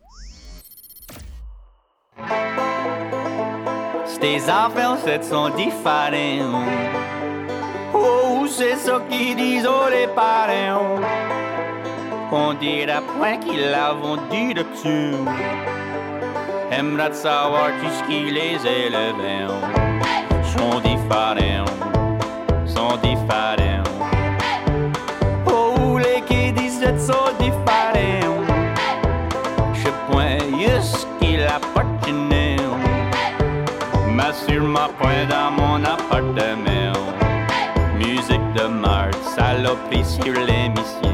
Se 5.04 5.22
sont 5.28 5.50
différents. 5.50 6.64
Oh, 7.92 8.46
c'est 8.48 8.76
ça 8.76 9.00
qu'ils 9.10 9.36
disent 9.36 9.66
aux 9.66 9.88
les 9.90 10.06
parents. 10.06 11.00
On 12.32 12.54
dirait 12.54 13.02
point 13.18 13.36
qu'ils 13.36 13.70
l'avons 13.70 14.16
dit 14.30 14.54
dessus. 14.54 15.14
Aimerait 16.70 17.12
savoir 17.12 17.68
tout 17.80 17.90
ce 17.90 18.02
qui 18.04 18.30
les 18.30 18.58
élève. 18.66 19.50
Sont 20.56 20.80
différents, 20.80 21.64
sont 22.66 22.96
différents. 23.02 23.82
Oh, 25.46 25.98
les 25.98 26.22
qui 26.22 26.52
disent 26.52 26.80
sont 27.06 27.30
différents. 27.38 27.43
Mais 34.34 34.52
sûrement 34.52 34.88
point 34.98 35.26
dans 35.28 35.50
mon 35.52 35.84
appartement. 35.84 36.92
Musique 37.98 38.52
de 38.56 38.66
marde, 38.66 39.14
saloperie 39.36 40.04
sur 40.04 40.34
l'émission. 40.34 41.13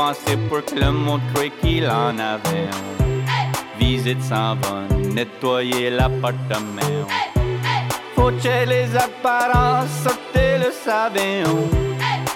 Dépenser 0.00 0.36
pour 0.48 0.64
que 0.64 0.74
le 0.74 0.90
monde 0.90 1.20
croie 1.32 1.48
qu'il 1.60 1.86
en 1.88 2.18
avait. 2.18 2.68
Visite 3.78 4.22
sans 4.22 4.56
bonne, 4.56 5.14
nettoyer 5.14 5.90
l'appartement. 5.90 7.06
Faut 8.14 8.30
les 8.30 8.96
apparences 8.96 9.90
sortez 10.04 10.58
le 10.58 10.70
savon. 10.72 11.68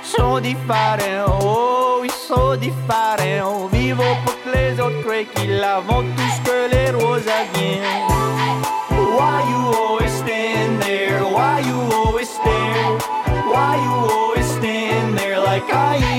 Sont 0.02 0.40
différents, 0.40 1.38
oh, 1.42 2.02
ils 2.04 2.10
sont 2.10 2.56
différents. 2.56 3.66
Vivons 3.72 4.16
pour 4.24 4.34
que 4.42 4.56
les 4.56 4.80
autres 4.80 5.00
croient 5.02 5.24
qu'ils 5.34 5.62
avons 5.62 6.02
tout 6.02 6.36
que 6.44 6.70
les 6.70 6.90
roses 6.90 7.28
avaient. 7.28 7.80
Why 9.16 9.42
you 9.50 9.60
always 9.80 10.12
stand 10.12 10.82
there? 10.82 11.22
Why 11.22 11.60
you 11.68 11.78
always 11.92 12.28
stare? 12.28 12.98
Why 13.52 13.76
you 13.84 13.94
always 14.16 14.46
stand 14.46 15.18
there 15.18 15.40
like 15.40 15.68
I 15.72 15.96
ain't 15.96 16.13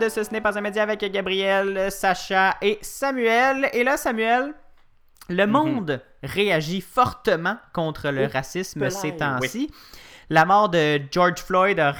de 0.00 0.08
Ce 0.08 0.20
n'est 0.32 0.40
pas 0.40 0.58
un 0.58 0.60
média 0.60 0.82
avec 0.82 1.00
Gabriel, 1.12 1.90
Sacha 1.92 2.56
et 2.62 2.78
Samuel. 2.80 3.68
Et 3.72 3.84
là, 3.84 3.96
Samuel, 3.96 4.54
le 5.28 5.46
monde 5.46 6.02
réagit 6.22 6.80
fortement 6.80 7.56
contre 7.72 8.08
le 8.10 8.24
Oh, 8.24 8.30
racisme 8.32 8.90
ces 8.90 9.16
temps-ci. 9.16 9.70
La 10.32 10.44
mort 10.44 10.68
de 10.68 11.00
George 11.10 11.40
Floyd 11.40 11.78
a, 11.80 11.90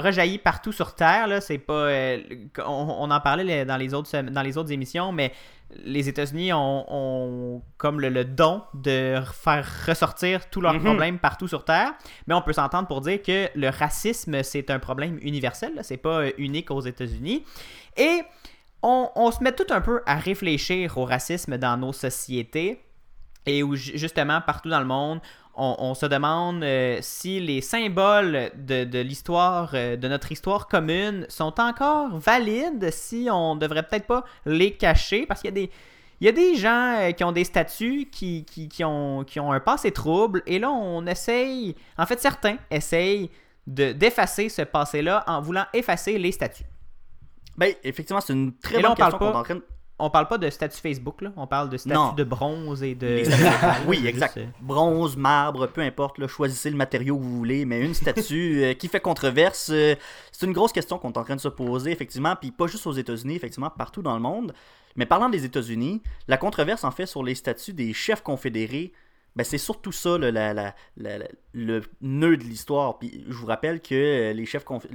rejailli 0.00 0.38
partout 0.38 0.72
sur 0.72 0.94
Terre. 0.94 1.26
Là, 1.28 1.40
c'est 1.42 1.58
pas, 1.58 1.72
euh, 1.74 2.18
on, 2.66 2.96
on 3.00 3.10
en 3.10 3.20
parlait 3.20 3.64
dans 3.66 3.76
les 3.76 3.92
autres 3.92 4.18
dans 4.22 4.42
les 4.42 4.56
autres 4.56 4.72
émissions, 4.72 5.12
mais 5.12 5.32
les 5.84 6.08
États-Unis 6.08 6.52
ont, 6.54 6.84
ont 6.88 7.62
comme 7.76 8.00
le, 8.00 8.08
le 8.08 8.24
don 8.24 8.62
de 8.74 9.16
faire 9.32 9.66
ressortir 9.86 10.48
tous 10.48 10.60
leurs 10.62 10.74
Mhm. 10.74 10.82
problèmes 10.84 11.18
partout 11.18 11.46
sur 11.48 11.64
Terre. 11.64 11.92
Mais 12.26 12.34
on 12.34 12.42
peut 12.42 12.52
s'entendre 12.54 12.88
pour 12.88 13.00
dire 13.02 13.20
que 13.22 13.48
le 13.54 13.68
racisme 13.68 14.42
c'est 14.42 14.70
un 14.70 14.78
problème 14.78 15.18
universel. 15.20 15.72
C'est 15.82 15.96
pas 15.98 16.20
euh, 16.22 16.30
unique 16.38 16.70
aux 16.70 16.80
États-Unis. 16.80 17.44
Et 17.98 18.22
on, 18.82 19.10
on 19.14 19.30
se 19.30 19.42
met 19.42 19.52
tout 19.52 19.66
un 19.70 19.80
peu 19.82 20.00
à 20.06 20.14
réfléchir 20.16 20.96
au 20.96 21.04
racisme 21.04 21.58
dans 21.58 21.76
nos 21.76 21.92
sociétés 21.92 22.80
et 23.46 23.62
où 23.62 23.74
ju- 23.76 23.98
justement 23.98 24.40
partout 24.40 24.70
dans 24.70 24.80
le 24.80 24.86
monde, 24.86 25.20
on, 25.56 25.76
on 25.78 25.94
se 25.94 26.06
demande 26.06 26.62
euh, 26.62 26.98
si 27.00 27.40
les 27.40 27.60
symboles 27.60 28.50
de, 28.56 28.84
de 28.84 28.98
l'histoire, 29.00 29.70
euh, 29.74 29.96
de 29.96 30.08
notre 30.08 30.32
histoire 30.32 30.66
commune, 30.68 31.26
sont 31.28 31.60
encore 31.60 32.16
valides, 32.18 32.90
si 32.90 33.28
on 33.30 33.56
devrait 33.56 33.82
peut-être 33.84 34.06
pas 34.06 34.24
les 34.46 34.72
cacher, 34.74 35.26
parce 35.26 35.40
qu'il 35.40 35.48
y 35.48 35.52
a 35.52 35.66
des, 35.66 35.70
il 36.20 36.26
y 36.26 36.28
a 36.28 36.32
des 36.32 36.56
gens 36.56 36.96
euh, 36.98 37.12
qui 37.12 37.24
ont 37.24 37.32
des 37.32 37.44
statuts 37.44 38.08
qui, 38.10 38.44
qui, 38.44 38.68
qui 38.68 38.84
ont, 38.84 39.24
qui 39.24 39.38
ont 39.40 39.52
un 39.52 39.60
passé 39.60 39.90
trouble, 39.92 40.42
et 40.46 40.58
là 40.58 40.70
on 40.70 41.06
essaye, 41.06 41.74
en 41.98 42.06
fait 42.06 42.20
certains 42.20 42.56
essayent 42.70 43.30
de, 43.66 43.92
d'effacer 43.92 44.48
ce 44.48 44.62
passé-là 44.62 45.24
en 45.26 45.40
voulant 45.40 45.64
effacer 45.72 46.18
les 46.18 46.32
statuts. 46.32 46.64
Ben, 47.56 47.72
effectivement, 47.84 48.20
c'est 48.20 48.32
une 48.32 48.56
très 48.58 48.78
Et 48.78 48.82
là, 48.82 48.88
bonne 48.88 48.92
on 48.92 48.96
parle 48.96 49.12
question 49.12 49.18
qu'on 49.18 49.30
est 49.30 49.32
pas- 49.32 49.38
en 49.38 49.42
train 49.44 49.54
de... 49.54 49.64
On 49.98 50.10
parle 50.10 50.26
pas 50.26 50.38
de 50.38 50.50
statut 50.50 50.78
Facebook, 50.80 51.22
là. 51.22 51.32
on 51.36 51.46
parle 51.46 51.70
de 51.70 51.76
statut 51.76 51.94
Non. 51.94 52.12
de 52.12 52.24
bronze 52.24 52.82
et 52.82 52.96
de... 52.96 53.22
Oui, 53.86 54.04
exact. 54.06 54.36
euh, 54.38 54.46
Bronze, 54.60 55.16
marbre, 55.16 55.68
peu 55.68 55.82
importe, 55.82 56.18
là, 56.18 56.26
choisissez 56.26 56.68
le 56.70 56.76
matériau 56.76 57.16
que 57.16 57.22
vous 57.22 57.36
voulez, 57.38 57.64
mais 57.64 57.80
une 57.80 57.94
statue 57.94 58.60
euh, 58.64 58.74
qui 58.74 58.88
fait 58.88 58.98
controverse, 59.00 59.70
euh, 59.72 59.94
c'est 60.32 60.46
une 60.46 60.52
grosse 60.52 60.72
question 60.72 60.98
qu'on 60.98 61.12
est 61.12 61.18
en 61.18 61.22
train 61.22 61.36
de 61.36 61.40
se 61.40 61.46
poser, 61.48 61.92
effectivement, 61.92 62.34
puis 62.34 62.50
pas 62.50 62.66
juste 62.66 62.86
aux 62.88 62.92
États-Unis, 62.92 63.36
effectivement, 63.36 63.70
partout 63.70 64.02
dans 64.02 64.14
le 64.14 64.20
monde. 64.20 64.52
Mais 64.96 65.06
parlant 65.06 65.28
des 65.28 65.44
États-Unis, 65.44 66.02
la 66.26 66.38
controverse, 66.38 66.82
en 66.82 66.90
fait, 66.90 67.06
sur 67.06 67.22
les 67.22 67.36
statuts 67.36 67.72
des 67.72 67.92
chefs 67.92 68.22
confédérés, 68.22 68.92
ben, 69.36 69.44
c'est 69.44 69.58
surtout 69.58 69.90
ça, 69.92 70.18
là, 70.18 70.30
la- 70.32 70.54
la- 70.54 70.74
la- 70.96 71.18
la- 71.18 71.28
le 71.52 71.82
nœud 72.00 72.36
de 72.36 72.44
l'histoire. 72.44 72.98
Puis 72.98 73.24
je 73.28 73.34
vous 73.34 73.46
rappelle 73.46 73.80
que 73.80 74.32
les 74.32 74.46
chefs 74.46 74.64
conf- 74.64 74.86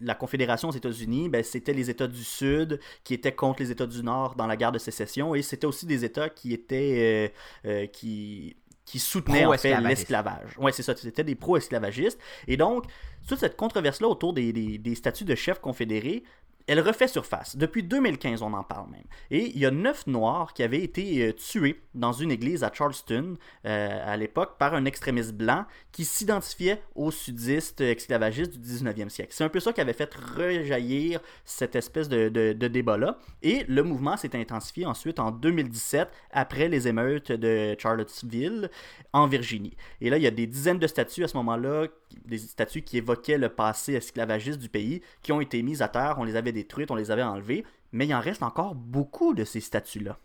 la 0.00 0.14
Confédération 0.14 0.68
aux 0.68 0.72
États-Unis, 0.72 1.28
ben, 1.28 1.42
c'était 1.42 1.72
les 1.72 1.90
États 1.90 2.06
du 2.06 2.24
Sud 2.24 2.80
qui 3.04 3.14
étaient 3.14 3.34
contre 3.34 3.62
les 3.62 3.70
États 3.70 3.86
du 3.86 4.02
Nord 4.02 4.34
dans 4.34 4.46
la 4.46 4.56
guerre 4.56 4.72
de 4.72 4.78
sécession, 4.78 5.34
et 5.34 5.42
c'était 5.42 5.66
aussi 5.66 5.86
des 5.86 6.04
États 6.04 6.28
qui 6.28 6.52
étaient 6.52 7.32
euh, 7.66 7.68
euh, 7.68 7.86
qui 7.86 8.56
qui 8.84 9.00
soutenaient 9.00 9.44
en 9.44 9.52
fait 9.58 9.80
l'esclavage. 9.80 10.56
Ouais, 10.58 10.70
c'est 10.70 10.84
ça, 10.84 10.94
c'était 10.94 11.24
des 11.24 11.34
pro-esclavagistes. 11.34 12.20
Et 12.46 12.56
donc, 12.56 12.84
toute 13.26 13.40
cette 13.40 13.56
controverse-là 13.56 14.06
autour 14.06 14.32
des, 14.32 14.52
des, 14.52 14.78
des 14.78 14.94
statuts 14.94 15.24
de 15.24 15.34
chefs 15.34 15.60
confédérés, 15.60 16.22
elle 16.66 16.80
refait 16.80 17.08
surface. 17.08 17.56
Depuis 17.56 17.82
2015, 17.82 18.42
on 18.42 18.52
en 18.52 18.64
parle 18.64 18.90
même. 18.90 19.04
Et 19.30 19.50
il 19.54 19.58
y 19.58 19.66
a 19.66 19.70
neuf 19.70 20.06
Noirs 20.06 20.52
qui 20.52 20.62
avaient 20.62 20.82
été 20.82 21.28
euh, 21.28 21.32
tués 21.32 21.80
dans 21.94 22.12
une 22.12 22.30
église 22.30 22.64
à 22.64 22.72
Charleston 22.72 23.36
euh, 23.64 24.12
à 24.12 24.16
l'époque 24.16 24.58
par 24.58 24.74
un 24.74 24.84
extrémiste 24.84 25.32
blanc 25.32 25.64
qui 25.92 26.04
s'identifiait 26.04 26.82
aux 26.94 27.10
sudistes 27.10 27.80
esclavagistes 27.80 28.58
du 28.58 28.68
19e 28.68 29.08
siècle. 29.08 29.32
C'est 29.32 29.44
un 29.44 29.48
peu 29.48 29.60
ça 29.60 29.72
qui 29.72 29.80
avait 29.80 29.92
fait 29.92 30.12
rejaillir 30.14 31.20
cette 31.44 31.76
espèce 31.76 32.08
de 32.08 32.52
débat-là. 32.52 33.18
Et 33.42 33.64
le 33.68 33.82
mouvement 33.82 34.16
s'est 34.16 34.36
intensifié 34.36 34.86
ensuite 34.86 35.18
en 35.18 35.30
2017 35.30 36.08
après 36.32 36.68
les 36.68 36.88
émeutes 36.88 37.32
de 37.32 37.76
Charlottesville 37.78 38.70
en 39.12 39.26
Virginie. 39.26 39.76
Et 40.00 40.10
là, 40.10 40.16
il 40.18 40.22
y 40.22 40.26
a 40.26 40.30
des 40.30 40.46
dizaines 40.46 40.78
de 40.78 40.86
statues 40.86 41.24
à 41.24 41.28
ce 41.28 41.36
moment-là, 41.38 41.86
des 42.24 42.38
statues 42.38 42.82
qui 42.82 42.98
évoquaient 42.98 43.38
le 43.38 43.48
passé 43.48 43.94
esclavagiste 43.94 44.58
du 44.58 44.68
pays, 44.68 45.02
qui 45.22 45.32
ont 45.32 45.40
été 45.40 45.62
mises 45.62 45.82
à 45.82 45.88
terre, 45.88 46.16
on 46.18 46.24
les 46.24 46.36
avait 46.36 46.52
détruites, 46.52 46.90
on 46.90 46.94
les 46.96 47.10
avait 47.10 47.22
enlevées, 47.22 47.64
mais 47.92 48.06
il 48.06 48.14
en 48.14 48.20
reste 48.20 48.42
encore 48.42 48.74
beaucoup 48.74 49.34
de 49.34 49.44
ces 49.44 49.60
statues-là. 49.60 50.18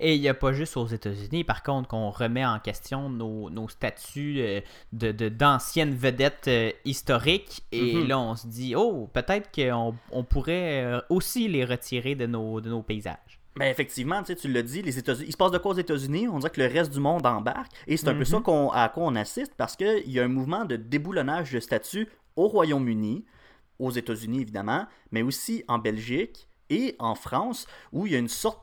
Et 0.00 0.14
il 0.16 0.20
n'y 0.20 0.28
a 0.28 0.34
pas 0.34 0.52
juste 0.52 0.76
aux 0.76 0.86
États-Unis, 0.86 1.44
par 1.44 1.62
contre, 1.62 1.88
qu'on 1.88 2.10
remet 2.10 2.44
en 2.44 2.58
question 2.58 3.08
nos, 3.08 3.48
nos 3.48 3.68
statuts 3.68 4.36
euh, 4.40 4.60
de, 4.92 5.12
de- 5.12 5.28
d'anciennes 5.28 5.94
vedettes 5.94 6.48
euh, 6.48 6.72
historiques. 6.84 7.62
Et 7.72 8.02
Mhm. 8.02 8.08
là, 8.08 8.18
on 8.18 8.34
se 8.36 8.46
dit, 8.48 8.74
oh, 8.76 9.08
peut-être 9.12 9.50
qu'on 9.54 9.94
on 10.10 10.24
pourrait 10.24 10.84
euh, 10.84 11.00
aussi 11.08 11.48
les 11.48 11.64
retirer 11.64 12.16
de 12.16 12.26
nos, 12.26 12.60
de 12.60 12.68
nos 12.68 12.82
paysages. 12.82 13.38
Ben 13.56 13.66
effectivement, 13.66 14.20
tu 14.22 14.26
sais, 14.26 14.36
tu 14.36 14.48
l'as 14.48 14.62
dit, 14.62 14.82
les 14.82 14.98
États-Unis, 14.98 15.26
il 15.28 15.32
se 15.32 15.36
passe 15.36 15.50
de 15.50 15.58
quoi 15.58 15.72
aux 15.72 15.78
États-Unis? 15.78 16.28
On 16.28 16.38
dirait 16.38 16.50
que 16.50 16.60
le 16.60 16.68
reste 16.68 16.92
du 16.92 17.00
monde 17.00 17.26
embarque, 17.26 17.72
et 17.88 17.96
c'est 17.96 18.08
un 18.08 18.12
peu 18.12 18.20
Mhm. 18.20 18.24
ça 18.24 18.40
qu'on, 18.40 18.70
à 18.70 18.88
quoi 18.88 19.04
on 19.04 19.16
assiste, 19.16 19.54
parce 19.56 19.74
qu'il 19.74 20.08
y 20.10 20.20
a 20.20 20.24
un 20.24 20.28
mouvement 20.28 20.64
de 20.64 20.76
déboulonnage 20.76 21.52
de 21.52 21.58
statuts 21.60 22.06
au 22.36 22.46
Royaume-Uni, 22.46 23.24
aux 23.80 23.90
États-Unis 23.90 24.42
évidemment, 24.42 24.86
mais 25.10 25.22
aussi 25.22 25.64
en 25.66 25.78
Belgique 25.78 26.48
et 26.70 26.94
en 27.00 27.14
France, 27.16 27.66
où 27.92 28.06
il 28.06 28.12
y 28.12 28.16
a 28.16 28.18
une 28.18 28.28
sorte 28.28 28.60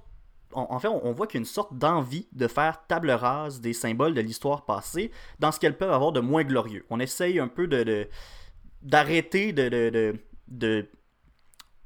en 0.54 0.68
en 0.70 0.80
fait, 0.80 0.88
on 0.88 1.06
on 1.06 1.12
voit 1.12 1.28
qu'il 1.28 1.40
y 1.40 1.40
a 1.40 1.44
une 1.44 1.46
sorte 1.46 1.78
d'envie 1.78 2.28
de 2.32 2.48
faire 2.48 2.86
table 2.88 3.12
rase 3.12 3.60
des 3.60 3.74
symboles 3.74 4.14
de 4.14 4.22
l'histoire 4.22 4.64
passée 4.64 5.12
dans 5.40 5.52
ce 5.52 5.60
qu'elles 5.60 5.78
peuvent 5.78 5.92
avoir 5.92 6.14
de 6.14 6.22
moins 6.22 6.44
glorieux. 6.46 6.86
On 6.90 7.02
essaye 7.02 7.40
un 7.40 7.50
peu 7.50 7.68
de, 7.68 7.84
de- 7.84 8.08
d'arrêter 8.82 9.52
de, 9.52 9.68
de, 9.68 9.90
de- 9.90 10.20
de 10.48 10.90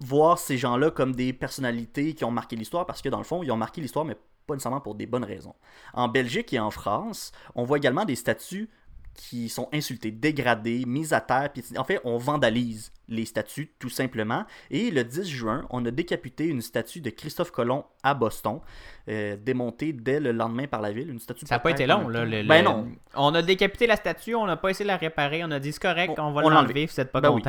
voir 0.02 0.40
ces 0.40 0.58
gens-là 0.58 0.92
comme 0.92 1.14
des 1.16 1.34
personnalités 1.34 2.14
qui 2.14 2.24
ont 2.24 2.32
marqué 2.32 2.56
l'histoire 2.56 2.86
parce 2.86 3.02
que 3.02 3.10
dans 3.10 3.18
le 3.18 3.24
fond, 3.24 3.44
ils 3.44 3.52
ont 3.52 3.58
marqué 3.58 3.82
l'histoire, 3.82 4.06
mais 4.06 4.16
pas 4.48 4.54
nécessairement 4.56 4.82
pour 4.82 4.96
des 4.96 5.06
bonnes 5.06 5.24
raisons. 5.26 5.56
En 5.94 6.08
Belgique 6.08 6.54
et 6.54 6.60
en 6.60 6.72
France, 6.72 7.32
on 7.56 7.64
voit 7.64 7.78
également 7.78 8.06
des 8.06 8.16
statues 8.16 8.70
qui 9.16 9.50
sont 9.50 9.68
insultées, 9.74 10.12
dégradées, 10.12 10.86
mises 10.88 11.12
à 11.12 11.20
terre. 11.20 11.50
Puis, 11.54 11.64
en 11.78 11.84
fait, 11.84 12.00
on 12.06 12.18
vandalise 12.18 12.94
les 13.10 13.26
statues 13.26 13.74
tout 13.78 13.90
simplement. 13.90 14.46
Et 14.72 14.92
le 14.92 15.04
10 15.04 15.28
juin, 15.28 15.66
on 15.72 15.86
a 15.86 15.92
décapité 15.92 16.46
une 16.46 16.62
statue 16.62 17.02
de 17.02 17.10
Christophe 17.10 17.52
Colomb 17.52 17.84
à 18.02 18.14
Boston, 18.14 18.62
euh, 19.10 19.36
démontée 19.36 19.92
dès 19.92 20.22
le 20.22 20.32
lendemain 20.32 20.68
par 20.68 20.80
la 20.82 20.94
ville. 20.94 21.10
Une 21.10 21.20
statue 21.20 21.46
Ça 21.46 21.56
n'a 21.56 21.60
pas 21.60 21.72
été 21.72 21.86
long, 21.86 22.08
là. 22.08 22.24
le- 22.24 22.48
Ben 22.48 22.60
le- 22.60 22.70
non. 22.70 22.88
On 23.16 23.36
a 23.36 23.42
décapité 23.42 23.88
la 23.88 23.98
statue, 23.98 24.36
on 24.36 24.46
n'a 24.46 24.56
pas 24.56 24.70
essayé 24.70 24.86
de 24.86 24.90
la 24.90 24.98
réparer, 24.98 25.44
on 25.44 25.52
a 25.52 25.60
dit 25.60 25.74
c'est 25.74 25.82
correct, 25.82 26.14
On- 26.18 26.22
on, 26.28 26.32
va 26.32 26.44
l'enlever, 26.44 26.86
vous 26.86 26.94
n'êtes 26.98 27.12
pas 27.12 27.20
Ben 27.20 27.32
oui. 27.32 27.42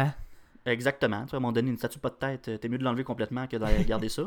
Exactement. 0.71 1.23
Tu 1.25 1.31
vois, 1.31 1.37
à 1.37 1.39
un 1.39 1.41
moment 1.41 1.53
donné, 1.53 1.71
une 1.71 1.77
statue 1.77 1.99
pas 1.99 2.11
de 2.11 2.15
tête, 2.15 2.49
euh, 2.49 2.57
t'es 2.57 2.69
mieux 2.69 2.79
de 2.79 2.85
l'enlever 2.85 3.05
complètement 3.05 3.47
que 3.47 3.57
de 3.57 3.83
garder 3.85 4.09
ça. 4.09 4.23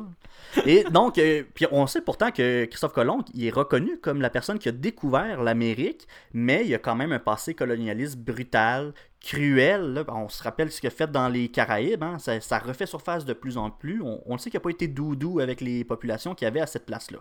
Et 0.65 0.83
donc, 0.83 1.17
euh, 1.17 1.43
puis 1.53 1.65
on 1.71 1.87
sait 1.87 2.01
pourtant 2.01 2.31
que 2.31 2.65
Christophe 2.65 2.93
Colomb, 2.93 3.23
il 3.33 3.45
est 3.45 3.49
reconnu 3.51 3.97
comme 3.99 4.21
la 4.21 4.29
personne 4.29 4.59
qui 4.59 4.69
a 4.69 4.71
découvert 4.71 5.41
l'Amérique, 5.41 6.07
mais 6.33 6.65
il 6.65 6.73
a 6.75 6.79
quand 6.79 6.95
même 6.95 7.11
un 7.11 7.19
passé 7.19 7.53
colonialiste 7.53 8.17
brutal, 8.17 8.93
cruel. 9.21 10.03
On 10.09 10.27
se 10.29 10.43
rappelle 10.43 10.71
ce 10.71 10.81
qu'il 10.81 10.87
a 10.87 10.91
fait 10.91 11.09
dans 11.09 11.29
les 11.29 11.47
Caraïbes. 11.49 12.03
hein. 12.03 12.19
Ça, 12.19 12.39
ça 12.41 12.59
refait 12.59 12.85
surface 12.85 13.25
de 13.25 13.33
plus 13.33 13.57
en 13.57 13.69
plus. 13.71 14.01
On, 14.01 14.21
on 14.25 14.33
le 14.33 14.37
sait 14.39 14.49
qu'il 14.49 14.57
n'a 14.57 14.63
pas 14.63 14.69
été 14.69 14.87
doudou 14.87 15.39
avec 15.39 15.61
les 15.61 15.83
populations 15.83 16.35
qu'il 16.35 16.45
y 16.45 16.47
avait 16.47 16.61
à 16.61 16.67
cette 16.67 16.85
place-là. 16.85 17.19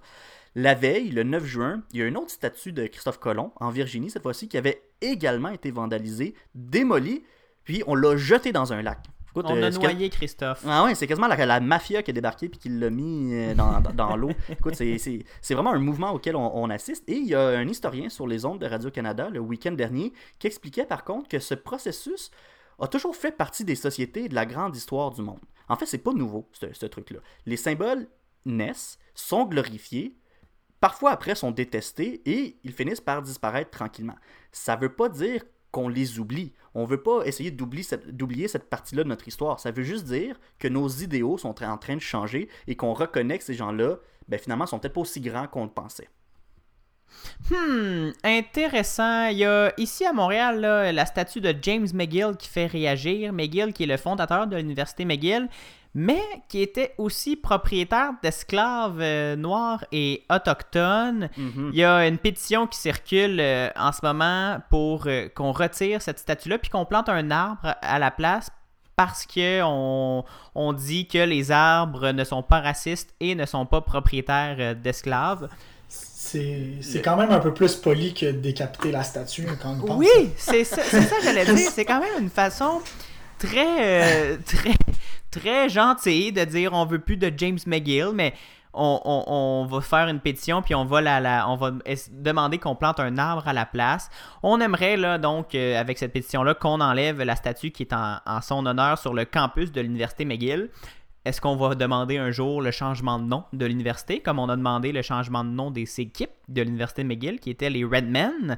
La 0.54 0.74
veille, 0.74 1.10
le 1.10 1.22
9 1.22 1.44
juin, 1.46 1.82
il 1.92 2.00
y 2.00 2.02
a 2.02 2.06
une 2.06 2.16
autre 2.16 2.30
statue 2.30 2.72
de 2.72 2.86
Christophe 2.86 3.18
Colomb, 3.18 3.52
en 3.56 3.70
Virginie 3.70 4.10
cette 4.10 4.22
fois-ci, 4.22 4.48
qui 4.48 4.58
avait 4.58 4.82
également 5.00 5.48
été 5.48 5.70
vandalisée, 5.70 6.34
démolie, 6.54 7.22
puis 7.64 7.82
on 7.86 7.94
l'a 7.94 8.16
jeté 8.16 8.52
dans 8.52 8.72
un 8.72 8.82
lac. 8.82 8.98
Écoute, 9.30 9.46
On 9.48 9.56
euh, 9.56 9.66
a 9.66 9.70
que- 9.70 9.78
noyé 9.78 10.10
Christophe. 10.10 10.62
ah 10.68 10.84
ouais, 10.84 10.94
c'est 10.94 11.06
quasiment 11.06 11.26
la, 11.26 11.46
la 11.46 11.58
mafia 11.60 12.02
qui 12.02 12.10
a 12.10 12.14
débarqué 12.14 12.50
puis 12.50 12.58
qui 12.60 12.68
l'a 12.68 12.90
mis 12.90 13.32
euh, 13.32 13.54
dans, 13.54 13.80
dans- 13.80 13.92
dans 13.94 14.16
l'eau. 14.16 14.30
Écoute, 14.50 14.74
c'est 14.74 15.54
vraiment 15.54 15.72
un 15.72 15.78
mouvement 15.78 16.12
auquel 16.12 16.36
on, 16.36 16.54
on 16.54 16.68
assiste. 16.68 17.08
Et 17.08 17.16
il 17.16 17.26
y 17.28 17.34
a 17.34 17.40
un 17.48 17.66
historien 17.66 18.10
sur 18.10 18.26
les 18.26 18.44
ondes 18.44 18.58
de 18.60 18.66
Radio-Canada 18.66 19.30
le 19.30 19.40
week-end 19.40 19.72
dernier 19.72 20.12
qui 20.38 20.48
expliquait 20.48 20.84
par 20.84 21.02
contre 21.04 21.28
que 21.28 21.38
ce 21.38 21.54
processus 21.54 22.30
a 22.78 22.88
toujours 22.88 23.16
fait 23.16 23.32
partie 23.32 23.64
des 23.64 23.74
sociétés 23.76 24.24
et 24.24 24.28
de 24.28 24.34
la 24.34 24.44
grande 24.44 24.76
histoire 24.76 25.10
du 25.10 25.22
monde. 25.22 25.40
En 25.68 25.76
fait, 25.76 25.86
c'est 25.86 25.96
pas 25.98 26.12
nouveau, 26.12 26.46
ce, 26.52 26.66
ce 26.74 26.84
truc-là. 26.84 27.20
Les 27.46 27.56
symboles 27.56 28.08
naissent, 28.44 28.98
sont 29.14 29.44
glorifiés, 29.46 30.14
parfois 30.80 31.10
après 31.12 31.34
sont 31.36 31.52
détestés 31.52 32.20
et 32.26 32.58
ils 32.64 32.72
finissent 32.72 33.00
par 33.00 33.22
disparaître 33.22 33.70
tranquillement. 33.70 34.16
Ça 34.50 34.76
veut 34.76 34.92
pas 34.94 35.08
dire 35.08 35.42
qu'on 35.72 35.88
les 35.88 36.20
oublie. 36.20 36.52
On 36.74 36.84
veut 36.84 37.02
pas 37.02 37.24
essayer 37.24 37.50
d'oublier 37.50 37.82
cette, 38.48 38.70
partie-là 38.70 39.02
de 39.02 39.08
notre 39.08 39.26
histoire. 39.26 39.58
Ça 39.58 39.72
veut 39.72 39.82
juste 39.82 40.04
dire 40.04 40.38
que 40.58 40.68
nos 40.68 40.88
idéaux 40.88 41.38
sont 41.38 41.62
en 41.64 41.78
train 41.78 41.96
de 41.96 42.00
changer 42.00 42.48
et 42.66 42.76
qu'on 42.76 42.94
reconnaît 42.94 43.38
que 43.38 43.44
ces 43.44 43.54
gens-là, 43.54 43.96
ben, 44.28 44.38
finalement, 44.38 44.66
sont 44.66 44.78
peut-être 44.78 44.94
pas 44.94 45.00
aussi 45.00 45.20
grands 45.20 45.48
qu'on 45.48 45.64
le 45.64 45.70
pensait. 45.70 46.08
Hmm, 47.50 48.10
intéressant. 48.24 49.26
Il 49.26 49.38
y 49.38 49.44
a 49.44 49.72
ici 49.78 50.04
à 50.04 50.12
Montréal 50.12 50.60
la 50.60 51.06
statue 51.06 51.40
de 51.40 51.54
James 51.62 51.88
McGill 51.92 52.36
qui 52.38 52.48
fait 52.48 52.66
réagir. 52.66 53.32
McGill 53.32 53.72
qui 53.72 53.82
est 53.82 53.86
le 53.86 53.96
fondateur 53.96 54.46
de 54.46 54.56
l'université 54.56 55.04
McGill, 55.04 55.48
mais 55.94 56.22
qui 56.48 56.62
était 56.62 56.94
aussi 56.96 57.36
propriétaire 57.36 58.12
d'esclaves 58.22 59.00
euh, 59.00 59.36
noirs 59.36 59.84
et 59.92 60.24
autochtones. 60.30 61.28
Mhm. 61.36 61.70
Il 61.72 61.78
y 61.78 61.84
a 61.84 62.06
une 62.06 62.18
pétition 62.18 62.66
qui 62.66 62.78
circule 62.78 63.38
euh, 63.40 63.68
en 63.76 63.92
ce 63.92 64.00
moment 64.02 64.58
pour 64.70 65.06
euh, 65.06 65.28
qu'on 65.34 65.52
retire 65.52 66.00
cette 66.00 66.18
statue-là 66.18 66.58
puis 66.58 66.70
qu'on 66.70 66.86
plante 66.86 67.08
un 67.08 67.30
arbre 67.30 67.74
à 67.82 67.98
la 67.98 68.10
place 68.10 68.48
parce 68.96 69.26
que 69.26 69.62
on, 69.64 70.72
dit 70.74 71.08
que 71.08 71.18
les 71.18 71.50
arbres 71.50 72.12
ne 72.12 72.24
sont 72.24 72.42
pas 72.42 72.60
racistes 72.60 73.14
et 73.20 73.34
ne 73.34 73.46
sont 73.46 73.66
pas 73.66 73.80
propriétaires 73.80 74.76
d'esclaves. 74.76 75.48
C'est 75.88 76.74
c'est 76.80 77.02
quand 77.02 77.16
même 77.16 77.32
un 77.32 77.40
peu 77.40 77.52
plus 77.52 77.74
poli 77.74 78.14
que 78.14 78.26
de 78.26 78.32
décapiter 78.32 78.92
la 78.92 79.02
statue 79.02 79.46
quand 79.60 79.76
on 79.82 79.86
pense. 79.86 79.98
Oui, 79.98 80.30
c'est 80.36 80.64
ça, 80.64 80.82
ça 80.82 81.00
que 81.00 81.24
j'allais 81.24 81.44
dire. 81.44 81.70
C'est 81.72 81.84
quand 81.84 82.00
même 82.00 82.22
une 82.22 82.30
façon 82.30 82.80
très, 83.38 84.36
très, 84.38 84.74
très 85.32 85.68
gentille 85.68 86.30
de 86.30 86.44
dire 86.44 86.72
on 86.72 86.84
veut 86.84 87.00
plus 87.00 87.16
de 87.16 87.32
James 87.36 87.58
McGill, 87.66 88.10
mais 88.14 88.34
on, 88.74 89.00
on- 89.04 89.66
va 89.66 89.80
faire 89.80 90.08
une 90.08 90.20
pétition 90.20 90.62
puis 90.62 90.74
on 90.74 90.84
va 90.84 91.00
la, 91.00 91.46
on 91.48 91.56
va 91.56 91.72
demander 92.10 92.58
qu'on 92.58 92.74
plante 92.76 93.00
un 93.00 93.18
arbre 93.18 93.46
à 93.48 93.52
la 93.52 93.66
place. 93.66 94.08
On 94.42 94.60
aimerait 94.60 94.96
là 94.96 95.18
donc 95.18 95.54
euh, 95.54 95.78
avec 95.80 95.98
cette 95.98 96.12
pétition 96.12 96.42
là 96.42 96.54
qu'on 96.54 96.80
enlève 96.80 97.20
la 97.22 97.36
statue 97.36 97.70
qui 97.70 97.82
est 97.82 97.92
en, 97.92 98.18
son 98.40 98.64
honneur 98.64 98.98
sur 98.98 99.12
le 99.12 99.24
campus 99.24 99.72
de 99.72 99.80
l'université 99.80 100.24
McGill. 100.24 100.70
Est-ce 101.24 101.40
qu'on 101.40 101.56
va 101.56 101.74
demander 101.74 102.16
un 102.18 102.30
jour 102.30 102.60
le 102.62 102.70
changement 102.70 103.18
de 103.18 103.24
nom 103.24 103.44
de 103.52 103.66
l'université, 103.66 104.20
comme 104.20 104.38
on 104.38 104.48
a 104.48 104.56
demandé 104.56 104.90
le 104.92 105.02
changement 105.02 105.44
de 105.44 105.50
nom 105.50 105.70
des 105.70 106.00
équipes 106.00 106.32
de 106.48 106.62
l'université 106.62 107.04
McGill, 107.04 107.38
qui 107.40 107.50
étaient 107.50 107.70
les 107.70 107.84
Redmen? 107.84 108.56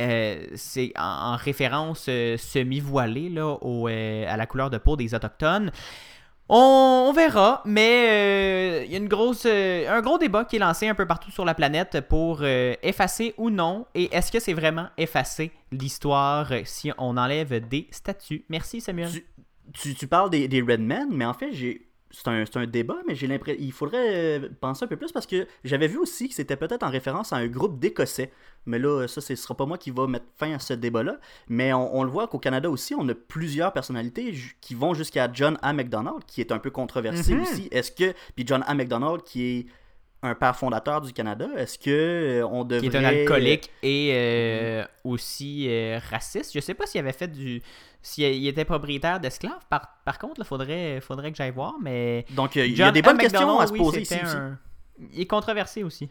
Euh, 0.00 0.46
c'est 0.54 0.92
en, 0.96 1.32
en 1.32 1.36
référence 1.36 2.06
euh, 2.08 2.36
semi-voilée 2.36 3.28
là, 3.28 3.46
au, 3.60 3.88
euh, 3.88 4.24
à 4.28 4.36
la 4.36 4.46
couleur 4.46 4.70
de 4.70 4.78
peau 4.78 4.96
des 4.96 5.12
Autochtones. 5.14 5.70
On, 6.50 7.12
verra, 7.14 7.62
mais 7.66 8.08
euh, 8.08 8.84
il 8.86 8.90
y 8.90 8.94
a 8.94 8.98
une 8.98 9.08
grosse, 9.08 9.44
euh, 9.44 9.86
un 9.90 10.00
gros 10.00 10.16
débat 10.16 10.46
qui 10.46 10.56
est 10.56 10.58
lancé 10.58 10.88
un 10.88 10.94
peu 10.94 11.06
partout 11.06 11.30
sur 11.30 11.44
la 11.44 11.54
planète 11.54 12.00
pour 12.08 12.38
euh, 12.40 12.74
effacer 12.82 13.34
ou 13.36 13.50
non. 13.50 13.86
Et 13.94 14.14
est-ce 14.14 14.32
que 14.32 14.40
c'est 14.40 14.54
vraiment 14.54 14.88
effacer 14.96 15.50
l'histoire 15.72 16.50
euh, 16.52 16.62
si 16.64 16.90
on 16.96 17.18
enlève 17.18 17.68
des 17.68 17.86
statues 17.90 18.44
Merci 18.48 18.80
Samuel. 18.80 19.10
Tu 19.74 20.06
parles 20.06 20.30
des, 20.30 20.48
des 20.48 20.62
Redmen, 20.62 21.08
mais 21.10 21.26
en 21.26 21.34
fait, 21.34 21.52
j'ai. 21.52 21.87
C'est 22.10 22.28
un, 22.28 22.44
un 22.54 22.66
débat, 22.66 22.96
mais 23.06 23.14
j'ai 23.14 23.26
l'impression. 23.26 23.60
Il 23.62 23.72
faudrait 23.72 24.38
euh, 24.38 24.48
penser 24.60 24.84
un 24.84 24.88
peu 24.88 24.96
plus 24.96 25.12
parce 25.12 25.26
que 25.26 25.46
j'avais 25.62 25.88
vu 25.88 25.98
aussi 25.98 26.28
que 26.28 26.34
c'était 26.34 26.56
peut-être 26.56 26.82
en 26.82 26.90
référence 26.90 27.32
à 27.34 27.36
un 27.36 27.46
groupe 27.48 27.78
d'Écossais. 27.78 28.32
Mais 28.64 28.78
là, 28.78 29.06
ça, 29.06 29.20
ce 29.20 29.34
sera 29.36 29.54
pas 29.54 29.66
moi 29.66 29.76
qui 29.76 29.90
va 29.90 30.06
mettre 30.06 30.24
fin 30.36 30.52
à 30.54 30.58
ce 30.58 30.72
débat-là. 30.72 31.18
Mais 31.48 31.72
on, 31.74 31.96
on 31.96 32.02
le 32.04 32.10
voit 32.10 32.26
qu'au 32.26 32.38
Canada 32.38 32.70
aussi, 32.70 32.94
on 32.94 33.06
a 33.08 33.14
plusieurs 33.14 33.72
personnalités 33.72 34.34
qui 34.60 34.74
vont 34.74 34.94
jusqu'à 34.94 35.28
John 35.32 35.58
A. 35.60 35.72
MacDonald, 35.74 36.24
qui 36.26 36.40
est 36.40 36.50
un 36.52 36.58
peu 36.58 36.70
controversé 36.70 37.34
Mhm. 37.34 37.42
aussi. 37.42 37.68
Est-ce 37.70 37.92
que. 37.92 38.14
Puis 38.34 38.44
John 38.46 38.64
A. 38.66 38.74
MacDonald, 38.74 39.22
qui 39.22 39.42
est 39.44 39.66
un 40.22 40.34
père 40.34 40.56
fondateur 40.56 41.00
du 41.00 41.12
Canada, 41.12 41.46
est-ce 41.56 41.78
que 41.78 41.90
euh, 42.40 42.46
on 42.50 42.64
devrait. 42.64 42.88
Qui 42.88 42.96
est 42.96 42.98
un 42.98 43.04
alcoolique 43.04 43.70
et 43.82 44.10
euh, 44.14 44.84
aussi 45.04 45.66
euh, 45.68 46.00
raciste. 46.10 46.52
Je 46.54 46.60
sais 46.60 46.74
pas 46.74 46.86
s'il 46.86 47.00
avait 47.00 47.12
fait 47.12 47.28
du. 47.28 47.62
S'il 48.00 48.46
était 48.46 48.64
propriétaire 48.64 49.18
d'esclaves, 49.20 49.64
par, 49.68 49.98
par 50.04 50.18
contre, 50.18 50.36
il 50.38 50.44
faudrait, 50.44 51.00
faudrait 51.00 51.30
que 51.32 51.36
j'aille 51.36 51.50
voir, 51.50 51.74
mais. 51.80 52.24
Donc, 52.30 52.56
il 52.56 52.76
y 52.76 52.82
a 52.82 52.90
des 52.92 53.02
bonnes 53.02 53.18
questions 53.18 53.58
à 53.58 53.66
se 53.66 53.72
oui, 53.72 53.78
poser 53.78 54.00
ici 54.02 54.14
c'était 54.14 54.24
aussi. 54.26 54.36
un- 54.36 54.58
Il 55.12 55.20
est 55.20 55.26
controversé 55.26 55.82
aussi. 55.82 56.08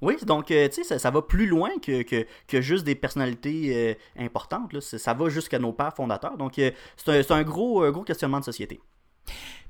Oui, 0.00 0.16
donc, 0.26 0.50
euh, 0.50 0.68
tu 0.68 0.74
sais, 0.74 0.84
ça, 0.84 0.98
ça 0.98 1.10
va 1.10 1.22
plus 1.22 1.46
loin 1.46 1.70
que, 1.80 2.02
que, 2.02 2.26
que 2.48 2.60
juste 2.60 2.84
des 2.84 2.96
personnalités 2.96 3.96
euh, 4.18 4.22
importantes. 4.24 4.72
Là. 4.72 4.80
Ça 4.80 5.14
va 5.14 5.28
jusqu'à 5.28 5.58
nos 5.60 5.72
pères 5.72 5.94
fondateurs. 5.94 6.36
Donc, 6.36 6.58
euh, 6.58 6.70
c'est 6.96 7.30
un, 7.30 7.36
un 7.36 7.42
gros, 7.44 7.88
gros 7.92 8.02
questionnement 8.02 8.40
de 8.40 8.44
société. 8.44 8.80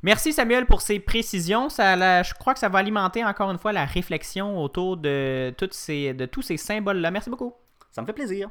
Merci 0.02 0.32
Samuel 0.32 0.64
pour 0.66 0.80
ces 0.80 0.98
précisions. 0.98 1.68
Ça, 1.68 2.22
je 2.22 2.34
crois 2.34 2.54
que 2.54 2.60
ça 2.60 2.68
va 2.70 2.78
alimenter 2.78 3.22
encore 3.24 3.50
une 3.50 3.58
fois 3.58 3.72
la 3.72 3.84
réflexion 3.84 4.60
autour 4.62 4.96
de, 4.96 5.54
toutes 5.58 5.74
ces, 5.74 6.14
de 6.14 6.24
tous 6.26 6.42
ces 6.42 6.56
symboles-là. 6.56 7.10
Merci 7.10 7.28
beaucoup. 7.30 7.52
Ça 7.90 8.00
me 8.00 8.06
fait 8.06 8.12
plaisir. 8.14 8.48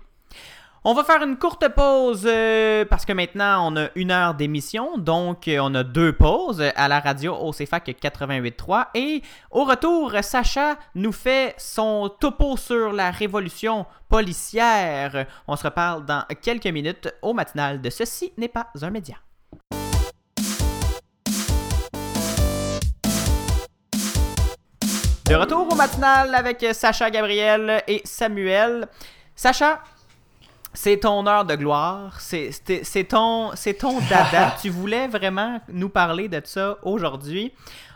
On 0.84 0.96
va 0.96 1.04
faire 1.04 1.22
une 1.22 1.38
courte 1.38 1.68
pause 1.68 2.24
euh, 2.26 2.86
parce 2.86 3.06
que 3.06 3.14
maintenant 3.14 3.72
on 3.72 3.78
a 3.78 3.90
une 3.94 4.10
heure 4.10 4.34
d'émission, 4.34 4.98
donc 4.98 5.48
euh, 5.48 5.60
on 5.62 5.76
a 5.76 5.84
deux 5.84 6.12
pauses 6.12 6.64
à 6.76 6.88
la 6.88 7.00
radio 7.00 7.36
au 7.36 7.52
CFAC 7.52 7.90
88.3 8.02 8.88
et 8.96 9.22
au 9.52 9.64
retour, 9.64 10.12
Sacha 10.24 10.78
nous 10.96 11.12
fait 11.12 11.54
son 11.60 12.10
topo 12.20 12.58
sur 12.58 12.94
la 12.94 13.12
révolution 13.12 13.86
policière. 14.10 15.28
On 15.48 15.56
se 15.56 15.66
reparle 15.66 16.04
dans 16.04 16.24
quelques 16.42 16.66
minutes 16.66 17.14
au 17.22 17.36
matinal 17.36 17.80
de 17.80 17.92
Ceci 17.92 18.34
n'est 18.36 18.48
pas 18.48 18.72
un 18.82 18.90
média. 18.90 19.18
De 25.30 25.36
retour 25.36 25.72
au 25.72 25.76
matinal 25.76 26.34
avec 26.34 26.66
Sacha 26.74 27.12
Gabriel 27.12 27.84
et 27.88 28.02
Samuel. 28.04 28.88
Sacha, 29.36 29.84
c'est 30.74 30.98
ton 30.98 31.26
heure 31.28 31.46
de 31.46 31.56
gloire, 31.56 32.20
c'est 32.20 32.52
ton, 33.10 33.52
c'est 33.56 33.74
ton 33.74 34.00
dada. 34.10 34.56
tu 34.62 34.70
voulais 34.70 35.08
vraiment 35.08 35.60
nous 35.72 35.90
parler 35.90 36.28
de 36.28 36.42
ça 36.44 36.78
aujourd'hui. 36.84 37.54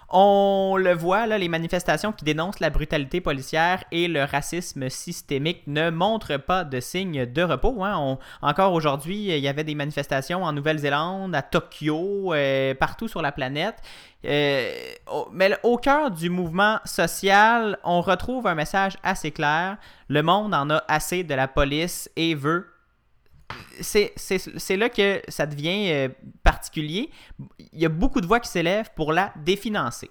On 0.10 0.78
le 0.80 0.94
voit, 0.94 1.26
là, 1.26 1.38
les 1.38 1.50
manifestations 1.50 2.12
qui 2.12 2.24
dénoncent 2.26 2.60
la 2.60 2.70
brutalité 2.70 3.22
policière 3.22 3.84
et 3.92 4.08
le 4.08 4.24
racisme 4.24 4.90
systémique 4.90 5.64
ne 5.68 5.90
montrent 5.90 6.38
pas 6.38 6.64
de 6.64 6.80
signe 6.80 7.26
de 7.26 7.42
repos. 7.42 7.84
hein. 7.84 7.96
On- 7.98 8.20
encore 8.42 8.74
aujourd'hui, 8.74 9.28
il 9.30 9.40
y 9.40 9.48
avait 9.48 9.64
des 9.64 9.76
manifestations 9.76 10.44
en 10.44 10.54
Nouvelle-Zélande, 10.54 11.34
à 11.36 11.42
Tokyo, 11.42 12.34
euh, 12.34 12.74
partout 12.76 13.08
sur 13.08 13.22
la 13.22 13.32
planète. 13.32 13.78
Euh, 14.26 14.72
mais 15.32 15.52
au 15.64 15.78
cœur 15.78 16.12
du 16.12 16.30
mouvement 16.30 16.80
social, 16.86 17.78
on 17.84 18.02
retrouve 18.02 18.48
un 18.48 18.56
message 18.56 18.94
assez 19.04 19.32
clair. 19.32 19.78
Le 20.08 20.22
monde 20.22 20.54
en 20.54 20.70
a 20.70 20.84
assez 20.88 21.24
de 21.24 21.34
la 21.34 21.48
police 21.48 22.10
et 22.16 22.36
veut. 22.36 22.68
C'est 23.82 24.78
là 24.78 24.90
que 24.90 25.22
ça 25.28 25.46
devient 25.46 25.92
euh, 25.92 26.10
particulier. 26.44 27.10
Il 27.74 27.80
y 27.80 27.86
a 27.86 27.90
beaucoup 27.90 28.22
de 28.22 28.28
voix 28.28 28.40
qui 28.40 28.50
s'élèvent 28.50 28.90
pour 28.96 29.14
la 29.14 29.32
définancer. 29.44 30.10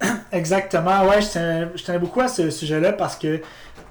Exactement, 0.32 1.06
ouais, 1.06 1.20
je 1.22 1.82
tenais 1.82 1.98
beaucoup 1.98 2.20
à 2.20 2.28
ce 2.28 2.50
sujet-là 2.50 2.92
parce 2.92 3.16
que, 3.16 3.38
tu 3.38 3.44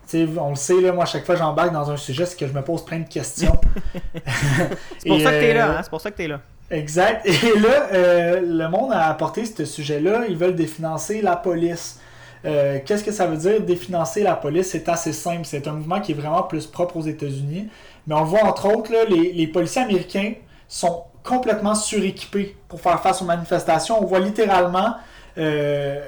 sais, 0.06 0.28
on 0.38 0.50
le 0.50 0.56
sait, 0.56 0.80
là, 0.82 0.92
moi, 0.92 1.04
à 1.04 1.08
chaque 1.08 1.26
fois 1.26 1.36
que 1.36 1.42
j'embarque 1.42 1.74
dans 1.74 1.90
un 1.90 1.98
sujet, 1.98 2.26
c'est 2.26 2.38
que 2.38 2.48
je 2.48 2.54
me 2.54 2.62
pose 2.62 2.86
plein 2.86 3.00
de 3.00 3.08
questions. 3.08 3.60
C'est 5.00 5.10
pour 5.10 5.20
ça 5.20 5.32
que 5.32 5.40
t'es 5.40 5.54
là, 5.54 5.68
euh, 5.68 5.78
hein, 5.78 5.82
c'est 5.84 5.90
pour 5.90 6.02
ça 6.02 6.12
que 6.12 6.18
t'es 6.18 6.28
là. 6.28 6.42
Exact. 6.72 7.26
Et 7.28 7.60
là, 7.60 7.90
euh, 7.94 8.42
le 8.42 8.68
monde 8.70 8.92
a 8.92 9.08
apporté 9.08 9.46
ce 9.46 9.66
sujet-là. 9.66 10.26
Ils 10.28 10.38
veulent 10.38 10.56
définancer 10.56 11.22
la 11.22 11.36
police. 11.36 12.00
Euh, 12.44 12.80
Qu'est-ce 12.86 13.04
que 13.04 13.12
ça 13.12 13.28
veut 13.28 13.38
dire 13.38 13.62
définancer 13.62 14.24
la 14.24 14.36
police? 14.36 14.70
C'est 14.70 14.90
assez 14.90 15.14
simple. 15.14 15.46
C'est 15.46 15.68
un 15.68 15.74
mouvement 15.74 16.02
qui 16.02 16.12
est 16.12 16.16
vraiment 16.16 16.44
plus 16.44 16.66
propre 16.68 16.98
aux 16.98 17.04
États-Unis. 17.04 17.70
Mais 18.08 18.16
on 18.16 18.24
voit 18.24 18.44
entre 18.44 18.68
autres, 18.74 18.92
là, 18.92 19.06
les, 19.06 19.34
les 19.34 19.48
policiers 19.48 19.82
américains 19.84 20.34
sont 20.68 21.04
complètement 21.24 21.76
suréquipés 21.76 22.56
pour 22.68 22.80
faire 22.80 23.02
face 23.02 23.22
aux 23.22 23.26
manifestations. 23.26 24.02
On 24.02 24.06
voit 24.06 24.20
littéralement. 24.20 24.96
euh, 25.38 26.06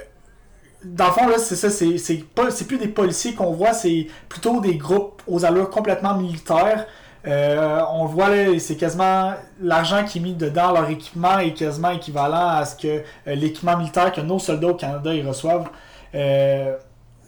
dans 0.84 1.08
le 1.08 1.12
fond, 1.12 1.28
là, 1.28 1.38
c'est 1.40 1.56
ça, 1.56 1.70
c'est 1.70 1.98
c'est 1.98 2.24
c'est 2.52 2.66
plus 2.68 2.78
des 2.78 2.88
policiers 2.88 3.34
qu'on 3.34 3.52
voit, 3.52 3.74
c'est 3.74 4.08
plutôt 4.30 4.62
des 4.62 4.76
groupes 4.78 5.22
aux 5.28 5.44
allures 5.46 5.70
complètement 5.70 6.16
militaires. 6.16 6.86
Euh, 7.26 7.82
on 7.92 8.06
voit 8.06 8.30
là, 8.30 8.58
c'est 8.60 8.78
quasiment 8.78 9.34
l'argent 9.60 10.06
qui 10.06 10.20
est 10.20 10.22
mis 10.22 10.34
dedans, 10.36 10.72
leur 10.72 10.90
équipement 10.90 11.40
est 11.40 11.54
quasiment 11.54 11.90
équivalent 11.90 12.48
à 12.50 12.64
ce 12.66 12.76
que 12.78 12.88
euh, 12.88 13.36
l'équipement 13.36 13.76
militaire 13.78 14.12
que 14.14 14.22
nos 14.22 14.40
soldats 14.40 14.68
au 14.70 14.76
Canada 14.76 15.14
ils 15.14 15.28
reçoivent. 15.28 15.70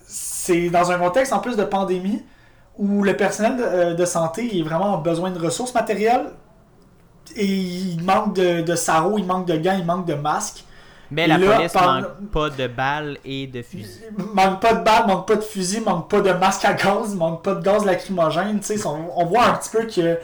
C'est 0.05 0.69
dans 0.69 0.91
un 0.91 0.97
contexte 0.97 1.33
en 1.33 1.39
plus 1.39 1.55
de 1.55 1.63
pandémie 1.63 2.23
où 2.79 3.03
le 3.03 3.15
personnel 3.15 3.57
de, 3.57 3.63
euh, 3.63 3.93
de 3.93 4.05
santé 4.05 4.57
est 4.57 4.63
vraiment 4.63 4.93
en 4.95 4.97
besoin 4.99 5.29
de 5.29 5.39
ressources 5.39 5.73
matérielles 5.75 6.31
et 7.35 7.45
il 7.45 8.01
manque 8.03 8.33
de, 8.35 8.61
de 8.61 8.75
sarraux, 8.75 9.17
il 9.19 9.25
manque 9.25 9.45
de 9.45 9.57
gants, 9.57 9.75
il 9.77 9.85
manque 9.85 10.07
de 10.07 10.15
masques. 10.15 10.63
Mais 11.11 11.27
la 11.27 11.37
là, 11.37 11.55
police 11.55 11.73
par- 11.73 12.01
manque 12.01 12.29
pas 12.31 12.49
de 12.49 12.67
balles 12.67 13.17
et 13.25 13.47
de 13.47 13.61
fusils. 13.61 14.01
manque 14.33 14.61
pas 14.61 14.73
de 14.73 14.83
balles, 14.83 15.07
manque 15.07 15.27
pas 15.27 15.35
de 15.35 15.41
fusils, 15.41 15.83
manque 15.83 16.09
pas 16.09 16.21
de 16.21 16.31
masque 16.31 16.65
à 16.65 16.73
gaz, 16.73 17.13
manque 17.15 17.43
pas 17.43 17.55
de 17.55 17.61
gaz 17.63 17.85
lacrymogène. 17.85 18.59
On, 18.85 18.97
on 19.15 19.25
voit 19.25 19.45
un 19.45 19.53
petit 19.53 19.69
peu 19.71 19.83
que, 19.85 20.17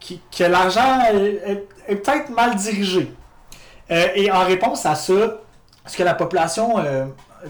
que, 0.00 0.14
que 0.36 0.44
l'argent 0.44 1.00
est 1.88 1.96
peut-être 1.96 2.30
mal 2.30 2.54
dirigé. 2.56 3.12
Euh, 3.90 4.06
et 4.14 4.30
en 4.30 4.44
réponse 4.44 4.84
à 4.86 4.94
ça, 4.94 5.14
ce 5.86 5.96
que 5.96 6.02
la 6.02 6.14
population 6.14 6.78
euh, 6.78 7.06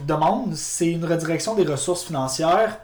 demande, 0.06 0.54
c'est 0.54 0.90
une 0.90 1.04
redirection 1.04 1.54
des 1.54 1.64
ressources 1.64 2.04
financières 2.04 2.78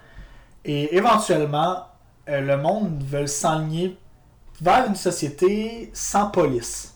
et 0.69 0.95
éventuellement, 0.97 1.87
euh, 2.29 2.41
le 2.41 2.57
monde 2.59 3.03
veut 3.03 3.27
s'aligner 3.27 3.99
vers 4.61 4.87
une 4.87 4.95
société 4.97 5.91
sans 5.93 6.31
police. 6.31 6.95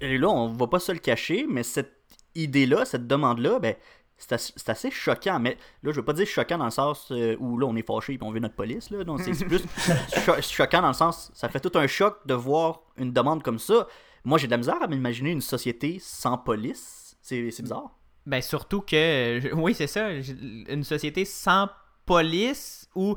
Et 0.00 0.18
là, 0.18 0.28
on 0.28 0.48
va 0.52 0.66
pas 0.66 0.78
se 0.80 0.92
le 0.92 0.98
cacher, 0.98 1.46
mais 1.48 1.62
cette 1.62 1.92
idée-là, 2.34 2.84
cette 2.84 3.06
demande-là, 3.06 3.58
ben, 3.58 3.74
c'est 4.16 4.68
assez, 4.68 4.90
choquant. 4.90 5.38
Mais 5.40 5.56
là, 5.82 5.90
je 5.92 5.96
veux 5.96 6.04
pas 6.04 6.12
dire 6.12 6.26
choquant 6.26 6.58
dans 6.58 6.64
le 6.66 6.70
sens 6.70 7.08
euh, 7.10 7.36
où 7.38 7.58
là, 7.58 7.66
on 7.66 7.76
est 7.76 7.86
fâché 7.86 8.14
et 8.14 8.18
on 8.22 8.30
veut 8.30 8.40
notre 8.40 8.54
police. 8.54 8.90
Là. 8.90 9.04
Donc, 9.04 9.20
c'est 9.20 9.44
plus 9.44 9.62
cho- 10.24 10.40
choquant 10.40 10.80
dans 10.82 10.88
le 10.88 10.94
sens, 10.94 11.30
ça 11.34 11.48
fait 11.48 11.60
tout 11.60 11.76
un 11.78 11.86
choc 11.86 12.18
de 12.26 12.34
voir 12.34 12.80
une 12.96 13.12
demande 13.12 13.42
comme 13.42 13.58
ça. 13.58 13.86
Moi, 14.24 14.38
j'ai 14.38 14.46
de 14.46 14.52
la 14.52 14.58
misère 14.58 14.80
à 14.82 14.86
m'imaginer 14.86 15.30
une 15.30 15.40
société 15.40 15.98
sans 16.00 16.38
police. 16.38 17.16
C'est 17.20 17.50
c'est 17.50 17.62
bizarre. 17.62 17.90
Ben 18.26 18.40
surtout 18.40 18.80
que, 18.80 19.40
je- 19.42 19.52
oui 19.54 19.74
c'est 19.74 19.88
ça, 19.88 20.08
une 20.12 20.84
société 20.84 21.24
sans 21.24 21.68
police 22.06 22.88
ou 22.94 23.14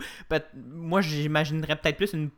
moi 0.55 1.01
j'imaginerais 1.01 1.75
peut-être 1.75 1.97
plus 1.97 2.13
une 2.13 2.29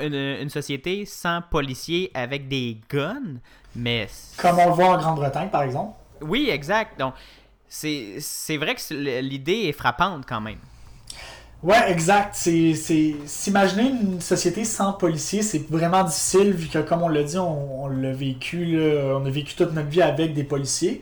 une, 0.00 0.14
une 0.14 0.48
société 0.48 1.04
sans 1.04 1.42
policiers 1.42 2.10
avec 2.14 2.48
des 2.48 2.80
guns, 2.88 3.40
mais 3.74 4.08
Comme 4.36 4.58
on 4.60 4.68
le 4.68 4.74
voit 4.74 4.90
en 4.90 4.96
Grande-Bretagne, 4.98 5.50
par 5.50 5.62
exemple. 5.64 5.96
oui, 6.20 6.48
exact. 6.50 6.98
Donc 6.98 7.14
c'est 7.68 8.56
vrai 8.56 8.74
que 8.74 8.94
l'idée 9.20 9.64
est 9.68 9.72
frappante 9.72 10.24
quand 10.26 10.40
même. 10.40 10.60
Ouais, 11.62 11.90
exact. 11.90 12.34
S'imaginer 12.34 13.88
une 13.88 14.20
société 14.20 14.64
sans 14.64 14.92
policiers, 14.92 15.42
c'est 15.42 15.66
vraiment 15.70 16.04
difficile, 16.04 16.52
vu 16.52 16.68
que, 16.68 16.78
comme 16.80 17.02
on 17.02 17.08
l'a 17.08 17.22
dit, 17.22 17.38
on, 17.38 17.84
on 17.84 17.88
l'a 17.88 18.12
vécu, 18.12 18.66
là, 18.66 19.16
on 19.18 19.24
a 19.24 19.30
vécu 19.30 19.54
toute 19.54 19.72
notre 19.72 19.88
vie 19.88 20.02
avec 20.02 20.34
des 20.34 20.44
policiers. 20.44 21.00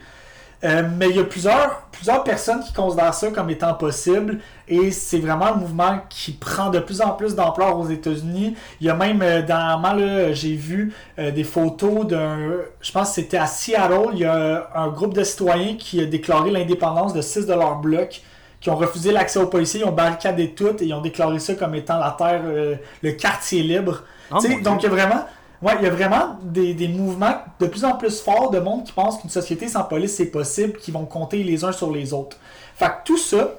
Euh, 0.64 0.82
mais 0.96 1.10
il 1.10 1.16
y 1.16 1.20
a 1.20 1.24
plusieurs, 1.24 1.82
plusieurs 1.90 2.22
personnes 2.22 2.62
qui 2.62 2.72
considèrent 2.72 3.14
ça 3.14 3.30
comme 3.30 3.50
étant 3.50 3.74
possible, 3.74 4.38
et 4.68 4.90
c'est 4.90 5.18
vraiment 5.18 5.46
un 5.46 5.56
mouvement 5.56 6.00
qui 6.08 6.32
prend 6.32 6.70
de 6.70 6.78
plus 6.78 7.00
en 7.00 7.10
plus 7.10 7.34
d'ampleur 7.34 7.78
aux 7.78 7.88
États-Unis. 7.88 8.54
Il 8.80 8.86
y 8.86 8.90
a 8.90 8.94
même, 8.94 9.22
euh, 9.22 9.42
dernièrement, 9.42 9.96
j'ai 10.32 10.54
vu 10.54 10.94
euh, 11.18 11.30
des 11.32 11.44
photos 11.44 12.06
d'un, 12.06 12.38
je 12.80 12.92
pense 12.92 13.08
que 13.08 13.14
c'était 13.16 13.38
à 13.38 13.46
Seattle, 13.46 14.10
il 14.12 14.20
y 14.20 14.24
a 14.24 14.68
un 14.74 14.88
groupe 14.88 15.14
de 15.14 15.24
citoyens 15.24 15.76
qui 15.76 16.00
a 16.00 16.06
déclaré 16.06 16.50
l'indépendance 16.50 17.12
de 17.12 17.22
six 17.22 17.46
de 17.46 17.54
leurs 17.54 17.76
blocs 17.76 18.22
qui 18.62 18.70
ont 18.70 18.76
refusé 18.76 19.10
l'accès 19.10 19.40
aux 19.40 19.48
policiers, 19.48 19.80
ils 19.80 19.86
ont 19.86 19.92
barricadé 19.92 20.50
tout 20.50 20.80
et 20.80 20.84
ils 20.84 20.94
ont 20.94 21.00
déclaré 21.00 21.40
ça 21.40 21.54
comme 21.54 21.74
étant 21.74 21.98
la 21.98 22.14
terre, 22.16 22.42
euh, 22.44 22.76
le 23.02 23.12
quartier 23.12 23.62
libre. 23.62 24.04
Oh 24.30 24.38
donc 24.62 24.82
il 24.82 24.84
y 24.84 24.86
a 24.86 24.90
vraiment, 24.90 25.26
ouais, 25.62 25.74
il 25.78 25.84
y 25.84 25.86
a 25.86 25.90
vraiment 25.90 26.36
des, 26.42 26.74
des 26.74 26.88
mouvements 26.88 27.36
de 27.60 27.66
plus 27.66 27.84
en 27.84 27.96
plus 27.96 28.20
forts 28.20 28.50
de 28.50 28.58
monde 28.58 28.84
qui 28.84 28.92
pensent 28.92 29.20
qu'une 29.20 29.30
société 29.30 29.68
sans 29.68 29.84
police 29.84 30.16
c'est 30.16 30.26
possible, 30.26 30.78
qui 30.78 30.90
vont 30.90 31.04
compter 31.04 31.42
les 31.42 31.64
uns 31.64 31.72
sur 31.72 31.90
les 31.90 32.12
autres. 32.12 32.36
Fait 32.76 32.86
que 32.86 33.04
tout 33.04 33.18
ça, 33.18 33.52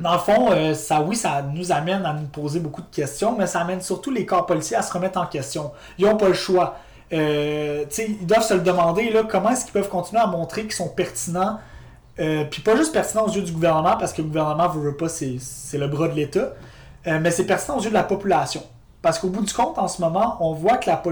dans 0.00 0.14
le 0.14 0.18
fond, 0.18 0.50
euh, 0.50 0.74
ça, 0.74 1.00
oui, 1.00 1.16
ça 1.16 1.42
nous 1.42 1.72
amène 1.72 2.04
à 2.04 2.12
nous 2.12 2.26
poser 2.26 2.60
beaucoup 2.60 2.82
de 2.82 2.94
questions, 2.94 3.36
mais 3.36 3.46
ça 3.46 3.60
amène 3.60 3.80
surtout 3.80 4.10
les 4.10 4.26
corps 4.26 4.46
policiers 4.46 4.76
à 4.76 4.82
se 4.82 4.92
remettre 4.92 5.18
en 5.18 5.26
question. 5.26 5.72
Ils 5.98 6.06
n'ont 6.06 6.16
pas 6.16 6.28
le 6.28 6.34
choix. 6.34 6.76
Euh, 7.12 7.84
ils 7.98 8.26
doivent 8.26 8.44
se 8.44 8.54
le 8.54 8.60
demander, 8.60 9.10
là, 9.10 9.22
comment 9.22 9.50
est-ce 9.50 9.64
qu'ils 9.64 9.74
peuvent 9.74 9.88
continuer 9.88 10.20
à 10.20 10.26
montrer 10.26 10.62
qu'ils 10.62 10.72
sont 10.72 10.88
pertinents 10.88 11.58
euh, 12.20 12.44
puis 12.44 12.60
pas 12.60 12.76
juste 12.76 12.92
pertinent 12.92 13.24
aux 13.24 13.30
yeux 13.30 13.40
du 13.40 13.52
gouvernement, 13.52 13.96
parce 13.96 14.12
que 14.12 14.20
le 14.20 14.28
gouvernement 14.28 14.68
veut, 14.68 14.82
veut 14.82 14.96
pas, 14.96 15.08
c'est 15.08 15.38
le 15.78 15.86
bras 15.88 16.08
de 16.08 16.14
l'État, 16.14 16.52
mais 17.06 17.30
c'est 17.30 17.46
pertinent 17.46 17.78
aux 17.78 17.80
yeux 17.80 17.88
de 17.88 17.94
la 17.94 18.02
population. 18.02 18.62
Parce 19.02 19.18
qu'au 19.18 19.28
bout 19.28 19.42
du 19.42 19.52
compte, 19.52 19.78
en 19.78 19.88
ce 19.88 20.00
moment, 20.00 20.36
on 20.40 20.52
voit 20.52 20.76
que 20.76 20.88
la 20.88 21.02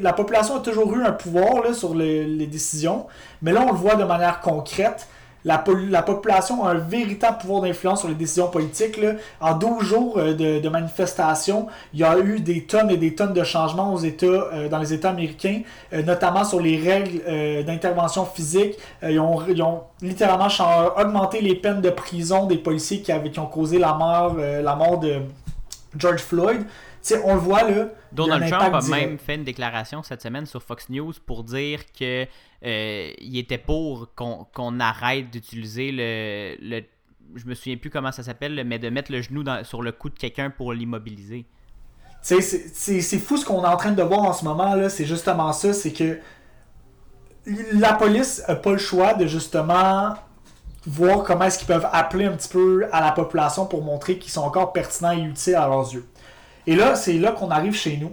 la 0.00 0.12
population 0.12 0.56
a 0.56 0.60
toujours 0.60 0.94
eu 0.94 1.02
un 1.02 1.12
pouvoir 1.12 1.74
sur 1.74 1.94
le- 1.94 2.22
les 2.22 2.46
décisions, 2.46 3.06
mais 3.42 3.52
là, 3.52 3.64
on 3.68 3.72
le 3.72 3.78
voit 3.78 3.96
de 3.96 4.04
manière 4.04 4.40
concrète. 4.40 5.08
La, 5.46 5.58
population 5.58 6.64
a 6.64 6.70
un 6.70 6.78
véritable 6.78 7.36
pouvoir 7.36 7.60
d'influence 7.60 8.00
sur 8.00 8.08
les 8.08 8.14
décisions 8.14 8.48
politiques. 8.48 8.98
En 9.42 9.54
12 9.54 9.84
jours 9.84 10.14
euh, 10.16 10.32
de, 10.32 10.68
manifestations, 10.70 11.66
il 11.92 12.00
y 12.00 12.04
a 12.04 12.18
eu 12.18 12.40
des 12.40 12.62
tonnes 12.64 12.90
et 12.90 12.96
des 12.96 13.14
tonnes 13.14 13.34
de 13.34 13.44
changements 13.44 13.94
euh, 14.02 14.68
dans 14.70 14.78
les 14.78 14.94
États 14.94 15.10
américains, 15.10 15.60
euh, 15.92 16.02
notamment 16.02 16.44
sur 16.44 16.60
les 16.60 16.78
règles 16.78 17.64
d'intervention 17.64 18.24
physique. 18.24 18.78
Ils, 19.02 19.20
ont, 19.20 19.42
ils 19.50 19.62
littéralement 20.08 20.48
augmenté 20.98 21.42
les 21.42 21.56
peines 21.56 21.82
de 21.82 21.90
prison 21.90 22.46
des 22.46 22.56
policiers 22.56 23.02
qui, 23.02 23.12
avaient, 23.12 23.30
qui 23.30 23.38
ont 23.38 23.46
causé 23.46 23.78
la 23.78 23.92
mort 23.92 24.34
de 24.98 25.20
George 25.96 26.20
Floyd. 26.22 26.64
On 27.24 27.34
le 27.34 27.40
voit 27.40 27.62
là. 27.70 27.88
Donald 28.12 28.44
a 28.44 28.48
Trump 28.58 28.74
a 28.74 28.80
direct. 28.80 29.06
même 29.08 29.18
fait 29.18 29.34
une 29.34 29.44
déclaration 29.44 30.02
cette 30.02 30.22
semaine 30.22 30.46
sur 30.46 30.62
Fox 30.62 30.88
News 30.88 31.12
pour 31.26 31.44
dire 31.44 31.80
que 31.98 32.24
euh, 32.64 33.10
il 33.18 33.36
était 33.38 33.58
pour 33.58 34.08
qu'on 34.14 34.80
arrête 34.80 35.30
d'utiliser 35.30 35.90
le, 35.92 36.56
le 36.60 36.82
je 37.36 37.46
me 37.46 37.54
souviens 37.54 37.76
plus 37.76 37.90
comment 37.90 38.12
ça 38.12 38.22
s'appelle, 38.22 38.62
mais 38.64 38.78
de 38.78 38.88
mettre 38.90 39.10
le 39.10 39.20
genou 39.20 39.42
dans- 39.42 39.64
sur 39.64 39.82
le 39.82 39.92
cou 39.92 40.08
de 40.08 40.18
quelqu'un 40.18 40.50
pour 40.50 40.72
l'immobiliser. 40.72 41.44
C'est 42.22 43.18
fou 43.18 43.36
ce 43.36 43.44
qu'on 43.44 43.62
est 43.64 43.68
en 43.68 43.76
train 43.76 43.92
de 43.92 44.02
voir 44.02 44.20
en 44.20 44.32
ce 44.32 44.44
moment 44.44 44.74
là, 44.74 44.88
c'est 44.88 45.04
justement 45.04 45.52
ça, 45.52 45.72
c'est 45.74 45.92
que 45.92 46.18
la 47.72 47.92
police 47.94 48.42
a 48.46 48.54
pas 48.54 48.72
le 48.72 48.78
choix 48.78 49.12
de 49.14 49.26
justement 49.26 50.14
voir 50.86 51.22
comment 51.22 51.44
est-ce 51.44 51.58
qu'ils 51.58 51.66
peuvent 51.66 51.88
appeler 51.92 52.26
un 52.26 52.32
petit 52.32 52.48
peu 52.48 52.86
à 52.92 53.00
la 53.00 53.12
population 53.12 53.66
pour 53.66 53.82
montrer 53.82 54.18
qu'ils 54.18 54.32
sont 54.32 54.42
encore 54.42 54.72
pertinents 54.72 55.12
et 55.12 55.20
utiles 55.20 55.54
à 55.54 55.66
leurs 55.66 55.92
yeux. 55.92 56.06
Et 56.66 56.76
là, 56.76 56.94
c'est 56.94 57.14
là 57.14 57.32
qu'on 57.32 57.50
arrive 57.50 57.74
chez 57.74 57.96
nous. 57.96 58.12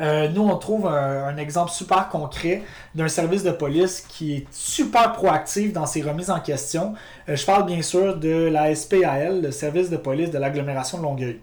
Euh, 0.00 0.28
nous, 0.28 0.42
on 0.42 0.56
trouve 0.56 0.88
un, 0.88 1.28
un 1.28 1.36
exemple 1.36 1.70
super 1.70 2.08
concret 2.08 2.62
d'un 2.94 3.06
service 3.06 3.44
de 3.44 3.52
police 3.52 4.00
qui 4.00 4.34
est 4.34 4.46
super 4.50 5.12
proactif 5.12 5.72
dans 5.72 5.86
ses 5.86 6.02
remises 6.02 6.30
en 6.30 6.40
question. 6.40 6.94
Euh, 7.28 7.36
je 7.36 7.46
parle 7.46 7.66
bien 7.66 7.80
sûr 7.80 8.16
de 8.16 8.48
la 8.48 8.74
SPAL, 8.74 9.42
le 9.42 9.50
service 9.52 9.90
de 9.90 9.96
police 9.96 10.30
de 10.30 10.38
l'agglomération 10.38 10.98
de 10.98 11.04
Longueuil. 11.04 11.40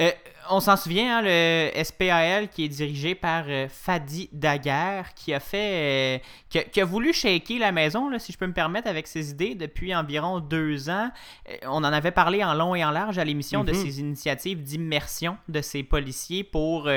Euh, 0.00 0.10
on 0.50 0.60
s'en 0.60 0.76
souvient, 0.76 1.18
hein, 1.18 1.22
le 1.24 1.70
SPAL 1.84 2.48
qui 2.48 2.64
est 2.64 2.68
dirigé 2.68 3.14
par 3.14 3.44
euh, 3.48 3.66
Fadi 3.68 4.28
Daguerre, 4.32 5.14
qui 5.14 5.32
a 5.32 5.40
fait, 5.40 6.18
euh, 6.18 6.24
qui, 6.48 6.58
a, 6.58 6.64
qui 6.64 6.80
a 6.80 6.84
voulu 6.84 7.12
shaker 7.12 7.58
la 7.58 7.72
maison, 7.72 8.08
là, 8.08 8.18
si 8.18 8.32
je 8.32 8.38
peux 8.38 8.46
me 8.46 8.52
permettre, 8.52 8.88
avec 8.88 9.06
ses 9.06 9.30
idées 9.30 9.54
depuis 9.54 9.94
environ 9.94 10.40
deux 10.40 10.88
ans. 10.90 11.10
Euh, 11.48 11.56
on 11.64 11.78
en 11.78 11.84
avait 11.84 12.10
parlé 12.10 12.42
en 12.44 12.54
long 12.54 12.74
et 12.74 12.84
en 12.84 12.90
large 12.90 13.18
à 13.18 13.24
l'émission 13.24 13.64
de 13.64 13.72
Mhm. 13.72 13.78
ces 13.78 14.00
initiatives 14.00 14.62
d'immersion 14.62 15.36
de 15.48 15.60
ces 15.60 15.82
policiers 15.82 16.44
pour 16.44 16.88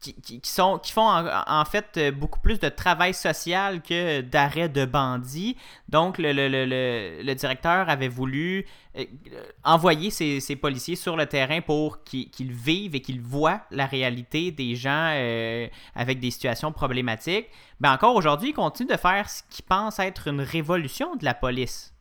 qui, 0.00 0.40
sont, 0.44 0.78
qui 0.78 0.92
font 0.92 1.08
en, 1.08 1.64
fait 1.64 1.86
euh, 1.96 2.10
beaucoup 2.12 2.40
plus 2.40 2.58
de 2.60 2.68
travail 2.68 3.14
social 3.14 3.82
que 3.82 4.20
d'arrêt 4.20 4.68
de 4.68 4.84
bandits. 4.84 5.56
Donc, 5.88 6.18
le, 6.18 6.32
le- 6.32 6.48
le- 6.48 7.22
le- 7.22 7.34
directeur 7.34 7.88
avait 7.88 8.08
voulu 8.08 8.66
euh, 8.96 9.04
euh, 9.32 9.42
envoyer 9.64 10.10
ces 10.10 10.56
policiers 10.56 10.96
sur 10.96 11.16
le 11.16 11.26
terrain 11.26 11.60
pour 11.60 12.04
qu'ils 12.04 12.52
vivent 12.52 12.94
et 12.94 13.00
qu'ils 13.00 13.20
voient 13.20 13.60
la 13.70 13.86
réalité 13.86 14.50
des 14.50 14.76
gens 14.76 15.12
avec 15.94 16.20
des 16.20 16.30
situations 16.30 16.72
problématiques. 16.72 17.46
Ben 17.80 17.92
encore 17.92 18.14
aujourd'hui, 18.14 18.50
ils 18.50 18.54
continuent 18.54 18.88
de 18.88 18.96
faire 18.96 19.28
ce 19.28 19.42
qu'ils 19.50 19.64
pensent 19.64 19.98
être 19.98 20.28
une 20.28 20.40
révolution 20.40 21.16
de 21.16 21.24
la 21.24 21.34
police. 21.34 21.92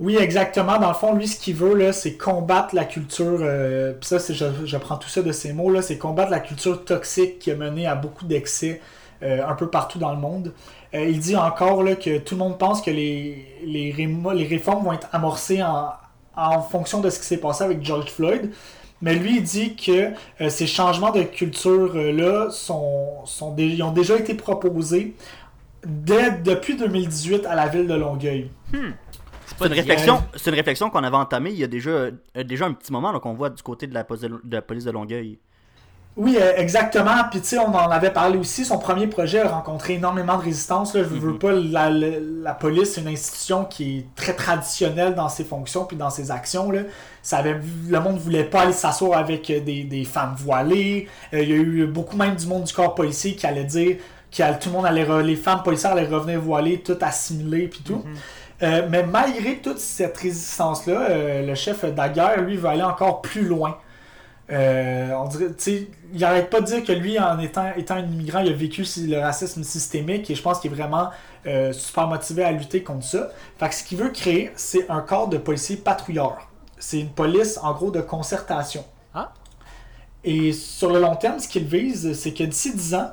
Oui, 0.00 0.16
exactement. 0.16 0.78
Dans 0.78 0.88
le 0.88 0.94
fond, 0.94 1.14
lui, 1.14 1.28
ce 1.28 1.38
qu'il 1.38 1.54
veut, 1.54 1.92
c'est 1.92 2.16
combattre 2.16 2.74
la 2.74 2.84
culture. 2.84 3.38
euh, 3.42 3.94
ça, 4.00 4.18
je, 4.18 4.44
je 4.64 4.76
prends 4.78 4.96
tout 4.96 5.08
ça 5.08 5.22
de 5.22 5.32
ces 5.32 5.52
mots, 5.52 5.70
là, 5.70 5.82
c'est 5.82 5.98
combattre 5.98 6.30
la 6.30 6.40
culture 6.40 6.84
toxique 6.84 7.38
qui 7.38 7.50
a 7.50 7.54
mené 7.54 7.86
à 7.86 7.94
beaucoup 7.94 8.24
d'excès 8.24 8.80
euh, 9.22 9.46
un 9.46 9.54
peu 9.54 9.68
partout 9.68 10.00
dans 10.00 10.10
le 10.10 10.18
monde. 10.18 10.52
Euh, 10.94 11.04
il 11.04 11.20
dit 11.20 11.36
encore 11.36 11.84
que 12.00 12.18
tout 12.18 12.34
le 12.34 12.40
monde 12.40 12.58
pense 12.58 12.82
que 12.82 12.90
les, 12.90 13.94
réformes 14.48 14.84
vont 14.84 14.92
être 14.92 15.08
amorcées 15.12 15.62
en, 15.62 16.62
fonction 16.62 17.00
de 17.00 17.08
ce 17.08 17.20
qui 17.20 17.26
s'est 17.26 17.36
passé 17.36 17.62
avec 17.62 17.84
George 17.84 18.10
Floyd. 18.10 18.50
Mais 19.00 19.14
lui, 19.14 19.36
il 19.36 19.42
dit 19.44 19.76
que 19.76 20.10
euh, 20.40 20.48
ces 20.48 20.66
changements 20.66 21.12
de 21.12 21.22
culture-là 21.22 22.50
sont, 22.50 23.24
sont 23.24 23.54
ont 23.56 23.92
déjà 23.92 24.16
été 24.16 24.34
proposés 24.34 25.14
dès, 25.86 26.32
depuis 26.32 26.76
2018 26.76 27.46
à 27.46 27.54
la 27.54 27.68
ville 27.68 27.86
de 27.86 27.94
Longueuil. 27.94 28.50
C'est 29.58 29.66
une 29.66 29.72
réflexion, 29.72 30.22
c'est 30.36 30.50
une 30.50 30.56
réflexion 30.56 30.90
qu'on 30.90 31.02
avait 31.04 31.16
entamée 31.16 31.50
il 31.50 31.58
y 31.58 31.64
a 31.64 31.68
déjà, 31.68 31.90
euh, 31.90 32.10
déjà 32.44 32.66
un 32.66 32.72
petit 32.72 32.92
moment 32.92 33.18
qu'on 33.20 33.34
voit 33.34 33.50
du 33.50 33.62
côté 33.62 33.86
de 33.86 33.94
la, 33.94 34.04
police 34.04 34.22
de, 34.22 34.28
de 34.28 34.56
la 34.56 34.62
police 34.62 34.84
de 34.84 34.90
Longueuil. 34.90 35.38
Oui, 36.14 36.36
euh, 36.38 36.52
exactement. 36.58 37.24
Puis 37.30 37.40
tu 37.40 37.46
sais, 37.46 37.58
on 37.58 37.74
en 37.74 37.90
avait 37.90 38.10
parlé 38.10 38.36
aussi. 38.36 38.66
Son 38.66 38.78
premier 38.78 39.06
projet 39.06 39.40
a 39.40 39.48
rencontré 39.48 39.94
énormément 39.94 40.36
de 40.36 40.42
résistance. 40.42 40.94
Là. 40.94 41.04
Je 41.04 41.08
veux 41.08 41.38
pas, 41.38 41.52
la, 41.52 41.88
la, 41.88 42.08
la 42.20 42.52
police, 42.52 42.92
c'est 42.92 43.00
une 43.00 43.08
institution 43.08 43.64
qui 43.64 43.98
est 43.98 44.06
très 44.14 44.34
traditionnelle 44.34 45.14
dans 45.14 45.30
ses 45.30 45.44
fonctions 45.44 45.86
puis 45.86 45.96
dans 45.96 46.10
ses 46.10 46.30
actions. 46.30 46.70
Là. 46.70 46.80
Ça 47.22 47.38
avait, 47.38 47.58
le 47.88 47.98
monde 48.00 48.18
voulait 48.18 48.44
pas 48.44 48.62
aller 48.62 48.74
s'asseoir 48.74 49.18
avec 49.18 49.48
euh, 49.48 49.60
des, 49.60 49.84
des 49.84 50.04
femmes 50.04 50.34
voilées. 50.36 51.08
Euh, 51.32 51.42
il 51.42 51.48
y 51.48 51.52
a 51.54 51.56
eu 51.56 51.86
beaucoup 51.86 52.18
même 52.18 52.36
du 52.36 52.46
monde 52.46 52.64
du 52.64 52.74
corps 52.74 52.94
policier 52.94 53.34
qui 53.34 53.46
allait 53.46 53.64
dire 53.64 53.96
que 54.30 54.58
tout 54.58 54.68
le 54.68 54.76
monde 54.76 54.86
allait, 54.86 55.04
re- 55.04 55.22
les 55.22 55.36
femmes 55.36 55.62
policières 55.62 55.92
allaient 55.92 56.06
revenir 56.06 56.40
voilées, 56.42 56.80
tout 56.82 56.98
assimilées 57.00 57.68
puis 57.68 57.80
tout. 57.82 58.02
Euh, 58.62 58.86
mais 58.88 59.02
malgré 59.02 59.58
toute 59.58 59.78
cette 59.78 60.16
résistance-là, 60.16 61.10
euh, 61.10 61.46
le 61.46 61.54
chef 61.54 61.84
Daguerre, 61.84 62.40
lui, 62.42 62.56
veut 62.56 62.68
aller 62.68 62.82
encore 62.82 63.20
plus 63.20 63.44
loin. 63.44 63.78
Euh, 64.50 65.12
on 65.14 65.26
dirait, 65.26 65.50
il 66.12 66.20
n'arrête 66.20 66.50
pas 66.50 66.60
de 66.60 66.66
dire 66.66 66.84
que 66.84 66.92
lui, 66.92 67.18
en 67.18 67.38
étant, 67.40 67.72
étant 67.76 67.94
un 67.94 68.04
immigrant, 68.04 68.40
il 68.40 68.52
a 68.52 68.54
vécu 68.54 68.84
le 68.98 69.18
racisme 69.18 69.64
systémique 69.64 70.30
et 70.30 70.34
je 70.34 70.42
pense 70.42 70.60
qu'il 70.60 70.70
est 70.70 70.74
vraiment 70.74 71.10
super 71.72 72.06
motivé 72.06 72.44
à 72.44 72.52
lutter 72.52 72.82
contre 72.82 73.04
ça. 73.04 73.30
Fait 73.58 73.68
que 73.68 73.74
ce 73.74 73.82
qu'il 73.82 73.98
veut 73.98 74.10
créer, 74.10 74.52
c'est 74.54 74.88
un 74.90 75.00
corps 75.00 75.28
de 75.28 75.38
policiers 75.38 75.76
patrouilleurs. 75.76 76.48
C'est 76.78 77.00
une 77.00 77.10
police, 77.10 77.58
en 77.62 77.72
gros, 77.72 77.90
de 77.90 78.00
concertation. 78.00 78.84
Ah. 79.14 79.32
Et 80.24 80.52
sur 80.52 80.92
le 80.92 81.00
long 81.00 81.16
terme, 81.16 81.38
ce 81.40 81.48
qu'il 81.48 81.64
vise, 81.64 82.12
c'est 82.12 82.32
que 82.32 82.44
d'ici 82.44 82.74
10 82.74 82.94
ans, 82.94 83.12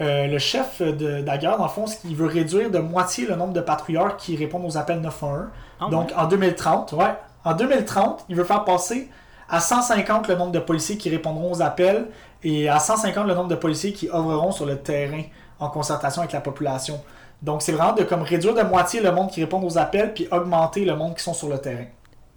euh, 0.00 0.26
le 0.26 0.38
chef 0.38 0.82
de 0.82 1.20
Daguerre, 1.20 1.56
dans 1.56 1.64
le 1.64 1.70
fond, 1.70 1.86
ce 1.86 1.98
qu'il 1.98 2.16
veut 2.16 2.26
réduire 2.26 2.70
de 2.70 2.78
moitié 2.78 3.26
le 3.26 3.36
nombre 3.36 3.52
de 3.52 3.60
patrouilleurs 3.60 4.16
qui 4.16 4.36
répondent 4.36 4.64
aux 4.64 4.76
appels 4.76 5.00
911. 5.00 5.46
Ah 5.80 5.86
Donc 5.90 6.12
en 6.16 6.26
2030, 6.26 6.92
ouais, 6.92 7.14
en 7.44 7.54
2030, 7.54 8.26
il 8.28 8.36
veut 8.36 8.44
faire 8.44 8.64
passer 8.64 9.08
à 9.48 9.60
150 9.60 10.28
le 10.28 10.34
nombre 10.34 10.52
de 10.52 10.58
policiers 10.58 10.96
qui 10.96 11.10
répondront 11.10 11.52
aux 11.52 11.62
appels 11.62 12.08
et 12.42 12.68
à 12.68 12.78
150 12.80 13.26
le 13.26 13.34
nombre 13.34 13.48
de 13.48 13.54
policiers 13.54 13.92
qui 13.92 14.08
œuvreront 14.08 14.50
sur 14.50 14.66
le 14.66 14.78
terrain 14.78 15.22
en 15.60 15.68
concertation 15.68 16.22
avec 16.22 16.32
la 16.32 16.40
population. 16.40 17.00
Donc 17.42 17.62
c'est 17.62 17.72
vraiment 17.72 17.92
de 17.92 18.02
comme 18.02 18.22
réduire 18.22 18.54
de 18.54 18.62
moitié 18.62 19.00
le 19.00 19.12
monde 19.12 19.30
qui 19.30 19.40
répond 19.40 19.62
aux 19.62 19.78
appels 19.78 20.14
puis 20.14 20.26
augmenter 20.30 20.84
le 20.84 20.96
monde 20.96 21.14
qui 21.14 21.22
sont 21.22 21.34
sur 21.34 21.48
le 21.48 21.58
terrain. 21.58 21.84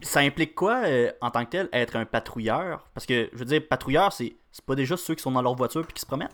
Ça 0.02 0.20
implique 0.20 0.54
quoi, 0.54 0.82
euh, 0.86 1.12
en 1.22 1.32
tant 1.32 1.44
que 1.46 1.50
tel, 1.50 1.70
être 1.74 1.96
un 1.96 2.06
patrouilleur? 2.06 2.88
Parce 2.94 3.08
que, 3.08 3.30
je 3.34 3.38
veux 3.40 3.46
dire, 3.46 3.62
patrouilleur, 3.68 4.14
c'est 4.14 4.36
c'est 4.52 4.66
pas 4.66 4.76
déjà 4.76 4.98
ceux 4.98 5.14
qui 5.14 5.22
sont 5.22 5.32
dans 5.32 5.42
leur 5.42 5.56
voiture 5.56 5.84
puis 5.86 5.94
qui 5.94 6.02
se 6.02 6.06
promènent? 6.06 6.30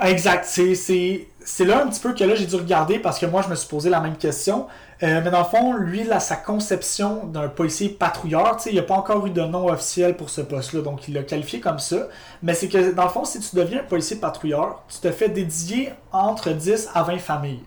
Exact. 0.00 0.44
C'est, 0.44 1.64
là 1.64 1.82
un 1.82 1.88
petit 1.88 2.00
peu 2.00 2.14
que 2.14 2.24
là 2.24 2.34
j'ai 2.34 2.46
dû 2.46 2.56
regarder 2.56 2.98
parce 2.98 3.18
que 3.18 3.26
moi 3.26 3.42
je 3.42 3.48
me 3.48 3.54
suis 3.54 3.68
posé 3.68 3.90
la 3.90 4.00
même 4.00 4.16
question. 4.16 4.66
Euh, 5.02 5.20
mais 5.22 5.30
dans 5.30 5.40
le 5.40 5.44
fond, 5.44 5.72
lui, 5.74 6.04
là, 6.04 6.20
sa 6.20 6.36
conception 6.36 7.26
d'un 7.26 7.48
policier 7.48 7.88
patrouilleur, 7.90 8.56
il 8.66 8.72
n'y 8.72 8.78
a 8.78 8.82
pas 8.82 8.94
encore 8.94 9.26
eu 9.26 9.30
de 9.30 9.42
nom 9.42 9.66
officiel 9.66 10.16
pour 10.16 10.30
ce 10.30 10.40
poste-là, 10.40 10.82
donc 10.82 11.08
il 11.08 11.14
l'a 11.14 11.24
qualifié 11.24 11.60
comme 11.60 11.80
ça. 11.80 12.08
Mais 12.42 12.54
c'est 12.54 12.68
que 12.68 12.92
dans 12.92 13.02
le 13.02 13.08
fond, 13.10 13.24
si 13.24 13.40
tu 13.40 13.56
deviens 13.56 13.80
un 13.80 13.84
policier 13.84 14.16
patrouilleur, 14.16 14.82
tu 14.88 14.98
te 15.00 15.10
fais 15.10 15.28
dédier 15.28 15.90
entre 16.12 16.50
10 16.50 16.90
à 16.94 17.02
20 17.02 17.18
familles. 17.18 17.62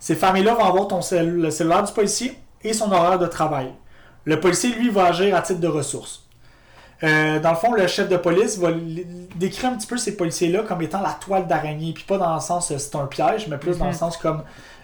Ces 0.00 0.16
familles-là 0.16 0.54
vont 0.54 0.64
avoir 0.64 0.88
ton 0.88 1.00
le 1.12 1.50
cellulaire 1.50 1.84
du 1.84 1.92
policier 1.92 2.36
et 2.62 2.72
son 2.72 2.90
horaire 2.90 3.18
de 3.18 3.26
travail. 3.26 3.72
Le 4.24 4.38
policier, 4.40 4.74
lui, 4.74 4.90
va 4.90 5.06
agir 5.06 5.34
à 5.34 5.42
titre 5.42 5.60
de 5.60 5.68
ressource. 5.68 6.21
Euh, 7.04 7.40
dans 7.40 7.50
le 7.50 7.56
fond, 7.56 7.72
le 7.74 7.86
chef 7.86 8.08
de 8.08 8.16
police 8.16 8.58
va 8.58 8.68
l- 8.70 9.04
décrire 9.36 9.70
un 9.70 9.76
petit 9.76 9.86
peu 9.88 9.96
ces 9.96 10.16
policiers-là 10.16 10.62
comme 10.62 10.82
étant 10.82 11.00
la 11.02 11.10
toile 11.20 11.46
d'araignée. 11.46 11.92
Puis 11.92 12.04
pas 12.04 12.18
dans 12.18 12.34
le 12.34 12.40
sens 12.40 12.70
euh, 12.70 12.78
c'est 12.78 12.94
un 12.96 13.06
piège, 13.06 13.48
mais 13.48 13.56
plus 13.58 13.76
dans 13.78 13.88
le 13.88 13.92
sens 13.92 14.16
comme 14.16 14.42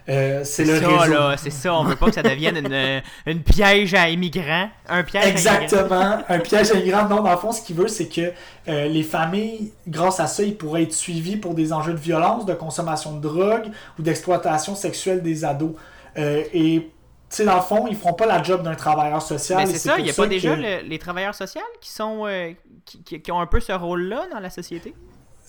euh, 0.09 0.41
c'est 0.43 0.65
le 0.65 0.81
ça, 0.81 0.89
réseau. 0.89 1.13
là, 1.13 1.37
c'est 1.37 1.51
ça. 1.51 1.75
On 1.75 1.85
veut 1.85 1.95
pas 1.95 2.07
que 2.07 2.15
ça 2.15 2.23
devienne 2.23 2.57
une, 2.57 2.73
euh, 2.73 3.01
une 3.27 3.43
piège 3.43 3.93
à 3.95 4.09
immigrants. 4.09 4.69
Un 4.89 5.03
piège 5.03 5.23
à 5.25 5.29
immigrants. 5.29 5.61
Exactement. 5.63 6.19
un 6.29 6.39
piège 6.39 6.71
à 6.73 6.75
immigrants. 6.77 7.09
Non, 7.09 7.23
dans 7.23 7.31
le 7.31 7.37
fond, 7.37 7.53
ce 7.53 7.61
qu'il 7.61 7.77
veut, 7.77 7.89
c'est 7.89 8.09
que 8.09 8.33
euh, 8.69 8.89
les 8.89 9.03
familles, 9.03 9.71
grâce 9.87 10.19
à 10.19 10.27
ça, 10.27 10.43
ils 10.43 10.57
pourraient 10.57 10.85
être 10.85 10.95
suivis 10.95 11.37
pour 11.37 11.53
des 11.55 11.73
enjeux 11.75 11.93
de 11.93 11.99
violence, 12.01 12.47
de 12.47 12.55
consommation 12.55 13.13
de 13.17 13.21
drogue 13.21 13.67
ou 13.99 14.03
d'exploitation 14.03 14.75
sexuelle 14.75 15.23
des 15.23 15.45
ados. 15.45 15.73
Euh, 16.17 16.43
et, 16.55 16.89
sais, 17.37 17.45
dans 17.45 17.57
le 17.57 17.63
fond, 17.63 17.87
ils 17.89 17.97
feront 17.97 18.15
pas 18.15 18.27
la 18.27 18.43
job 18.43 18.63
d'un 18.63 18.75
travailleur 18.75 19.21
social. 19.23 19.67
C'est 19.67 19.79
ça, 19.79 19.99
il 19.99 20.05
n'y 20.05 20.11
a 20.11 20.15
pas 20.15 20.27
déjà 20.27 20.55
que- 20.57 20.61
le- 20.61 20.89
les 20.89 20.99
travailleurs 20.99 21.35
sociaux 21.35 21.61
qui 21.81 21.91
sont 21.93 22.27
euh, 22.27 22.53
qui, 22.85 23.21
qui- 23.21 23.33
ont 23.33 23.41
un 23.41 23.47
peu 23.47 23.61
ce 23.61 23.73
rôle-là 23.73 24.27
dans 24.33 24.41
la 24.41 24.51
société? 24.51 24.95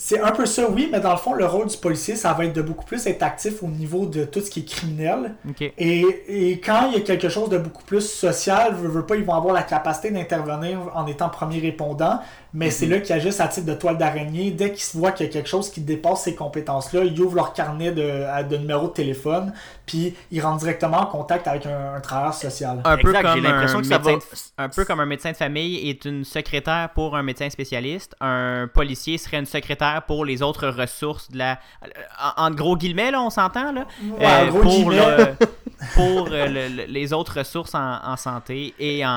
C'est 0.02 0.22
un 0.22 0.32
peu 0.32 0.46
ça, 0.46 0.70
oui, 0.70 0.88
mais 0.90 1.02
dans 1.02 1.12
le 1.12 1.18
fond, 1.18 1.34
le 1.34 1.46
rôle 1.46 1.68
du 1.68 1.76
policier, 1.76 2.16
ça 2.16 2.32
va 2.32 2.46
être 2.46 2.54
de 2.54 2.62
beaucoup 2.62 2.86
plus 2.86 3.06
être 3.06 3.22
actif 3.22 3.62
au 3.64 3.68
niveau 3.68 4.06
de 4.06 4.24
tout 4.24 4.40
ce 4.40 4.50
qui 4.50 4.62
est 4.62 4.66
criminel. 4.66 5.36
Et, 5.78 6.06
et 6.30 6.62
quand 6.62 6.88
il 6.88 6.94
y 6.94 6.96
a 6.96 7.02
quelque 7.02 7.28
chose 7.28 7.50
de 7.50 7.58
beaucoup 7.58 7.84
plus 7.84 8.10
social, 8.10 8.76
veut, 8.76 8.88
veut 8.88 9.06
pas, 9.06 9.18
ils 9.18 9.26
vont 9.26 9.34
avoir 9.36 9.54
la 9.54 9.64
capacité 9.64 10.10
d'intervenir 10.10 10.80
en 10.96 11.06
étant 11.06 11.28
premier 11.28 11.60
répondant, 11.60 12.22
mais 12.54 12.72
c'est 12.72 12.86
là 12.88 13.00
qu'ils 13.00 13.14
agissent 13.14 13.40
à 13.40 13.48
titre 13.48 13.66
de 13.68 13.74
toile 13.74 13.98
d'araignée. 13.98 14.52
Dès 14.52 14.72
qu'ils 14.74 15.00
voient 15.00 15.12
qu'il 15.12 15.26
y 15.26 15.30
a 15.30 15.32
quelque 15.32 15.50
chose 15.50 15.70
qui 15.70 15.82
dépasse 15.82 16.24
ces 16.24 16.36
compétences-là, 16.36 17.04
ils 17.04 17.20
ouvrent 17.20 17.36
leur 17.36 17.54
carnet 17.54 17.92
de, 17.92 18.48
de 18.48 18.58
numéro 18.58 18.88
de 18.88 18.94
téléphone, 18.94 19.54
puis 19.86 20.16
ils 20.32 20.42
rentrent 20.42 20.60
directement 20.60 21.00
en 21.02 21.06
contact 21.06 21.48
avec 21.48 21.66
un, 21.66 21.96
un 21.96 22.00
travailleur 22.02 22.34
social. 22.34 22.82
Un 22.86 22.98
peu 22.98 23.10
Exact, 23.10 23.28
j'ai 23.28 23.34
comme 23.42 23.44
l'impression 23.44 23.78
un 23.78 23.82
que 23.82 23.88
ça 23.88 23.98
médecin 24.00 24.12
va- 24.14 24.18
de- 24.18 24.64
un 24.64 24.70
peu 24.70 24.86
comme 24.86 25.00
un 25.00 25.06
médecin 25.06 25.32
de 25.32 25.38
famille 25.38 25.90
est 25.90 26.06
une 26.06 26.24
secrétaire 26.24 26.90
pour 26.96 27.16
un 27.16 27.24
médecin 27.24 27.50
spécialiste, 27.50 28.16
un 28.22 28.68
policier 28.74 29.18
serait 29.18 29.38
une 29.40 29.46
secrétaire 29.46 30.04
pour 30.08 30.26
les 30.26 30.42
autres 30.42 30.68
ressources 30.70 31.30
de 31.32 31.38
la 31.38 31.60
en, 32.38 32.46
en 32.48 32.52
gros 32.52 32.76
guillemets 32.78 33.12
là, 33.12 33.22
on 33.22 33.30
s'entend 33.30 33.72
là, 33.72 33.86
Ouais, 34.20 34.48
gros 34.50 34.60
pour 34.62 34.72
guillemets. 34.90 35.18
le- 35.18 35.36
pour 35.96 36.28
euh, 36.32 36.48
le- 36.48 36.68
le- 36.76 36.86
les 36.88 37.14
autres 37.14 37.38
ressources 37.40 37.74
en, 37.76 38.00
en 38.04 38.18
santé 38.18 38.74
et 38.80 39.06
en, 39.06 39.10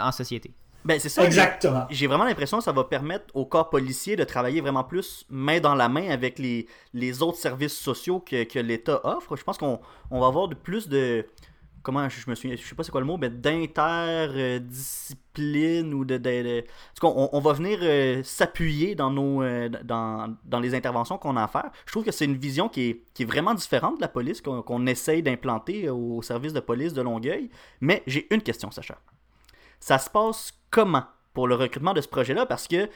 en 0.00 0.12
société. 0.12 0.50
Ben, 0.84 0.98
c'est 0.98 1.08
ça. 1.08 1.24
Exactement. 1.24 1.86
J'ai 1.90 2.06
vraiment 2.06 2.24
l'impression 2.24 2.58
que 2.58 2.64
ça 2.64 2.72
va 2.72 2.84
permettre 2.84 3.24
au 3.34 3.46
corps 3.46 3.70
policier 3.70 4.16
de 4.16 4.24
travailler 4.24 4.60
vraiment 4.60 4.84
plus 4.84 5.24
main 5.30 5.60
dans 5.60 5.74
la 5.74 5.88
main 5.88 6.10
avec 6.10 6.38
les, 6.38 6.66
les 6.92 7.22
autres 7.22 7.38
services 7.38 7.76
sociaux 7.76 8.20
que, 8.20 8.44
que 8.44 8.58
l'État 8.58 9.00
offre. 9.04 9.36
Je 9.36 9.44
pense 9.44 9.58
qu'on 9.58 9.80
on 10.10 10.20
va 10.20 10.26
avoir 10.26 10.48
de 10.48 10.54
plus 10.54 10.88
de. 10.88 11.26
Comment 11.84 12.08
je, 12.08 12.30
me 12.30 12.36
souviens, 12.36 12.54
je 12.56 12.62
sais 12.64 12.76
pas 12.76 12.84
c'est 12.84 12.92
quoi 12.92 13.00
le 13.00 13.06
mot, 13.08 13.16
mais 13.16 13.28
d'interdiscipline 13.30 15.92
ou 15.94 16.04
de. 16.04 16.16
de, 16.16 16.42
de- 16.42 16.64
on, 17.02 17.28
on 17.32 17.40
va 17.40 17.52
venir 17.54 17.78
euh, 17.82 18.22
s'appuyer 18.22 18.94
dans, 18.94 19.10
nos, 19.10 19.42
euh, 19.42 19.68
dans, 19.82 20.32
dans 20.44 20.60
les 20.60 20.74
interventions 20.74 21.18
qu'on 21.18 21.36
a 21.36 21.42
à 21.44 21.48
faire. 21.48 21.70
Je 21.86 21.92
trouve 21.92 22.04
que 22.04 22.12
c'est 22.12 22.24
une 22.24 22.36
vision 22.36 22.68
qui 22.68 22.90
est, 22.90 23.02
qui 23.14 23.24
est 23.24 23.26
vraiment 23.26 23.54
différente 23.54 23.96
de 23.96 24.00
la 24.00 24.06
police 24.08 24.40
qu'on 24.40 24.62
qu'on 24.62 24.86
essaye 24.86 25.22
d'implanter 25.24 25.88
au 25.90 26.22
service 26.22 26.52
de 26.52 26.60
police 26.60 26.92
de 26.92 27.02
Longueuil. 27.02 27.50
Mais 27.80 28.02
j'ai 28.06 28.32
une 28.32 28.42
question, 28.42 28.70
Sacha 28.70 28.96
ça 29.80 29.98
se 29.98 30.08
passe 30.08 30.52
comment 30.72 31.04
pour 31.34 31.46
le 31.46 31.54
recrutement 31.54 31.94
de 31.94 32.00
ce 32.00 32.08
projet-là? 32.08 32.46
Parce 32.46 32.66
que, 32.66 32.88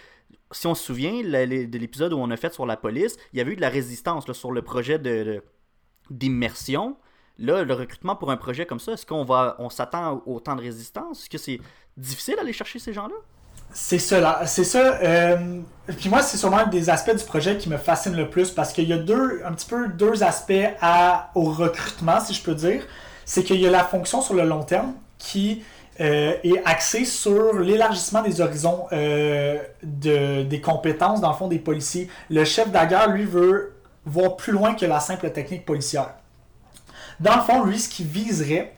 si 0.50 0.66
on 0.66 0.74
se 0.74 0.82
souvient 0.84 1.22
de 1.22 1.78
l'épisode 1.78 2.12
où 2.12 2.18
on 2.18 2.30
a 2.32 2.36
fait 2.36 2.52
sur 2.52 2.66
la 2.66 2.76
police, 2.76 3.16
il 3.32 3.38
y 3.38 3.40
avait 3.40 3.52
eu 3.52 3.56
de 3.56 3.60
la 3.60 3.68
résistance 3.68 4.30
sur 4.32 4.50
le 4.50 4.62
projet 4.62 4.98
de, 4.98 5.44
d'immersion. 6.10 6.96
Là, 7.38 7.62
le 7.62 7.74
recrutement 7.74 8.16
pour 8.16 8.30
un 8.32 8.36
projet 8.36 8.66
comme 8.66 8.80
ça, 8.80 8.92
est-ce 8.92 9.06
qu'on 9.06 9.24
va, 9.24 9.54
on 9.60 9.70
s'attend 9.70 10.22
au 10.26 10.40
temps 10.40 10.56
de 10.56 10.62
résistance? 10.62 11.20
Est-ce 11.20 11.30
que 11.30 11.38
c'est 11.38 11.60
difficile 11.96 12.34
d'aller 12.36 12.52
chercher 12.52 12.80
ces 12.80 12.92
gens-là? 12.92 13.14
C'est 13.72 14.20
là. 14.20 14.46
C'est 14.46 14.64
ça. 14.64 14.96
euh, 15.02 15.60
Puis 15.98 16.08
moi, 16.08 16.22
c'est 16.22 16.38
sûrement 16.38 16.58
un 16.58 16.66
des 16.66 16.88
aspects 16.88 17.14
du 17.14 17.24
projet 17.24 17.58
qui 17.58 17.68
me 17.68 17.76
fascine 17.76 18.16
le 18.16 18.30
plus 18.30 18.50
parce 18.50 18.72
qu'il 18.72 18.88
y 18.88 18.92
a 18.92 18.98
deux, 18.98 19.42
un 19.44 19.52
petit 19.52 19.66
peu 19.68 19.88
deux 19.88 20.22
aspects 20.22 20.52
au 21.34 21.44
recrutement, 21.52 22.20
si 22.20 22.32
je 22.32 22.42
peux 22.42 22.54
dire. 22.54 22.86
C'est 23.26 23.44
qu'il 23.44 23.60
y 23.60 23.66
a 23.66 23.70
la 23.70 23.84
fonction 23.84 24.22
sur 24.22 24.34
le 24.34 24.44
long 24.44 24.62
terme 24.62 24.94
qui 25.18 25.62
euh, 26.00 26.34
est 26.42 26.62
axée 26.64 27.04
sur 27.04 27.58
l'élargissement 27.58 28.22
des 28.22 28.40
horizons 28.40 28.86
euh, 28.92 29.58
de, 29.82 30.42
des 30.42 30.60
compétences, 30.60 31.20
dans 31.20 31.30
le 31.30 31.36
fond, 31.36 31.48
des 31.48 31.58
policiers. 31.58 32.08
Le 32.30 32.44
chef 32.44 32.70
d'agare, 32.70 33.08
lui, 33.08 33.24
veut 33.24 33.74
voir 34.04 34.36
plus 34.36 34.52
loin 34.52 34.74
que 34.74 34.86
la 34.86 35.00
simple 35.00 35.30
technique 35.30 35.64
policière. 35.64 36.14
Dans 37.20 37.36
le 37.36 37.42
fond, 37.42 37.64
lui, 37.64 37.78
ce 37.78 37.88
qu'il 37.88 38.06
viserait 38.06 38.74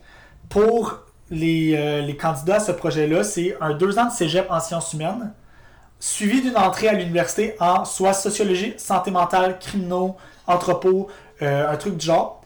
pour 0.47 0.99
les, 1.29 1.75
euh, 1.75 2.01
les 2.01 2.17
candidats 2.17 2.55
à 2.55 2.59
ce 2.59 2.71
projet-là, 2.71 3.23
c'est 3.23 3.55
un 3.61 3.73
deux 3.73 3.99
ans 3.99 4.05
de 4.05 4.11
cégep 4.11 4.49
en 4.49 4.59
sciences 4.59 4.93
humaines, 4.93 5.33
suivi 5.99 6.41
d'une 6.41 6.57
entrée 6.57 6.87
à 6.87 6.93
l'université 6.93 7.55
en 7.59 7.85
soit 7.85 8.13
sociologie, 8.13 8.73
santé 8.77 9.11
mentale, 9.11 9.59
criminaux, 9.59 10.15
anthropo, 10.47 11.09
euh, 11.41 11.69
un 11.69 11.77
truc 11.77 11.97
du 11.97 12.05
genre. 12.05 12.38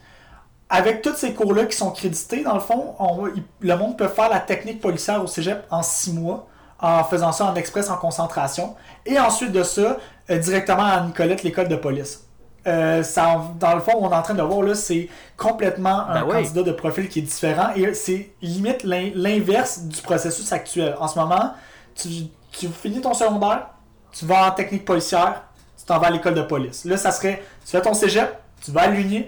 Avec 0.70 1.02
tous 1.02 1.14
ces 1.14 1.34
cours-là 1.34 1.66
qui 1.66 1.76
sont 1.76 1.90
crédités, 1.90 2.42
dans 2.42 2.54
le 2.54 2.60
fond, 2.60 2.94
on 2.98 3.16
va- 3.22 3.28
il- 3.34 3.42
le 3.60 3.76
monde 3.76 3.96
peut 3.98 4.08
faire 4.08 4.28
la 4.30 4.40
technique 4.40 4.80
policière 4.80 5.22
au 5.22 5.26
cégep 5.26 5.64
en 5.70 5.82
six 5.82 6.12
mois, 6.12 6.46
en 6.80 7.04
faisant 7.04 7.32
ça 7.32 7.44
en 7.46 7.54
express, 7.54 7.90
en 7.90 7.96
concentration. 7.96 8.74
Et 9.06 9.18
ensuite 9.18 9.52
de 9.52 9.62
ça, 9.62 9.98
euh, 10.30 10.38
directement 10.38 10.84
à 10.84 11.00
Nicolette, 11.02 11.42
l'école 11.42 11.68
de 11.68 11.76
police. 11.76 12.20
Euh, 12.66 13.02
ça, 13.02 13.42
dans 13.60 13.74
le 13.74 13.80
fond, 13.82 13.92
on 14.00 14.10
est 14.10 14.14
en 14.16 14.22
train 14.22 14.32
de 14.34 14.40
voir 14.42 14.62
là, 14.62 14.74
c'est 14.74 15.08
complètement 15.36 16.08
un 16.08 16.14
Ben 16.24 16.26
candidat 16.36 16.62
de 16.62 16.72
profil 16.72 17.08
qui 17.10 17.18
est 17.18 17.22
différent 17.22 17.68
et 17.76 17.92
c'est 17.92 18.32
limite 18.40 18.84
l'in- 18.84 19.10
l'inverse 19.14 19.80
du 19.82 20.00
processus 20.00 20.50
actuel. 20.50 20.96
En 20.98 21.06
ce 21.06 21.18
moment, 21.18 21.52
tu, 21.94 22.08
tu 22.52 22.68
finis 22.68 23.02
ton 23.02 23.12
secondaire, 23.12 23.66
tu 24.12 24.24
vas 24.24 24.48
en 24.48 24.50
technique 24.52 24.86
policière, 24.86 25.42
tu 25.78 25.84
t'en 25.84 25.98
vas 25.98 26.06
à 26.06 26.10
l'école 26.10 26.34
de 26.34 26.42
police. 26.42 26.86
Là, 26.86 26.96
ça 26.96 27.10
serait, 27.12 27.42
tu 27.66 27.70
fais 27.70 27.82
ton 27.82 27.92
cégep, 27.92 28.34
tu 28.64 28.70
vas 28.70 28.82
à 28.82 28.86
l'uni, 28.86 29.26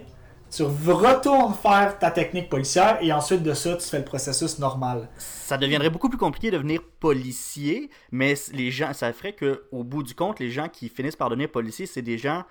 tu 0.56 0.62
retournes 0.62 1.54
faire 1.54 1.98
ta 1.98 2.10
technique 2.10 2.48
policière 2.48 2.98
et 3.00 3.12
ensuite 3.12 3.42
de 3.42 3.52
ça, 3.52 3.76
tu 3.76 3.86
fais 3.86 3.98
le 3.98 4.04
processus 4.04 4.58
normal. 4.58 5.08
Ça 5.18 5.58
deviendrait 5.58 5.90
beaucoup 5.90 6.08
plus 6.08 6.18
compliqué 6.18 6.50
de 6.50 6.56
devenir 6.56 6.80
policier, 6.98 7.90
mais 8.10 8.34
les 8.52 8.70
gens, 8.70 8.92
ça 8.94 9.12
ferait 9.12 9.34
que, 9.34 9.64
au 9.70 9.84
bout 9.84 10.02
du 10.02 10.14
compte, 10.14 10.40
les 10.40 10.50
gens 10.50 10.68
qui 10.68 10.88
finissent 10.88 11.16
par 11.16 11.28
devenir 11.28 11.50
policier, 11.50 11.86
c'est 11.86 12.02
des 12.02 12.16
gens 12.18 12.44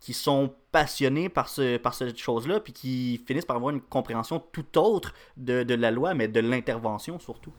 qui 0.00 0.12
sont 0.12 0.54
passionnés 0.72 1.28
par, 1.28 1.48
ce, 1.48 1.76
par 1.76 1.94
cette 1.94 2.18
chose-là, 2.18 2.60
puis 2.60 2.72
qui 2.72 3.22
finissent 3.26 3.46
par 3.46 3.56
avoir 3.56 3.74
une 3.74 3.80
compréhension 3.80 4.42
tout 4.52 4.78
autre 4.78 5.14
de, 5.36 5.62
de 5.62 5.74
la 5.74 5.90
loi, 5.90 6.14
mais 6.14 6.28
de 6.28 6.40
l'intervention 6.40 7.18
surtout. 7.18 7.52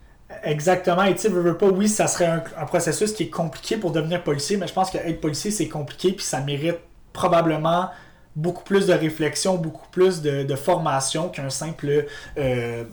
Exactement, 0.43 1.03
et 1.03 1.13
tu 1.13 1.21
sais, 1.21 1.29
veux, 1.29 1.41
veux 1.41 1.57
pas, 1.57 1.67
oui, 1.67 1.87
ça 1.87 2.07
serait 2.07 2.25
un, 2.25 2.43
un 2.57 2.65
processus 2.65 3.13
qui 3.13 3.23
est 3.23 3.29
compliqué 3.29 3.77
pour 3.77 3.91
devenir 3.91 4.23
policier, 4.23 4.57
mais 4.57 4.67
je 4.67 4.73
pense 4.73 4.89
que 4.89 4.97
être 4.97 5.21
policier, 5.21 5.51
c'est 5.51 5.69
compliqué, 5.69 6.13
puis 6.13 6.25
ça 6.25 6.41
mérite 6.41 6.79
probablement 7.13 7.89
beaucoup 8.35 8.63
plus 8.63 8.87
de 8.87 8.93
réflexion, 8.93 9.57
beaucoup 9.57 9.87
plus 9.89 10.21
de, 10.21 10.55
formation 10.55 11.29
qu'un 11.29 11.49
simple 11.49 12.05
euh, 12.37 12.83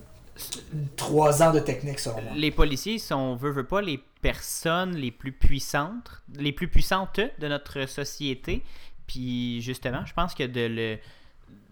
trois 0.96 1.42
ans 1.42 1.52
de 1.52 1.60
technique, 1.60 1.98
selon 1.98 2.22
moi. 2.22 2.32
Les 2.34 2.50
policiers 2.50 2.98
sont, 2.98 3.36
veut, 3.36 3.50
veut 3.50 3.66
pas, 3.66 3.80
les 3.80 4.00
personnes 4.20 4.94
les 4.94 5.10
plus 5.10 5.32
puissantes, 5.32 6.22
les 6.36 6.52
plus 6.52 6.68
puissantes 6.68 7.20
de 7.38 7.48
notre 7.48 7.88
société. 7.88 8.62
Puis 9.06 9.60
justement, 9.62 10.04
je 10.06 10.12
pense 10.14 10.34
que 10.34 10.44
de 10.44 10.66
le 10.66 10.98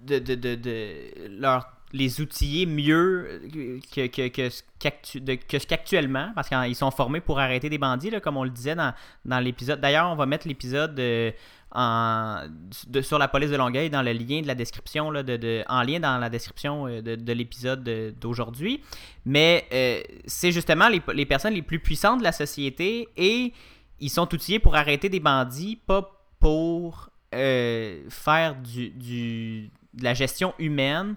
de, 0.02 0.18
de, 0.18 0.54
de, 0.54 1.28
leur 1.28 1.80
les 1.92 2.20
outiller 2.20 2.66
mieux 2.66 3.42
que, 3.92 4.06
que, 4.06 4.28
que 4.28 4.48
ce 4.48 5.66
qu'actuellement, 5.66 6.30
parce 6.34 6.48
qu'ils 6.48 6.76
sont 6.76 6.90
formés 6.90 7.20
pour 7.20 7.40
arrêter 7.40 7.68
des 7.68 7.78
bandits, 7.78 8.10
là, 8.10 8.20
comme 8.20 8.36
on 8.36 8.44
le 8.44 8.50
disait 8.50 8.76
dans, 8.76 8.94
dans 9.24 9.40
l'épisode. 9.40 9.80
D'ailleurs, 9.80 10.10
on 10.10 10.14
va 10.14 10.26
mettre 10.26 10.46
l'épisode 10.46 10.98
euh, 11.00 11.32
en, 11.72 12.42
de, 12.88 13.00
sur 13.00 13.18
la 13.18 13.28
police 13.28 13.50
de 13.50 13.56
Longueuil 13.56 13.90
dans 13.90 14.02
le 14.02 14.12
lien 14.12 14.40
de 14.42 14.46
la 14.46 14.54
description, 14.54 15.10
là, 15.10 15.22
de, 15.22 15.36
de- 15.36 15.64
en 15.68 15.82
lien 15.82 16.00
dans 16.00 16.18
la 16.18 16.28
description 16.30 16.86
euh, 16.86 17.00
de, 17.02 17.14
de 17.16 17.32
l'épisode 17.32 17.84
de- 17.84 18.14
d'aujourd'hui. 18.20 18.82
Mais 19.24 19.64
euh, 19.72 20.00
c'est 20.26 20.52
justement 20.52 20.88
les, 20.88 21.00
les 21.14 21.26
personnes 21.26 21.54
les 21.54 21.62
plus 21.62 21.78
puissantes 21.80 22.18
de 22.18 22.24
la 22.24 22.32
société 22.32 23.08
et 23.16 23.52
ils 24.00 24.10
sont 24.10 24.32
outillés 24.34 24.58
pour 24.58 24.74
arrêter 24.76 25.08
des 25.08 25.20
bandits, 25.20 25.76
pas 25.76 26.10
pour 26.40 27.10
euh, 27.34 28.02
faire 28.08 28.56
du, 28.56 28.90
du- 28.90 29.70
de 29.94 30.04
la 30.04 30.14
gestion 30.14 30.54
humaine. 30.58 31.16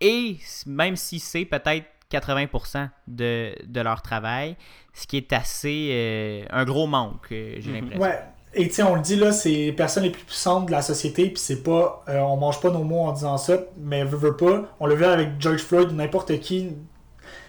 Et 0.00 0.36
même 0.66 0.96
si 0.96 1.18
c'est 1.20 1.44
peut-être 1.44 1.86
80% 2.10 2.90
de, 3.08 3.54
de 3.66 3.80
leur 3.80 4.02
travail, 4.02 4.56
ce 4.92 5.06
qui 5.06 5.16
est 5.16 5.32
assez 5.32 5.88
euh, 5.92 6.44
un 6.50 6.64
gros 6.64 6.86
manque, 6.86 7.28
j'ai 7.30 7.60
l'impression. 7.72 8.00
Ouais. 8.02 8.20
Et 8.56 8.68
tu 8.68 8.74
sais, 8.74 8.82
on 8.82 8.94
le 8.94 9.00
dit 9.00 9.16
là, 9.16 9.32
c'est 9.32 9.48
les 9.50 9.72
personnes 9.72 10.04
les 10.04 10.10
plus 10.10 10.22
puissantes 10.24 10.66
de 10.66 10.70
la 10.72 10.82
société, 10.82 11.26
puis 11.28 11.38
c'est 11.38 11.62
pas. 11.62 12.04
euh, 12.08 12.18
on 12.20 12.36
mange 12.36 12.60
pas 12.60 12.70
nos 12.70 12.84
mots 12.84 13.00
en 13.00 13.12
disant 13.12 13.36
ça, 13.36 13.58
mais 13.78 14.04
veut, 14.04 14.16
veut 14.16 14.36
pas. 14.36 14.62
On 14.80 14.86
l'a 14.86 14.94
vu 14.94 15.04
avec 15.04 15.30
George 15.40 15.60
Floyd 15.62 15.90
ou 15.90 15.94
n'importe 15.94 16.38
qui. 16.40 16.70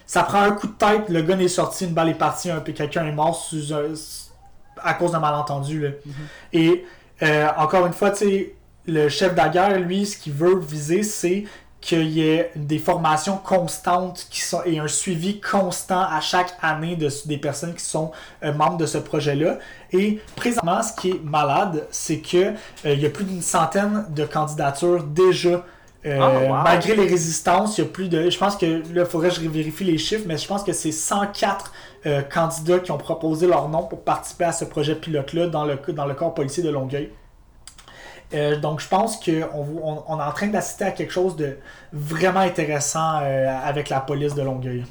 Ça 0.06 0.22
prend 0.22 0.40
un 0.40 0.52
coup 0.52 0.66
de 0.68 0.72
tête, 0.72 1.08
le 1.08 1.22
gun 1.22 1.38
est 1.38 1.48
sorti, 1.48 1.84
une 1.84 1.92
balle 1.94 2.08
est 2.10 2.14
partie, 2.14 2.50
un 2.50 2.60
quelqu'un 2.60 3.06
est 3.06 3.12
mort 3.12 3.34
sous 3.36 3.72
un- 3.74 3.94
à 4.82 4.94
cause 4.94 5.12
d'un 5.12 5.18
malentendu. 5.20 5.80
Là. 5.80 5.88
Et 6.52 6.84
euh, 7.22 7.48
encore 7.56 7.86
une 7.86 7.92
fois, 7.92 8.10
tu 8.10 8.18
sais, 8.18 8.54
le 8.86 9.08
chef 9.08 9.32
de 9.32 9.36
la 9.38 9.48
guerre, 9.48 9.78
lui, 9.80 10.06
ce 10.06 10.16
qu'il 10.16 10.32
veut 10.32 10.58
viser, 10.58 11.02
c'est 11.02 11.44
qu'il 11.86 12.08
y 12.08 12.28
ait 12.28 12.50
des 12.56 12.80
formations 12.80 13.36
constantes 13.36 14.26
qui 14.28 14.40
sont, 14.40 14.60
et 14.64 14.80
un 14.80 14.88
suivi 14.88 15.40
constant 15.40 16.02
à 16.02 16.20
chaque 16.20 16.52
année 16.60 16.96
de, 16.96 17.08
des 17.26 17.38
personnes 17.38 17.74
qui 17.74 17.84
sont 17.84 18.10
euh, 18.42 18.52
membres 18.52 18.76
de 18.76 18.86
ce 18.86 18.98
projet-là. 18.98 19.58
Et 19.92 20.20
présentement, 20.34 20.82
ce 20.82 21.00
qui 21.00 21.10
est 21.10 21.22
malade, 21.22 21.86
c'est 21.92 22.18
que 22.18 22.54
euh, 22.84 22.94
y 22.94 23.06
a 23.06 23.10
plus 23.10 23.24
d'une 23.24 23.40
centaine 23.40 24.04
de 24.10 24.24
candidatures 24.24 25.04
déjà. 25.04 25.64
Euh, 26.04 26.18
Ah, 26.20 26.40
wow. 26.40 26.62
Malgré 26.64 26.96
les 26.96 27.06
résistances, 27.06 27.78
il 27.78 27.84
y 27.84 27.84
a 27.84 27.88
plus 27.88 28.08
de. 28.08 28.30
Je 28.30 28.38
pense 28.38 28.56
que 28.56 28.66
là, 28.66 29.02
il 29.02 29.06
faudrait 29.06 29.28
que 29.28 29.36
je 29.36 29.48
vérifie 29.48 29.84
les 29.84 29.98
chiffres, 29.98 30.24
mais 30.26 30.38
je 30.38 30.46
pense 30.48 30.64
que 30.64 30.72
c'est 30.72 30.92
104 30.92 31.72
euh, 32.06 32.22
candidats 32.22 32.80
qui 32.80 32.90
ont 32.90 32.98
proposé 32.98 33.46
leur 33.46 33.68
nom 33.68 33.84
pour 33.84 34.00
participer 34.00 34.44
à 34.44 34.52
ce 34.52 34.64
projet 34.64 34.96
pilote-là 34.96 35.46
dans 35.46 35.64
le, 35.64 35.78
dans 35.88 36.06
le 36.06 36.14
corps 36.14 36.34
policier 36.34 36.64
de 36.64 36.70
Longueuil. 36.70 37.10
Euh, 38.34 38.56
donc, 38.56 38.80
je 38.80 38.88
pense 38.88 39.18
qu'on 39.24 39.42
on, 39.52 40.04
on 40.06 40.18
est 40.18 40.22
en 40.22 40.32
train 40.32 40.48
d'assister 40.48 40.84
à 40.84 40.90
quelque 40.90 41.12
chose 41.12 41.36
de 41.36 41.58
vraiment 41.92 42.40
intéressant 42.40 43.20
euh, 43.22 43.46
avec 43.64 43.88
la 43.88 44.00
police 44.00 44.34
de 44.34 44.42
Longueuil. 44.42 44.84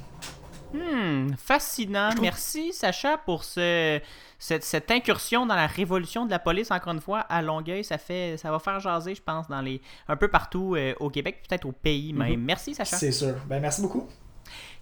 Hmm, 0.73 1.33
fascinant. 1.37 2.09
Merci, 2.21 2.73
Sacha, 2.73 3.17
pour 3.17 3.43
ce, 3.43 3.99
cette, 4.39 4.63
cette 4.63 4.91
incursion 4.91 5.45
dans 5.45 5.55
la 5.55 5.67
révolution 5.67 6.25
de 6.25 6.31
la 6.31 6.39
police, 6.39 6.71
encore 6.71 6.93
une 6.93 7.01
fois, 7.01 7.19
à 7.19 7.41
Longueuil. 7.41 7.83
Ça, 7.83 7.97
fait, 7.97 8.35
ça 8.37 8.51
va 8.51 8.59
faire 8.59 8.79
jaser, 8.79 9.15
je 9.15 9.21
pense, 9.21 9.47
dans 9.47 9.61
les, 9.61 9.81
un 10.07 10.15
peu 10.15 10.27
partout 10.27 10.75
euh, 10.75 10.93
au 10.99 11.09
Québec, 11.09 11.43
peut-être 11.47 11.65
au 11.65 11.71
pays 11.71 12.13
même. 12.13 12.41
Merci, 12.41 12.73
Sacha. 12.73 12.97
C'est 12.97 13.11
sûr. 13.11 13.35
Ben, 13.47 13.59
merci 13.59 13.81
beaucoup. 13.81 14.07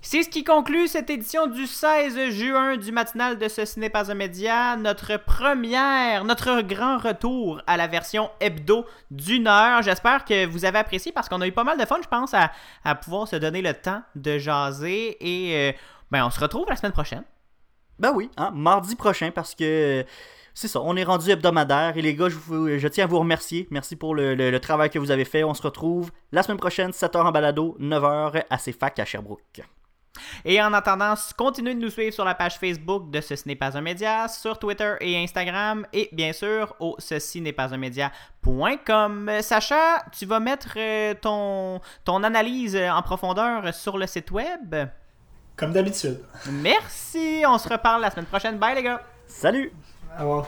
C'est 0.06 0.22
ce 0.22 0.30
qui 0.30 0.44
conclut 0.44 0.90
cette 0.90 1.10
édition 1.10 1.48
du 1.48 1.66
16 1.66 2.32
juin 2.32 2.76
du 2.76 2.92
matinal 2.92 3.38
de 3.38 3.48
Ce 3.48 3.80
n'est 3.80 3.90
pas 3.90 4.12
un 4.12 4.16
média. 4.16 4.76
Notre 4.76 5.16
première, 5.16 6.26
notre 6.26 6.60
grand 6.60 6.98
retour 6.98 7.62
à 7.68 7.78
la 7.78 7.88
version 7.88 8.30
hebdo 8.42 8.86
d'une 9.12 9.48
heure. 9.48 9.82
J'espère 9.82 10.26
que 10.26 10.46
vous 10.46 10.66
avez 10.66 10.80
apprécié 10.80 11.14
parce 11.14 11.30
qu'on 11.30 11.40
a 11.40 11.48
eu 11.48 11.54
pas 11.54 11.64
mal 11.64 11.80
de 11.80 11.86
fun, 11.86 12.00
je 12.04 12.10
pense, 12.10 12.34
à, 12.34 12.96
pouvoir 12.96 13.30
se 13.30 13.38
donner 13.38 13.62
le 13.62 13.74
temps 13.74 14.02
de 14.16 14.38
jaser. 14.38 15.16
Et 15.22 15.70
euh, 15.70 15.72
ben, 16.12 16.26
on 16.26 16.30
se 16.30 16.40
retrouve 16.42 16.66
la 16.68 16.76
semaine 16.76 16.92
prochaine. 16.92 17.24
Ben 17.98 18.12
oui, 18.14 18.30
hein, 18.36 18.52
mardi 18.54 18.98
prochain, 18.98 19.32
parce 19.32 19.56
que 19.56 20.04
c'est 20.54 20.68
ça, 20.68 20.82
on 20.82 20.98
est 20.98 21.06
rendu 21.06 21.30
hebdomadaire. 21.30 21.96
Et 21.96 22.02
les 22.02 22.14
gars, 22.14 22.28
je, 22.28 22.88
tiens 22.90 23.06
à 23.06 23.08
vous 23.08 23.20
remercier. 23.20 23.70
Merci 23.72 23.96
pour 23.96 24.16
le 24.16 24.58
travail 24.58 24.90
que 24.90 25.00
vous 25.00 25.12
avez 25.12 25.26
fait. 25.26 25.46
On 25.46 25.54
se 25.54 25.62
retrouve 25.62 26.12
la 26.34 26.44
semaine 26.44 26.60
prochaine, 26.60 26.92
7h 26.92 27.22
en 27.22 27.32
balado, 27.32 27.78
9h 27.80 28.44
à 28.50 28.58
CFAC 28.58 29.00
à 29.00 29.06
Sherbrooke. 29.06 29.64
Et 30.46 30.62
en 30.62 30.74
attendant, 30.74 31.14
continuez 31.38 31.74
de 31.74 31.80
nous 31.80 31.90
suivre 31.90 32.14
sur 32.14 32.26
la 32.26 32.36
page 32.36 32.58
Facebook 32.58 33.10
de 33.10 33.22
Ceci 33.22 33.48
n'est 33.48 33.56
pas 33.56 33.78
un 33.78 33.82
média, 33.82 34.28
sur 34.28 34.60
Twitter 34.60 34.96
et 35.02 35.18
Instagram, 35.18 35.86
et 35.94 36.10
bien 36.12 36.34
sûr 36.34 36.76
au 36.80 36.96
ceci 37.00 37.42
n'est 37.42 37.54
pas 37.54 37.74
un 37.74 37.78
média.com. 37.78 39.32
Sacha, 39.42 40.04
tu 40.12 40.26
vas 40.26 40.40
mettre 40.40 40.74
euh, 40.78 41.14
ton, 41.20 41.82
ton 42.04 42.24
analyse 42.24 42.76
en 42.76 43.02
profondeur 43.02 43.74
sur 43.74 43.98
le 43.98 44.08
site 44.08 44.32
web? 44.32 44.76
Comme 45.56 45.72
d'habitude. 45.72 46.20
Merci, 46.52 47.44
on 47.48 47.58
se 47.58 47.70
reparle 47.70 48.02
la 48.02 48.12
semaine 48.12 48.26
prochaine. 48.26 48.58
Bye 48.58 48.76
les 48.76 48.84
gars! 48.84 49.02
Salut! 49.28 49.72
Au 50.18 50.22
revoir. 50.22 50.48